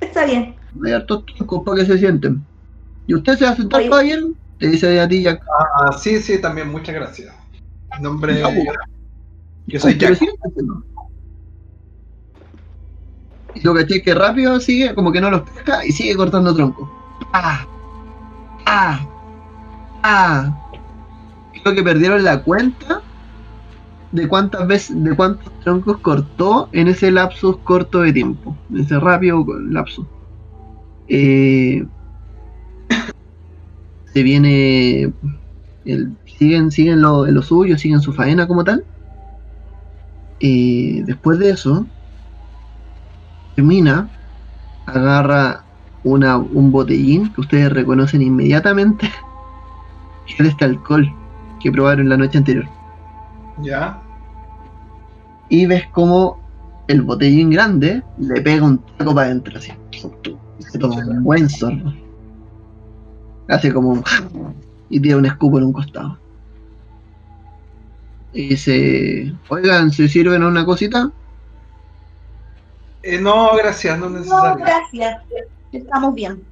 [0.00, 0.54] Está bien.
[0.84, 2.44] Hay hartos troncos para que se sienten.
[3.06, 3.90] ¿Y usted se va a sentar, Oye.
[3.90, 4.28] caballero?
[4.58, 5.42] Te dice a ti, Jack.
[5.76, 7.34] Ah, sí, sí, también, muchas gracias.
[8.00, 8.42] Nombre.
[8.42, 8.68] Pues.
[9.66, 10.18] Yo soy Jack.
[13.54, 16.90] Y lo que que rápido sigue, como que no los pesca y sigue cortando tronco.
[17.32, 17.64] ¡Ah!
[18.66, 19.06] ¡Ah!
[20.02, 20.60] ¡Ah!
[21.62, 23.00] Creo que perdieron la cuenta
[24.12, 28.56] de cuántas veces, de cuántos troncos cortó en ese lapsus corto de tiempo.
[28.70, 30.06] En ese rápido lapso.
[31.08, 31.84] Eh,
[34.12, 35.12] se viene.
[35.84, 38.84] el- siguen siguen lo, lo suyo, siguen su faena como tal.
[40.38, 41.86] Y después de eso,
[43.54, 44.10] termina,
[44.86, 45.64] agarra
[46.02, 49.08] una, un botellín que ustedes reconocen inmediatamente,
[50.26, 51.06] que es este alcohol
[51.60, 52.66] que probaron la noche anterior.
[53.62, 54.02] Ya.
[55.48, 56.38] Y ves como
[56.88, 59.72] el botellín grande le pega un taco para adentro, así.
[60.58, 61.92] Y se toma un buen sorbo.
[63.48, 64.04] Hace como un...
[64.88, 66.18] y tira un escupo en un costado.
[68.32, 71.10] Y dice, oigan, ¿se sirven una cosita?
[73.02, 75.22] Eh, no, gracias, no es No, gracias.
[75.72, 76.42] Estamos bien.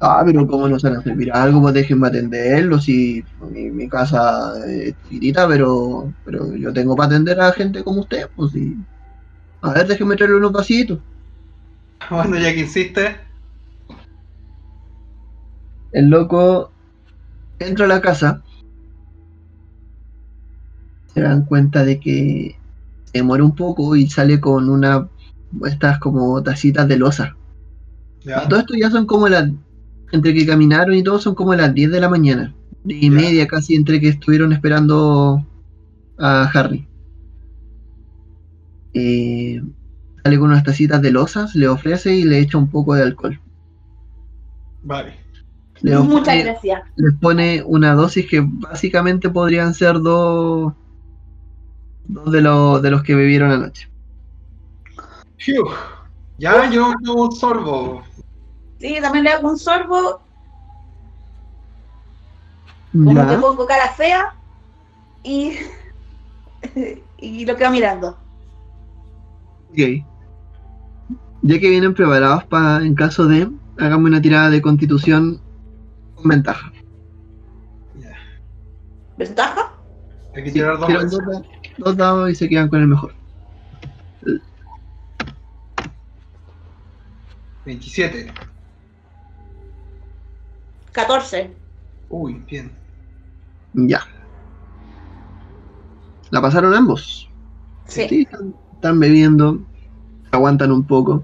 [0.00, 1.60] Ah, pero ¿cómo no se van a servir algo?
[1.60, 2.80] Pues déjenme atenderlo.
[2.80, 8.00] Si mi, mi casa es chiquitita, pero, pero yo tengo para atender a gente como
[8.00, 8.28] usted.
[8.34, 8.76] Pues sí.
[9.60, 10.98] A ver, déjenme traerle unos vasitos.
[12.08, 13.29] Bueno, ya que insiste.
[15.92, 16.70] El loco
[17.58, 18.42] entra a la casa.
[21.14, 22.56] Se dan cuenta de que
[23.06, 25.08] se demora un poco y sale con una.
[25.66, 27.36] Estas como tacitas de losa.
[28.24, 28.46] Ya.
[28.48, 29.50] Todo esto ya son como las.
[30.12, 32.54] Entre que caminaron y todo, son como las 10 de la mañana.
[32.84, 33.16] 10 y Ya.
[33.16, 35.44] media casi entre que estuvieron esperando
[36.18, 36.86] a Harry.
[38.92, 39.60] Eh,
[40.22, 43.40] sale con unas tacitas de losas, le ofrece y le echa un poco de alcohol.
[44.82, 45.14] Vale.
[45.82, 46.82] Le Muchas pone- gracias.
[46.96, 50.72] les pone una dosis que básicamente podrían ser dos,
[52.04, 53.88] dos de, los de los que bebieron anoche.
[56.38, 58.04] Ya, yo tomo un sorbo.
[58.78, 60.22] Sí, también le hago un sorbo,
[62.92, 64.34] como Ya, que pongo cara fea
[65.22, 65.58] y,
[67.18, 68.18] y lo quedo mirando.
[69.70, 69.78] ok.
[71.42, 75.40] Ya que vienen preparados para, en caso de, hagamos una tirada de constitución
[76.20, 76.72] con ventaja.
[79.16, 79.72] ¿Ventaja?
[80.34, 81.42] Hay que Sí, tirar dos dos,
[81.78, 83.12] dos dados y se quedan con el mejor.
[87.66, 88.32] 27.
[90.92, 91.50] 14.
[92.08, 92.70] Uy, bien.
[93.74, 94.02] Ya.
[96.30, 97.28] ¿La pasaron ambos?
[97.86, 98.08] Sí.
[98.08, 99.60] Sí, están, están bebiendo,
[100.32, 101.22] aguantan un poco.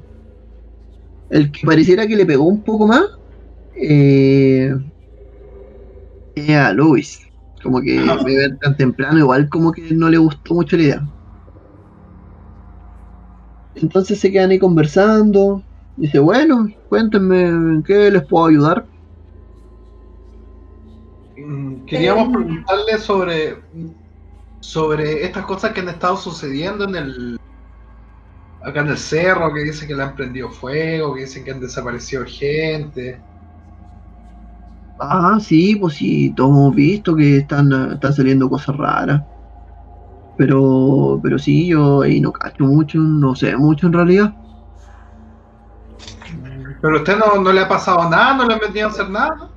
[1.30, 3.04] El que pareciera que le pegó un poco más
[3.76, 4.74] eh,
[6.34, 7.20] es a Luis.
[7.62, 8.22] Como que Ah.
[8.24, 11.02] beber tan temprano, igual como que no le gustó mucho la idea.
[13.74, 15.62] Entonces se quedan ahí conversando.
[15.96, 18.86] Dice, bueno, cuéntenme en qué les puedo ayudar.
[21.36, 22.32] Mm, Queríamos Eh.
[22.32, 23.62] preguntarle sobre
[24.60, 27.36] sobre estas cosas que han estado sucediendo en el
[28.60, 31.60] acá en el cerro, que dicen que le han prendido fuego, que dicen que han
[31.60, 33.22] desaparecido gente.
[34.98, 39.22] Ah, sí, pues sí, todos hemos visto que están, ah, están saliendo cosas raras.
[40.36, 44.34] Pero, pero sí, yo ahí no cacho mucho, no sé mucho en realidad.
[46.80, 49.08] Pero a usted no, no le ha pasado nada, no le han metido a hacer
[49.10, 49.50] nada.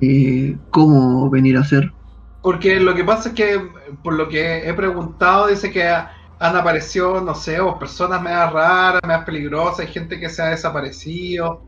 [0.00, 1.94] Eh, ¿Cómo venir a hacer?
[2.40, 3.60] Porque lo que pasa es que,
[4.02, 8.52] por lo que he preguntado, dice que ha- han aparecido, no sé, o personas medias
[8.52, 11.67] raras, medias peligrosas, hay gente que se ha desaparecido.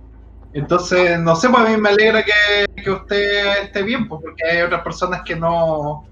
[0.53, 4.45] Entonces, no sé, pues a mí me alegra que, que usted esté bien, pues, porque
[4.51, 6.05] hay otras personas que no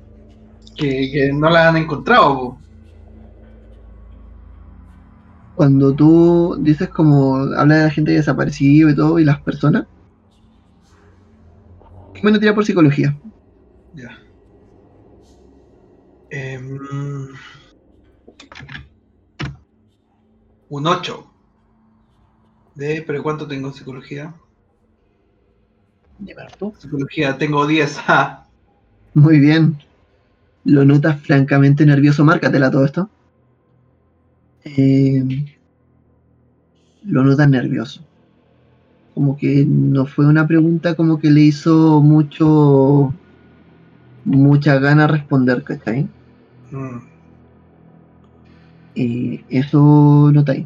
[0.77, 2.55] que, que no la han encontrado.
[2.55, 2.69] pues.
[5.55, 9.87] Cuando tú dices como habla de la gente desaparecida y todo y las personas,
[12.15, 13.19] ¿qué me tirar por psicología?
[13.93, 14.17] Ya.
[16.31, 16.79] Em,
[20.69, 21.28] un 8.
[22.79, 24.33] De, pero ¿cuánto tengo en psicología?
[26.79, 27.99] Psicología, tengo 10.
[28.07, 28.47] ah.
[29.15, 29.79] Muy bien.
[30.65, 32.25] Lo notas francamente nervioso.
[32.25, 33.11] Márcatela todo esto.
[34.63, 35.45] Eh,
[37.03, 38.01] lo notas nervioso.
[39.13, 43.13] Como que no fue una pregunta como que le hizo mucho.
[44.25, 46.07] mucha gana responder, ¿cachai?
[46.71, 46.99] Mm.
[48.95, 50.65] Y eso notáis.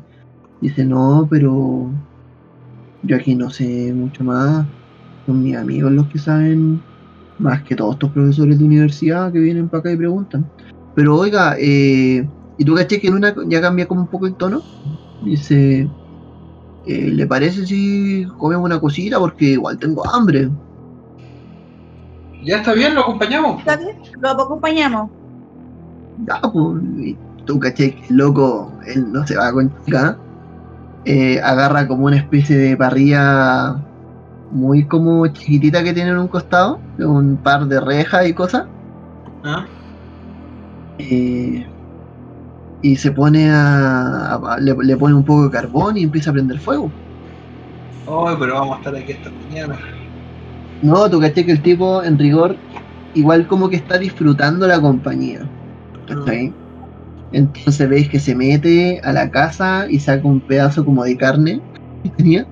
[0.63, 1.91] Dice, no, pero
[3.03, 4.65] yo aquí no sé mucho más.
[5.27, 6.81] Son mis amigos los que saben
[7.39, 10.49] más que todos estos profesores de universidad que vienen para acá y preguntan.
[10.95, 12.27] Pero oiga, eh,
[12.59, 14.63] ¿y tú caché que en una ya cambia como un poco el tono?
[15.25, 15.89] Dice,
[16.87, 19.19] eh, ¿le parece si comemos una cosita?
[19.19, 20.49] Porque igual tengo hambre.
[22.45, 23.59] Ya está bien, lo acompañamos.
[23.59, 23.97] ¿Está bien?
[24.21, 25.11] Lo acompañamos.
[26.27, 27.17] Ya, pues,
[27.47, 30.19] tú caché que el loco, él no se va con chica,
[31.05, 33.87] eh, agarra como una especie de parrilla
[34.51, 38.69] muy como chiquitita que tiene en un costado, un par de rejas y cosas,
[39.43, 39.69] ¿Ah?
[40.99, 41.67] eh,
[42.81, 46.33] y se pone a, a- le, le pone un poco de carbón y empieza a
[46.35, 46.97] prender fuego.
[48.07, 49.81] Ay, pero vamos a estar aquí esta mañana.
[50.81, 52.63] No, tú caché que el tipo, en rigor,
[53.13, 55.51] igual como que está disfrutando la compañía.
[56.07, 56.59] ¿cachai?
[57.33, 61.61] Entonces veis que se mete a la casa y saca un pedazo como de carne
[62.03, 62.47] que tenía.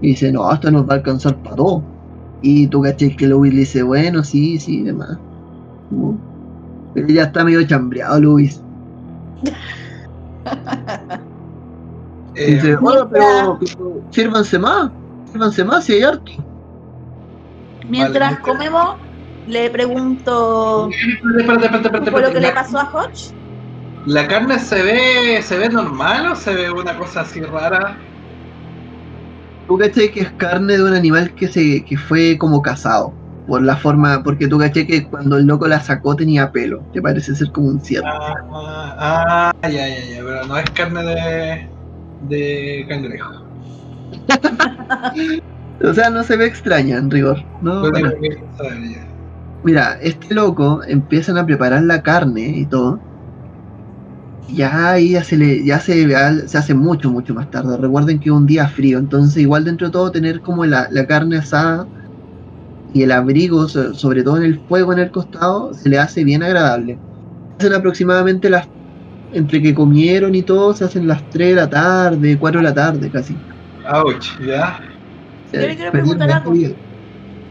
[0.00, 1.82] Y dice, no, esto nos va a alcanzar para todo.
[2.42, 5.18] Y tú caché que Luis le dice, bueno, sí, sí, demás.
[6.94, 8.60] Pero ya está medio chambreado, Luis.
[12.34, 14.92] Eh, Dice, "Oye, pero, pero sírvanse más,
[15.24, 16.32] sírvanse más si hay harto.
[17.88, 18.42] Mientras Vale.
[18.42, 18.94] comemos,
[19.46, 23.37] le pregunto espérate, espérate, espérate, espérate, por lo que le pasó a Hodge.
[24.08, 27.94] ¿La carne se ve, se ve normal o se ve una cosa así rara?
[29.66, 33.12] Tú caché que es carne de un animal que se que fue como cazado.
[33.46, 37.02] Por la forma, porque tú caché que cuando el loco la sacó tenía pelo, que
[37.02, 38.08] parece ser como un ciervo.
[38.08, 41.68] Ah, ah, ya, ya, ya, pero no es carne de,
[42.28, 43.32] de cangrejo.
[45.80, 47.38] O sea, no se ve extraña en rigor.
[47.62, 47.88] ¿no?
[47.88, 48.10] Bueno,
[49.62, 52.98] mira, este loco empiezan a preparar la carne y todo.
[54.48, 56.08] Ya ahí ya se le, ya se,
[56.48, 57.76] se hace mucho, mucho más tarde.
[57.76, 61.06] Recuerden que es un día frío, entonces igual dentro de todo tener como la, la
[61.06, 61.88] carne asada
[62.86, 66.24] y el abrigo, so- sobre todo en el fuego en el costado, se le hace
[66.24, 67.02] bien agradable.
[67.58, 68.68] Hacen aproximadamente las,
[69.30, 72.74] entre que comieron y todo, se hacen las 3 de la tarde, 4 de la
[72.74, 73.42] tarde casi.
[73.86, 74.78] Ouch, ya.
[75.52, 76.58] Yo le quiero preguntar algo.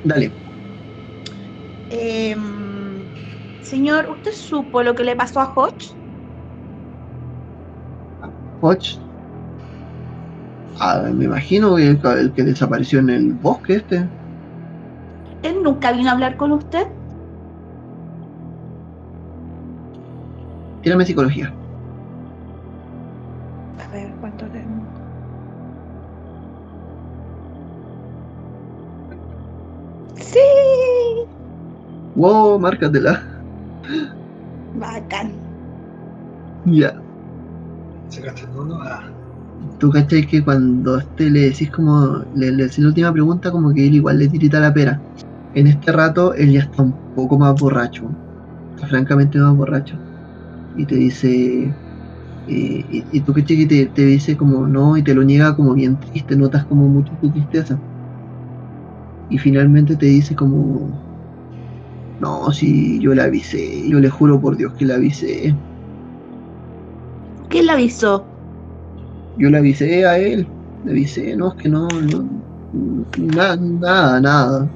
[0.03, 0.37] Dale.
[1.89, 3.09] Em,
[3.59, 5.97] señor, ¿usted supo lo que le pasó a Hodge?
[8.61, 8.99] Hodge.
[10.79, 14.09] Ah, me imagino que el, el que desapareció en el bosque este.
[15.41, 16.85] ¿Él nunca vino a hablar con usted?
[20.81, 21.55] Tírame psicología.
[23.79, 24.85] A ver, ¿cuánto tengo?
[30.15, 30.39] Sí,
[32.15, 33.13] Wow, márcatela.
[34.81, 35.27] bacán.
[36.65, 37.06] Ya.
[38.09, 38.75] ¿Sacaste el?
[38.81, 39.03] Ah.
[39.79, 43.87] Tú cachai que cuando este le decís como, le, decís la última pregunta, como que
[43.87, 45.01] él igual le tirita la pera.
[45.53, 48.09] En este rato él ya está un poco más borracho.
[48.75, 49.95] Está francamente más borracho.
[50.77, 51.63] Y te dice,
[52.47, 55.55] eh, y, y tú cachai que te, te dice como no, y te lo niega
[55.55, 57.79] como bien triste, notas como mucho tu tristeza.
[59.29, 60.89] Y finalmente te dice como,
[62.19, 65.55] no, si yo le avisé, yo le juro por Dios que le avisé.
[67.49, 68.25] ¿Quién le avisó?
[69.35, 70.47] Yo le avisé a él,
[70.83, 72.25] le avisé, no, es que no, no
[73.17, 74.69] nada, nada, nada.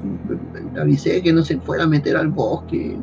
[0.72, 2.98] Le avisé que no se fuera a meter al bosque.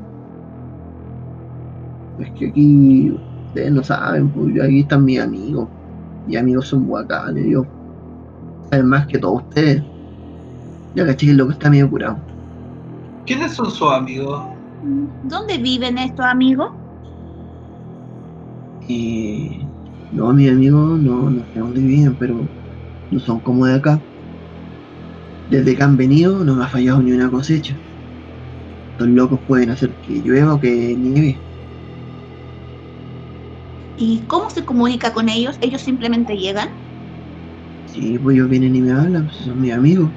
[2.17, 5.69] Es que aquí ustedes no saben, pues yo- aquí están mis amigos.
[6.25, 7.65] Mis amigos son bacanes, yo.
[8.69, 9.83] Saben más que todos ustedes.
[10.95, 12.17] Ya caché que el loco está medio curado.
[13.25, 14.43] ¿Quiénes son sus amigos?
[15.23, 16.69] ¿Dónde viven estos amigos?
[18.89, 19.67] Y
[20.11, 22.49] no, mis amigos no, no sé dónde viven, pero
[23.11, 24.03] no son como de acá.
[25.47, 27.79] Desde que han venido no me ha fallado ni una cosecha.
[28.97, 31.41] Los locos pueden hacer que llueva o que nieve.
[33.95, 35.57] ¿Y cómo se comunica con ellos?
[35.61, 36.69] ¿Ellos simplemente llegan?
[37.85, 40.13] Sí, pues ellos vienen y me hablan, pues son mis amigos.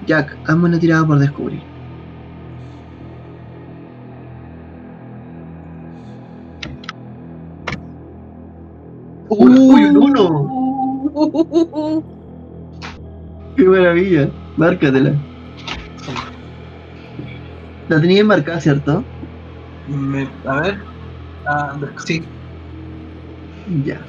[0.00, 1.75] Jack, hazme una tirada por descubrir.
[9.28, 12.02] ¡Uy, un uno!
[13.56, 14.30] ¡Qué maravilla!
[14.56, 15.18] Márcatela.
[17.88, 19.06] La tenía marcada, ¿cierto?
[19.86, 20.82] Me- a ver.
[21.46, 22.28] Ah, sí.
[23.84, 24.06] Ya.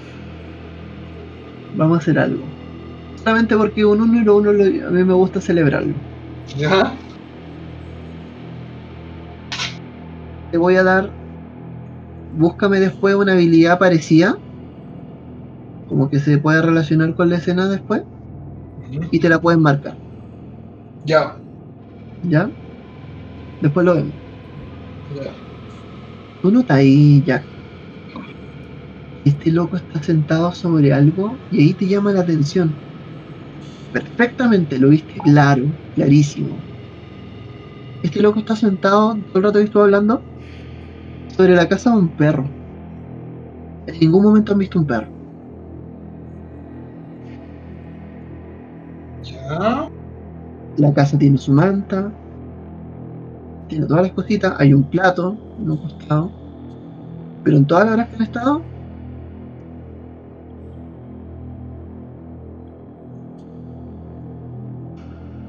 [1.74, 2.52] Vamos a hacer algo.
[3.16, 5.96] Solamente porque un uno y lo uno lo- a mí me gusta celebrarlo.
[6.56, 6.98] ¿Ya?
[10.50, 11.14] Te voy a dar.
[12.32, 14.38] Búscame después una habilidad parecida.
[15.88, 18.04] Como que se pueda relacionar con la escena después.
[19.12, 19.98] Y te la puedes marcar.
[21.06, 21.36] Ya.
[22.24, 22.50] ¿Ya?
[23.62, 24.14] Después lo vemos.
[25.16, 25.32] ya.
[26.42, 27.44] Tú notas ahí, Jack.
[29.26, 32.74] Este loco está sentado sobre algo y ahí te llama la atención.
[33.92, 35.64] Perfectamente, lo viste claro,
[35.96, 36.56] clarísimo.
[38.04, 40.22] Este loco está sentado, todo el rato que estuvo hablando,
[41.36, 42.46] sobre la casa de un perro.
[43.88, 45.17] En ningún momento han visto un perro.
[49.48, 49.90] Ya.
[50.78, 52.18] La casa tiene su manta,
[53.68, 56.38] tiene todas las cositas, hay un plato en un costado.
[57.44, 58.70] Pero en todas las horas que han estado,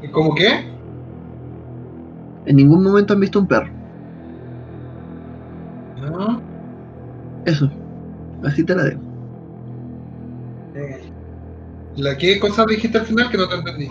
[0.00, 0.78] ¿Y ¿Cómo qué?
[2.44, 3.76] en ningún momento han visto un perro.
[5.96, 6.46] Ya.
[7.44, 7.76] Eso.
[8.42, 9.02] Así te la dejo.
[10.74, 11.17] Eh,
[11.98, 13.88] ¿La qué cosa dijiste al final que no te entendí?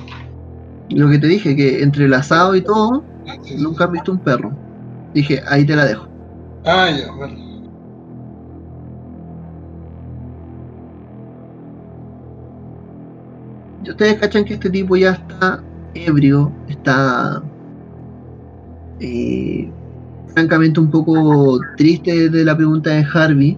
[0.90, 3.62] Lo que te dije, que entre el asado y todo, Ah, sí, sí.
[3.64, 4.52] nunca has visto un perro.
[5.14, 6.08] Dije, ahí te la dejo.
[6.64, 7.08] Ah, ya.
[13.84, 15.64] Y ustedes cachan que este tipo ya está
[15.94, 17.42] ebrio, está
[19.00, 19.70] eh,
[20.34, 23.58] francamente un poco triste de la pregunta de Harvey,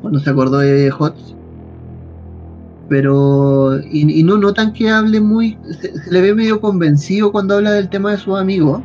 [0.00, 1.36] cuando se acordó de Hots.
[2.92, 7.54] Pero, y, y no notan que hable muy, se, se le ve medio convencido cuando
[7.56, 8.84] habla del tema de sus amigos,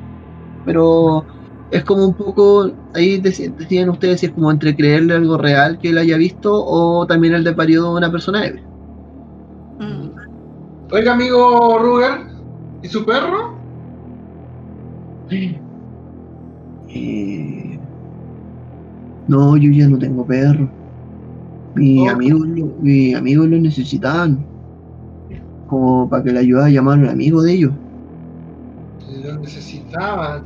[0.63, 1.27] pero
[1.69, 5.79] es como un poco, ahí deci- deciden ustedes si es como entre creerle algo real
[5.79, 8.69] que él haya visto o también el de periodo de una persona ebria.
[9.79, 10.09] Mm.
[10.91, 12.21] Oiga, amigo Ruger,
[12.81, 13.38] ¿y su perro?
[16.88, 17.79] Eh,
[19.27, 20.77] no, yo ya no tengo perro.
[21.78, 22.10] Mis Oh.
[22.12, 24.45] amigos, lo- mis amigos lo necesitaban.
[25.68, 27.74] Como para que le ayudara a llamar a un amigo de ellos.
[29.24, 30.44] Lo necesitaba.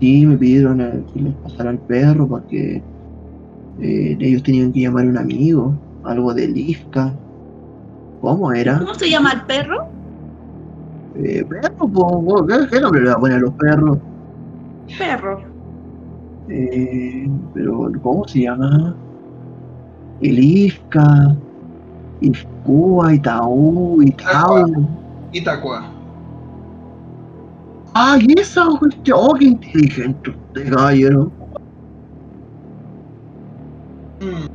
[0.00, 2.82] Sí, me pidieron a- que les pasara el perro porque
[3.80, 5.74] eh, ellos tenían que llamar a un amigo.
[6.02, 7.14] Algo de Lifka.
[8.20, 8.78] ¿Cómo era?
[8.80, 9.76] ¿Cómo se llama el perro?
[11.14, 13.98] Eh, perro, po, po, ¿qué, qué nombre le va a poner a los perros?
[14.98, 15.40] Perro.
[16.48, 18.96] Eh, pero, ¿cómo se llama?
[20.20, 21.04] Elifka,
[22.20, 24.64] Ifkua, Itaú, Itau.
[25.32, 25.78] Itacua.
[27.94, 29.18] ¡Ay, esa cuestión!
[29.20, 31.32] ¡Oh, qué inteligente usted, caballero!
[34.22, 34.46] Mm,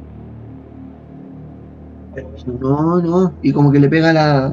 [2.46, 3.38] No, no.
[3.42, 4.46] Y como que le pega a la,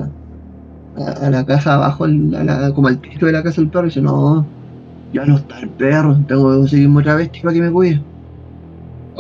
[0.94, 3.70] a, a la casa abajo, al- a la- como al techo de la casa del
[3.70, 4.52] perro, y dice, no,
[5.12, 8.06] ya no está el perro, tengo que conseguirme otra bestia para que me cuide.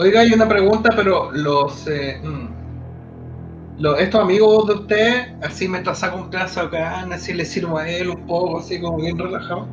[0.02, 6.16] Oiga, hay una pregunta, pero los, eh, mm, estos amigos de usted, así mientras saca
[6.16, 6.38] un de
[6.70, 9.66] carne, así le sirvo a él un poco, así como bien relajado.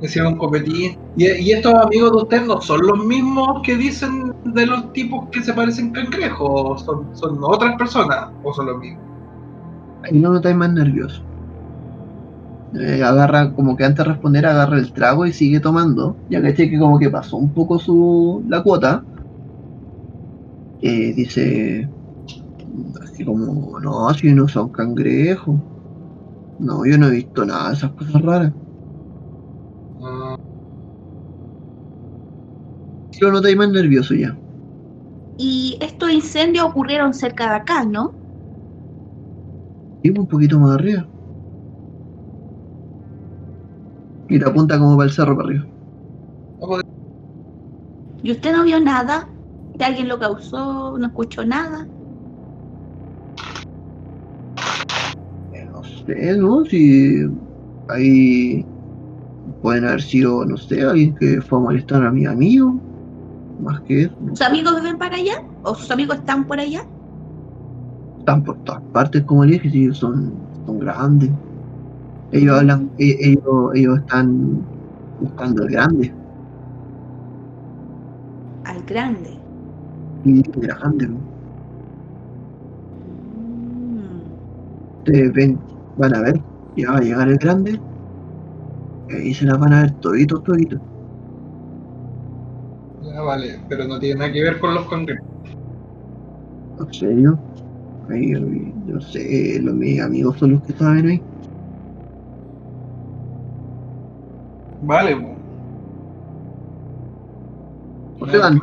[0.00, 0.98] Le sirvo un copetín.
[1.14, 5.28] Y, y estos amigos de usted no son los mismos que dicen de los tipos
[5.30, 9.04] que se parecen cangrejos, son, son otras personas, o son los mismos.
[10.02, 11.22] Ahí no notáis más nervioso.
[12.74, 16.16] Eh, agarra, como que antes de responder, agarra el trago y sigue tomando.
[16.28, 19.04] Ya caché que como que pasó un poco su la cuota.
[20.82, 21.88] Eh, dice
[23.02, 25.60] así como, no, si no son cangrejos.
[26.58, 28.54] No, yo no he visto nada de esas cosas raras.
[30.00, 30.36] Ah,
[33.20, 34.36] Lo notáis más nervioso ya.
[35.36, 38.14] Y estos incendios ocurrieron cerca de acá, ¿no?
[40.04, 41.08] Y un poquito más arriba.
[44.28, 45.68] Y te apunta como para el cerro para arriba.
[48.22, 49.31] ¿Y usted no vio nada?
[49.78, 50.96] ¿Que alguien lo causó?
[50.98, 51.88] ¿No escuchó nada?
[55.72, 56.64] No sé, ¿no?
[56.64, 57.16] Si
[57.88, 58.66] ahí
[59.60, 62.80] pueden haber sido, no sé, alguien que fue a molestar a mi amigo.
[63.58, 64.14] Más que eso.
[64.28, 65.34] ¿Sus amigos viven para allá?
[65.62, 66.80] ¿O sus amigos están por allá?
[68.18, 71.30] Están por todas partes, como le dije, si ellos son, son grandes.
[72.30, 74.66] Ellos hablan, e- ellos, ellos están
[75.18, 76.14] buscando el grande.
[78.64, 79.41] Al grande.
[80.24, 81.16] Y el grande, ¿no?
[83.34, 84.20] Mm.
[84.98, 85.58] Ustedes ven,
[85.96, 86.40] van a ver
[86.76, 87.80] Ya va a llegar el grande.
[89.08, 90.80] Y ahí se las van a ver toditos, toditos.
[93.02, 95.26] Ya vale, pero no tiene nada que ver con los congresos.
[96.78, 97.38] ¿En serio?
[98.08, 101.22] Ay, ay, no sé, los mis amigos son los que saben ahí.
[104.82, 105.36] Vale, po.
[108.20, 108.60] Oigan,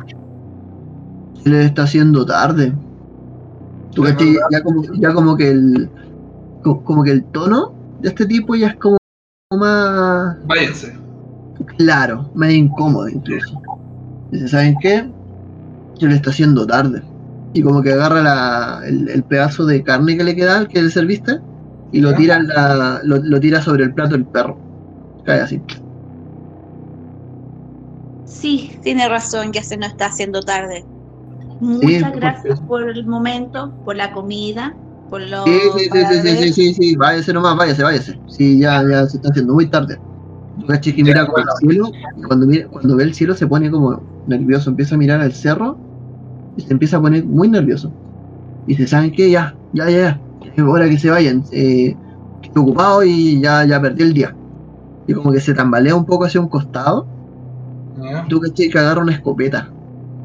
[1.42, 2.74] se les está haciendo tarde.
[3.92, 4.24] ¿Tú verdad.
[4.50, 5.90] Ya como, ya como que el
[6.62, 8.98] co- como que el tono de este tipo ya es como
[9.56, 10.94] más váyanse.
[11.76, 13.60] claro, más incómodo incluso.
[14.30, 15.12] Dice, ¿saben qué?
[15.94, 17.04] Se le está haciendo tarde.
[17.52, 20.82] Y como que agarra la, el, el pedazo de carne que le queda al que
[20.82, 21.40] le serviste
[21.90, 24.60] y lo tira, en la, lo, lo tira sobre el plato del perro.
[25.24, 25.62] Cae así.
[28.24, 30.86] Sí, tiene razón, ya se nos está haciendo tarde.
[31.60, 34.74] Muchas gracias por el momento, por la comida,
[35.10, 38.20] por lo Sí, sí, sí, sí, sí, sí, sí, sí, váyase nomás, váyase, váyase.
[38.28, 39.98] Sí, ya, ya se está haciendo muy tarde.
[40.68, 44.02] Ya, mira como el cielo, y cuando, mira, cuando ve el cielo se pone como
[44.26, 45.78] nervioso, empieza a mirar al cerro
[46.56, 47.92] y se empieza a poner muy nervioso.
[48.66, 49.30] Y dice, ¿saben qué?
[49.30, 50.20] Ya, ya, ya, ya,
[50.54, 51.44] es hora que se vayan.
[51.52, 51.94] Eh,
[52.42, 54.34] estoy ocupado y ya, ya perdí el día.
[55.06, 57.06] Y como que se tambalea un poco hacia un costado,
[58.28, 59.72] tú que agarra una escopeta,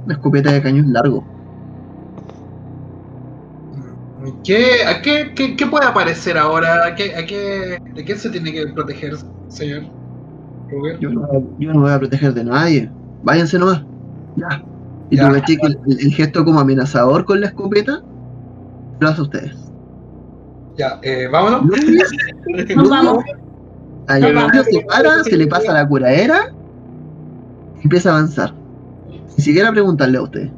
[0.06, 1.24] una escopeta de cañón largo.
[4.44, 6.86] ¿Qué, a qué, qué, qué puede aparecer ahora?
[6.86, 9.16] ¿A qué, a qué, ¿De qué se tiene que proteger,
[9.50, 9.84] señor?
[11.00, 11.28] Yo no,
[11.60, 12.90] yo no me voy a proteger de nadie.
[13.24, 13.84] Váyanse nomás.
[14.36, 14.64] Ya.
[15.10, 18.02] Y tú que el, el gesto como amenazador con la escopeta
[19.00, 19.56] lo hace a ustedes.
[20.78, 21.64] Ya, eh, vámonos.
[22.76, 23.24] Nos vamos.
[24.08, 24.66] Vamos.
[24.66, 26.54] se para, se le pasa la curadera
[27.80, 28.54] y empieza a avanzar.
[29.38, 30.52] Ni siquiera preguntarle a ustedes.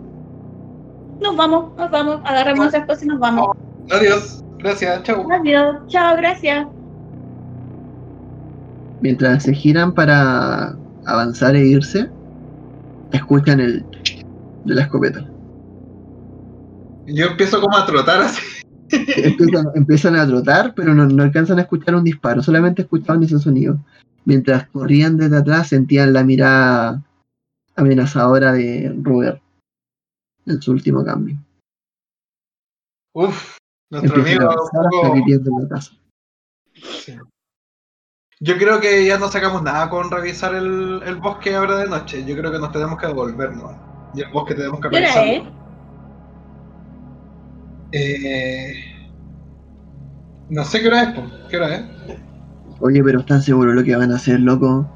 [1.21, 3.57] Nos vamos, nos vamos, agarramos nuestras cosas y nos vamos.
[3.91, 4.43] Adiós.
[4.59, 5.31] Gracias, chau.
[5.31, 6.67] Adiós, chao, gracias.
[9.01, 10.75] Mientras se giran para
[11.05, 12.09] avanzar e irse,
[13.11, 13.85] escuchan el
[14.65, 15.25] de la escopeta.
[17.05, 18.41] Yo empiezo como a trotar así.
[18.91, 23.39] empiezan, empiezan a trotar, pero no, no alcanzan a escuchar un disparo, solamente escuchaban ese
[23.39, 23.79] sonido.
[24.25, 27.01] Mientras corrían desde atrás, sentían la mirada
[27.77, 29.41] amenazadora de Robert
[30.45, 31.37] en su último cambio.
[33.13, 33.57] Uf,
[33.89, 35.91] nuestro amigo poco- la casa.
[36.73, 37.17] Sí.
[38.39, 42.23] Yo creo que ya no sacamos nada con revisar el, el bosque ahora de noche.
[42.25, 43.75] Yo creo que nos tenemos que devolvernos.
[44.13, 45.49] Y el bosque tenemos que ¿Qué hora revisarlo.
[45.51, 45.57] es?
[47.93, 48.73] Eh,
[50.49, 51.19] no sé qué hora es.
[51.49, 51.85] ¿Qué hora es?
[52.79, 54.87] Oye, pero ¿están seguros lo que van a hacer, loco?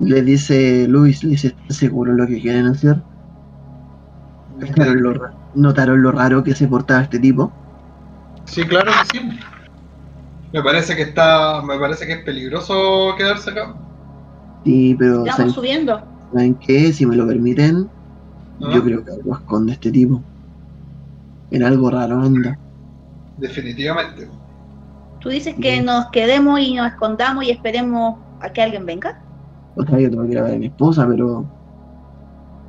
[0.00, 2.96] Le dice Luis, le dice, ¿están seguros lo que quieren hacer?
[4.58, 7.52] ¿Notaron lo, notaron lo raro que se portaba este tipo?
[8.44, 9.38] Sí, claro que sí.
[10.52, 11.62] Me parece que está.
[11.62, 13.74] Me parece que es peligroso quedarse acá.
[14.64, 16.02] Sí, pero Estamos ¿saben, subiendo.
[16.32, 16.92] ¿saben qué?
[16.92, 17.88] Si me lo permiten,
[18.58, 18.72] ¿no?
[18.72, 20.22] yo creo que algo esconde este tipo.
[21.50, 22.58] En algo raro anda.
[23.36, 24.28] Definitivamente.
[25.20, 29.20] Tú dices que nos quedemos y nos escondamos y esperemos a que alguien venga.
[29.78, 31.54] O sea, yo tengo que ir a ver a mi esposa, pero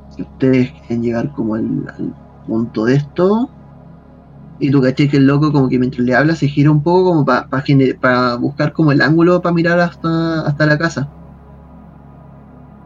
[0.08, 2.14] si ustedes quieren llegar como al, al
[2.44, 3.56] punto de esto,
[4.58, 7.04] y tú caché que el loco como que mientras le habla se gira un poco
[7.10, 11.12] como para buscar como el ángulo para mirar hasta, hasta la casa.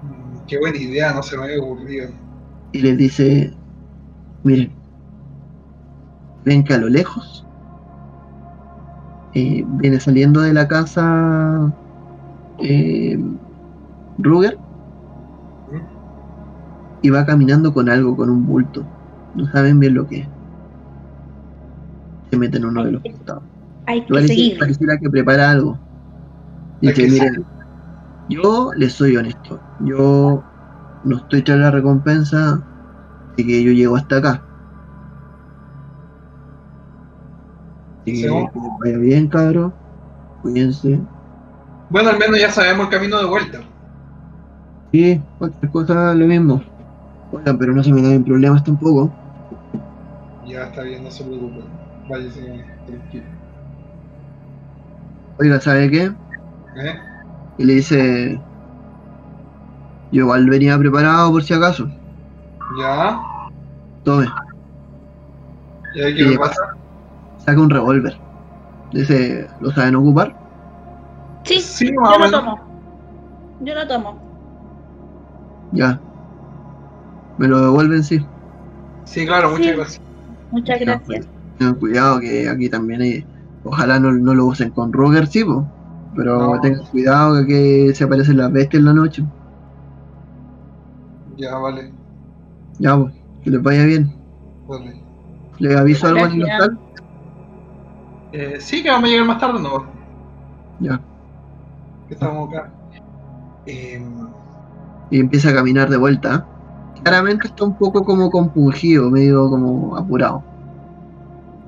[0.01, 2.09] Mm, Qué buena idea, no se me había ocurrido.
[2.73, 3.59] Y les dice,
[4.43, 4.83] miren,
[6.45, 7.51] ven que a lo lejos
[9.33, 11.77] eh, viene saliendo de la casa
[12.59, 13.19] eh,
[14.19, 14.57] Ruger
[15.73, 15.77] ¿Mm?
[17.03, 18.85] y va caminando con algo, con un bulto.
[19.35, 20.28] No saben bien lo que es.
[22.31, 23.43] Se mete en uno de los costados.
[23.86, 24.59] Hay que Parece- seguir.
[24.59, 25.78] pareciera que prepara algo.
[26.81, 27.45] Dice, que miren,
[28.28, 29.61] yo les soy honesto.
[29.81, 30.43] Yo
[31.05, 32.62] no estoy tras la recompensa
[33.36, 34.43] de que yo llego hasta acá.
[38.03, 38.28] Así que, Sí.
[38.28, 39.73] que vaya bien, cabros.
[40.43, 41.01] Cuídense.
[41.91, 43.59] Bueno, al menos ya sabemos el camino de vuelta.
[44.95, 46.62] Sí, cualquier cosa lo mismo.
[47.33, 49.11] Oigan, pero no se me den problemas tampoco.
[50.47, 51.65] Ya está bien, no se preocupen.
[52.09, 53.25] Váyase tranquilo.
[55.41, 56.05] Oiga, ¿sabe qué?
[56.77, 56.99] ¿Eh?
[57.59, 58.41] Y le dice,
[60.12, 61.89] yo igual venía preparado por si acaso.
[62.81, 63.21] Ya.
[64.05, 64.29] Tome,
[65.97, 66.62] ¿Y ahí qué me pasa?
[67.39, 68.16] saca un revólver.
[68.93, 70.37] Dice, ¿lo saben ocupar?
[71.43, 72.41] Sí, Sí, yo más o lo menos.
[72.41, 72.59] tomo.
[73.59, 74.24] Yo lo tomo.
[75.75, 76.01] Ya.
[77.39, 78.25] Me lo devuelven, sí.
[79.05, 79.73] Sí, claro, muchas Sí.
[79.77, 80.01] gracias.
[80.51, 81.03] Muchas gracias.
[81.07, 81.29] pues,
[81.59, 83.27] Tengan cuidado que aquí también hay,
[83.67, 85.67] Ojalá no, no lo usen con Ruger, sí, po.
[86.15, 86.61] pero No.
[86.61, 89.25] tengan cuidado que se aparecen las bestias en la noche.
[91.37, 91.93] Ya, vale.
[92.79, 94.13] Ya, pues, que les vaya bien.
[94.69, 95.03] vale.
[95.59, 96.59] ¿Les aviso algo en el Gracias.
[96.69, 96.79] local?
[98.33, 99.87] Eh, sí, que vamos a llegar más tarde, no.
[100.81, 101.01] Ya.
[102.09, 102.71] Que estamos acá.
[103.67, 104.05] Eh,
[105.15, 106.45] Y empieza a caminar de vuelta.
[107.05, 110.43] Claramente está un poco como compungido, medio como apurado.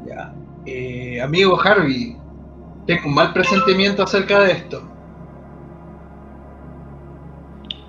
[0.04, 0.34] ya.
[0.64, 2.16] Eh, amigo Harvey,
[2.88, 4.82] tengo un mal presentimiento acerca de esto.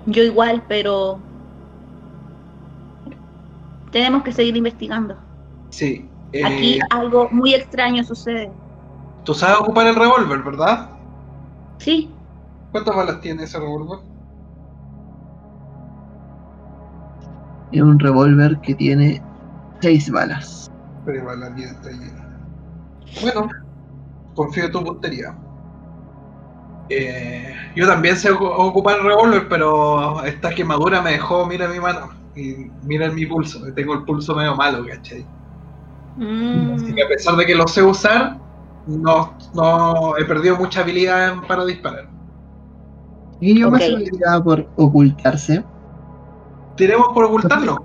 [0.06, 1.18] Yo igual, pero
[3.90, 5.16] tenemos que seguir investigando.
[5.70, 6.08] Sí.
[6.32, 8.48] eh, Aquí algo muy extraño sucede.
[9.24, 10.90] Tú sabes ocupar el revólver, ¿verdad?
[11.78, 12.08] Sí,
[12.70, 13.98] ¿Cuántas balas tiene ese revólver?
[17.70, 19.24] Es un revólver que tiene
[19.80, 20.70] seis balas.
[21.02, 21.80] Pero balas bien.
[23.20, 23.48] Bueno,
[24.34, 25.38] confío en tu puntería.
[26.90, 31.78] Eh, yo también sé ocu- ocupar el revólver, pero esta quemadura me dejó, mira mi
[31.80, 33.60] mano y mira mi pulso.
[33.74, 35.30] Tengo el pulso medio malo, ¿cachai?
[36.16, 38.40] Mm, Así que a pesar de que lo sé usar,
[38.86, 42.10] no, no he perdido mucha habilidad para disparar.
[43.40, 43.72] Y yo Ok.
[43.72, 45.66] me hace una tirada por ocultarse.
[46.78, 47.84] Tiremos por ocultarlo.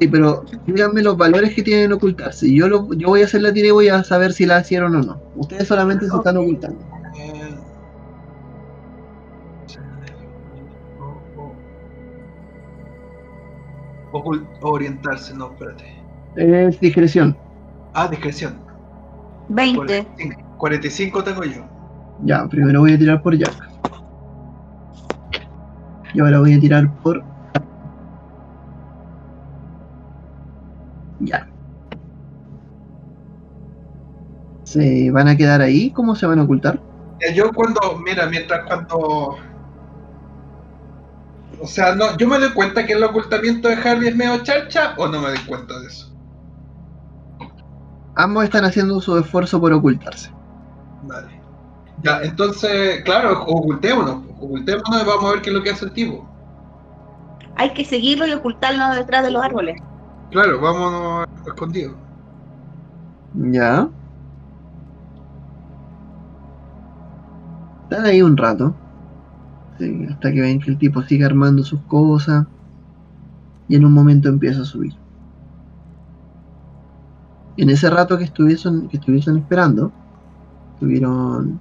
[0.00, 2.52] Sí, pero díganme los valores que tienen ocultarse.
[2.54, 4.94] Yo, lo, yo voy a hacer la tira y voy a saber si la hicieron
[4.94, 5.20] o no.
[5.36, 6.78] Ustedes solamente se están ocultando.
[7.18, 7.54] Eh,
[14.12, 15.84] ocult- orientarse, no, espérate.
[16.36, 17.36] Es discreción.
[17.94, 18.54] Ah, discreción.
[19.48, 20.04] 20.
[20.04, 21.62] 45, 45 tengo yo.
[22.24, 23.54] Ya, primero voy a tirar por Jack.
[26.14, 27.22] Y ahora voy a tirar por.
[31.20, 31.48] Ya.
[34.64, 35.90] ¿Se van a quedar ahí?
[35.90, 36.80] ¿Cómo se van a ocultar?
[37.20, 39.36] Eh, Yo cuando, mira, mientras cuando...
[41.60, 44.94] O sea, no, yo me doy cuenta que el ocultamiento de Harvey es medio charcha
[44.96, 46.14] o no me doy cuenta de eso.
[48.14, 50.30] Ambos están haciendo su esfuerzo por ocultarse.
[51.04, 51.40] Vale.
[52.02, 55.92] Ya, entonces, claro, ocultémonos, ocultémonos y vamos a ver qué es lo que hace el
[55.92, 56.28] tipo.
[57.56, 59.80] Hay que seguirlo y ocultarlo detrás de los árboles.
[60.30, 61.96] Claro, vámonos escondidos.
[63.34, 63.88] Ya.
[67.84, 68.74] Están ahí un rato.
[70.10, 72.46] Hasta que ven que el tipo sigue armando sus cosas.
[73.68, 74.94] Y en un momento empieza a subir.
[77.56, 79.92] En ese rato que estuviesen, que estuviesen esperando,
[80.78, 81.58] tuvieron.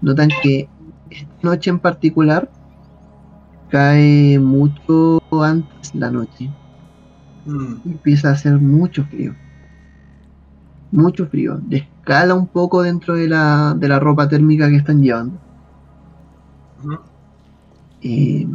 [0.00, 0.68] Notan que
[1.10, 2.50] esta noche en particular
[3.68, 6.50] cae mucho antes la noche.
[7.48, 9.34] Mm, empieza a hacer mucho frío.
[10.92, 11.58] Mucho frío.
[11.62, 15.38] Descala un poco dentro de la, de la ropa térmica que están llevando.
[18.02, 18.46] Eh,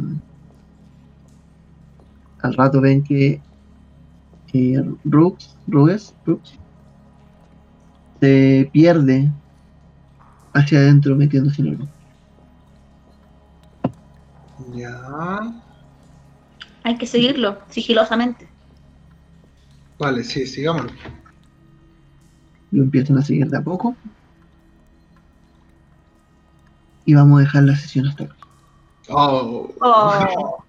[2.40, 3.40] al rato ven que
[4.52, 6.14] eh, Ruges,
[8.20, 9.28] se pierde
[10.52, 11.94] hacia adentro metiéndose en el bosque.
[14.76, 15.52] Ya.
[16.84, 18.53] Hay que seguirlo sigilosamente.
[19.98, 20.90] Vale, sí, sigámoslo.
[22.72, 23.96] Lo empiezan a seguir de a poco.
[27.06, 28.36] Y vamos a dejar la sesión hasta acá.
[29.10, 30.64] Oh, Oh,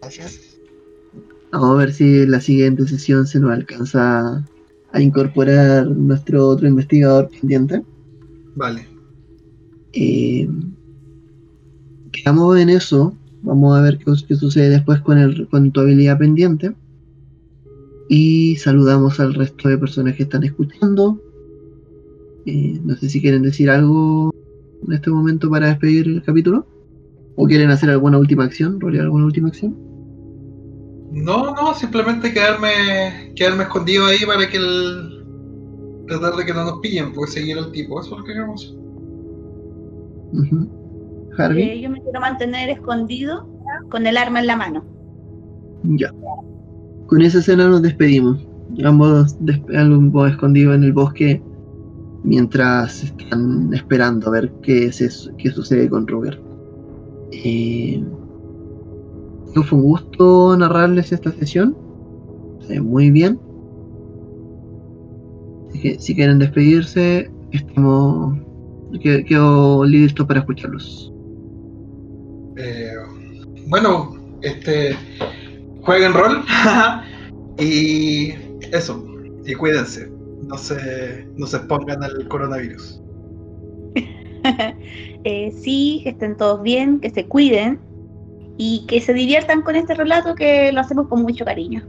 [0.00, 0.58] Gracias.
[1.52, 4.44] Vamos a ver si en la siguiente sesión se nos alcanza
[4.92, 7.82] a incorporar nuestro otro investigador pendiente.
[8.54, 8.86] vale.
[9.92, 10.48] Eh,
[12.12, 13.16] quedamos en eso.
[13.42, 16.74] Vamos a ver qué, qué sucede después con, el, con tu habilidad pendiente.
[18.08, 21.20] Y saludamos al resto de personas que están escuchando.
[22.46, 24.34] Eh, no sé si quieren decir algo
[24.86, 26.66] en este momento para despedir el capítulo.
[27.36, 28.80] ¿O quieren hacer alguna última acción?
[28.80, 29.76] ¿Rolear alguna última acción?
[31.12, 35.24] No, no, simplemente quedarme, quedarme escondido ahí para que el.
[36.06, 38.76] tratar de que no nos pillen, pues seguir al tipo, eso es lo que queremos.
[40.32, 40.79] Ujú.
[41.40, 41.62] Harvey.
[41.70, 43.48] eh, yo me quiero mantener escondido
[43.90, 44.84] con el arma en la mano.
[45.84, 46.12] Ya.
[47.06, 48.46] Con esa escena nos despedimos.
[48.84, 51.42] Ambos, despe- ambos escondidos en el bosque
[52.22, 55.08] mientras están esperando a ver qué, se,
[55.38, 56.38] qué sucede con Robert.
[57.32, 58.04] Eh,
[59.54, 61.76] fue un gusto narrarles esta sesión.
[62.68, 63.40] Eh, muy bien.
[65.68, 68.38] Así que si quieren despedirse, estamos.
[69.00, 71.12] que- Quedo listo para escucharlos.
[72.62, 72.92] Eh,
[73.66, 74.96] bueno, este.
[75.82, 76.44] Jueguen rol.
[77.58, 78.34] y.
[78.72, 79.04] eso.
[79.46, 80.10] Y cuídense.
[80.46, 83.00] No se, no se expongan al coronavirus.
[85.24, 87.78] Eh, sí, que estén todos bien, que se cuiden
[88.56, 91.82] y que se diviertan con este relato que lo hacemos con mucho cariño.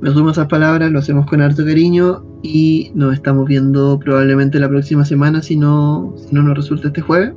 [0.00, 4.58] Me sumo a esas palabras, lo hacemos con harto cariño y nos estamos viendo probablemente
[4.58, 7.34] la próxima semana si no, si no nos resulta este jueves.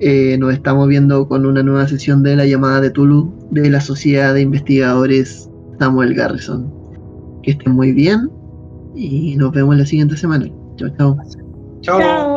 [0.00, 3.80] Eh, nos estamos viendo con una nueva sesión de la llamada de Tulu de la
[3.80, 6.72] Sociedad de Investigadores Samuel Garrison.
[7.42, 8.30] Que estén muy bien
[8.94, 10.46] y nos vemos la siguiente semana.
[10.76, 11.16] Chao, chao.
[11.82, 12.00] Chao.
[12.00, 12.29] Chao.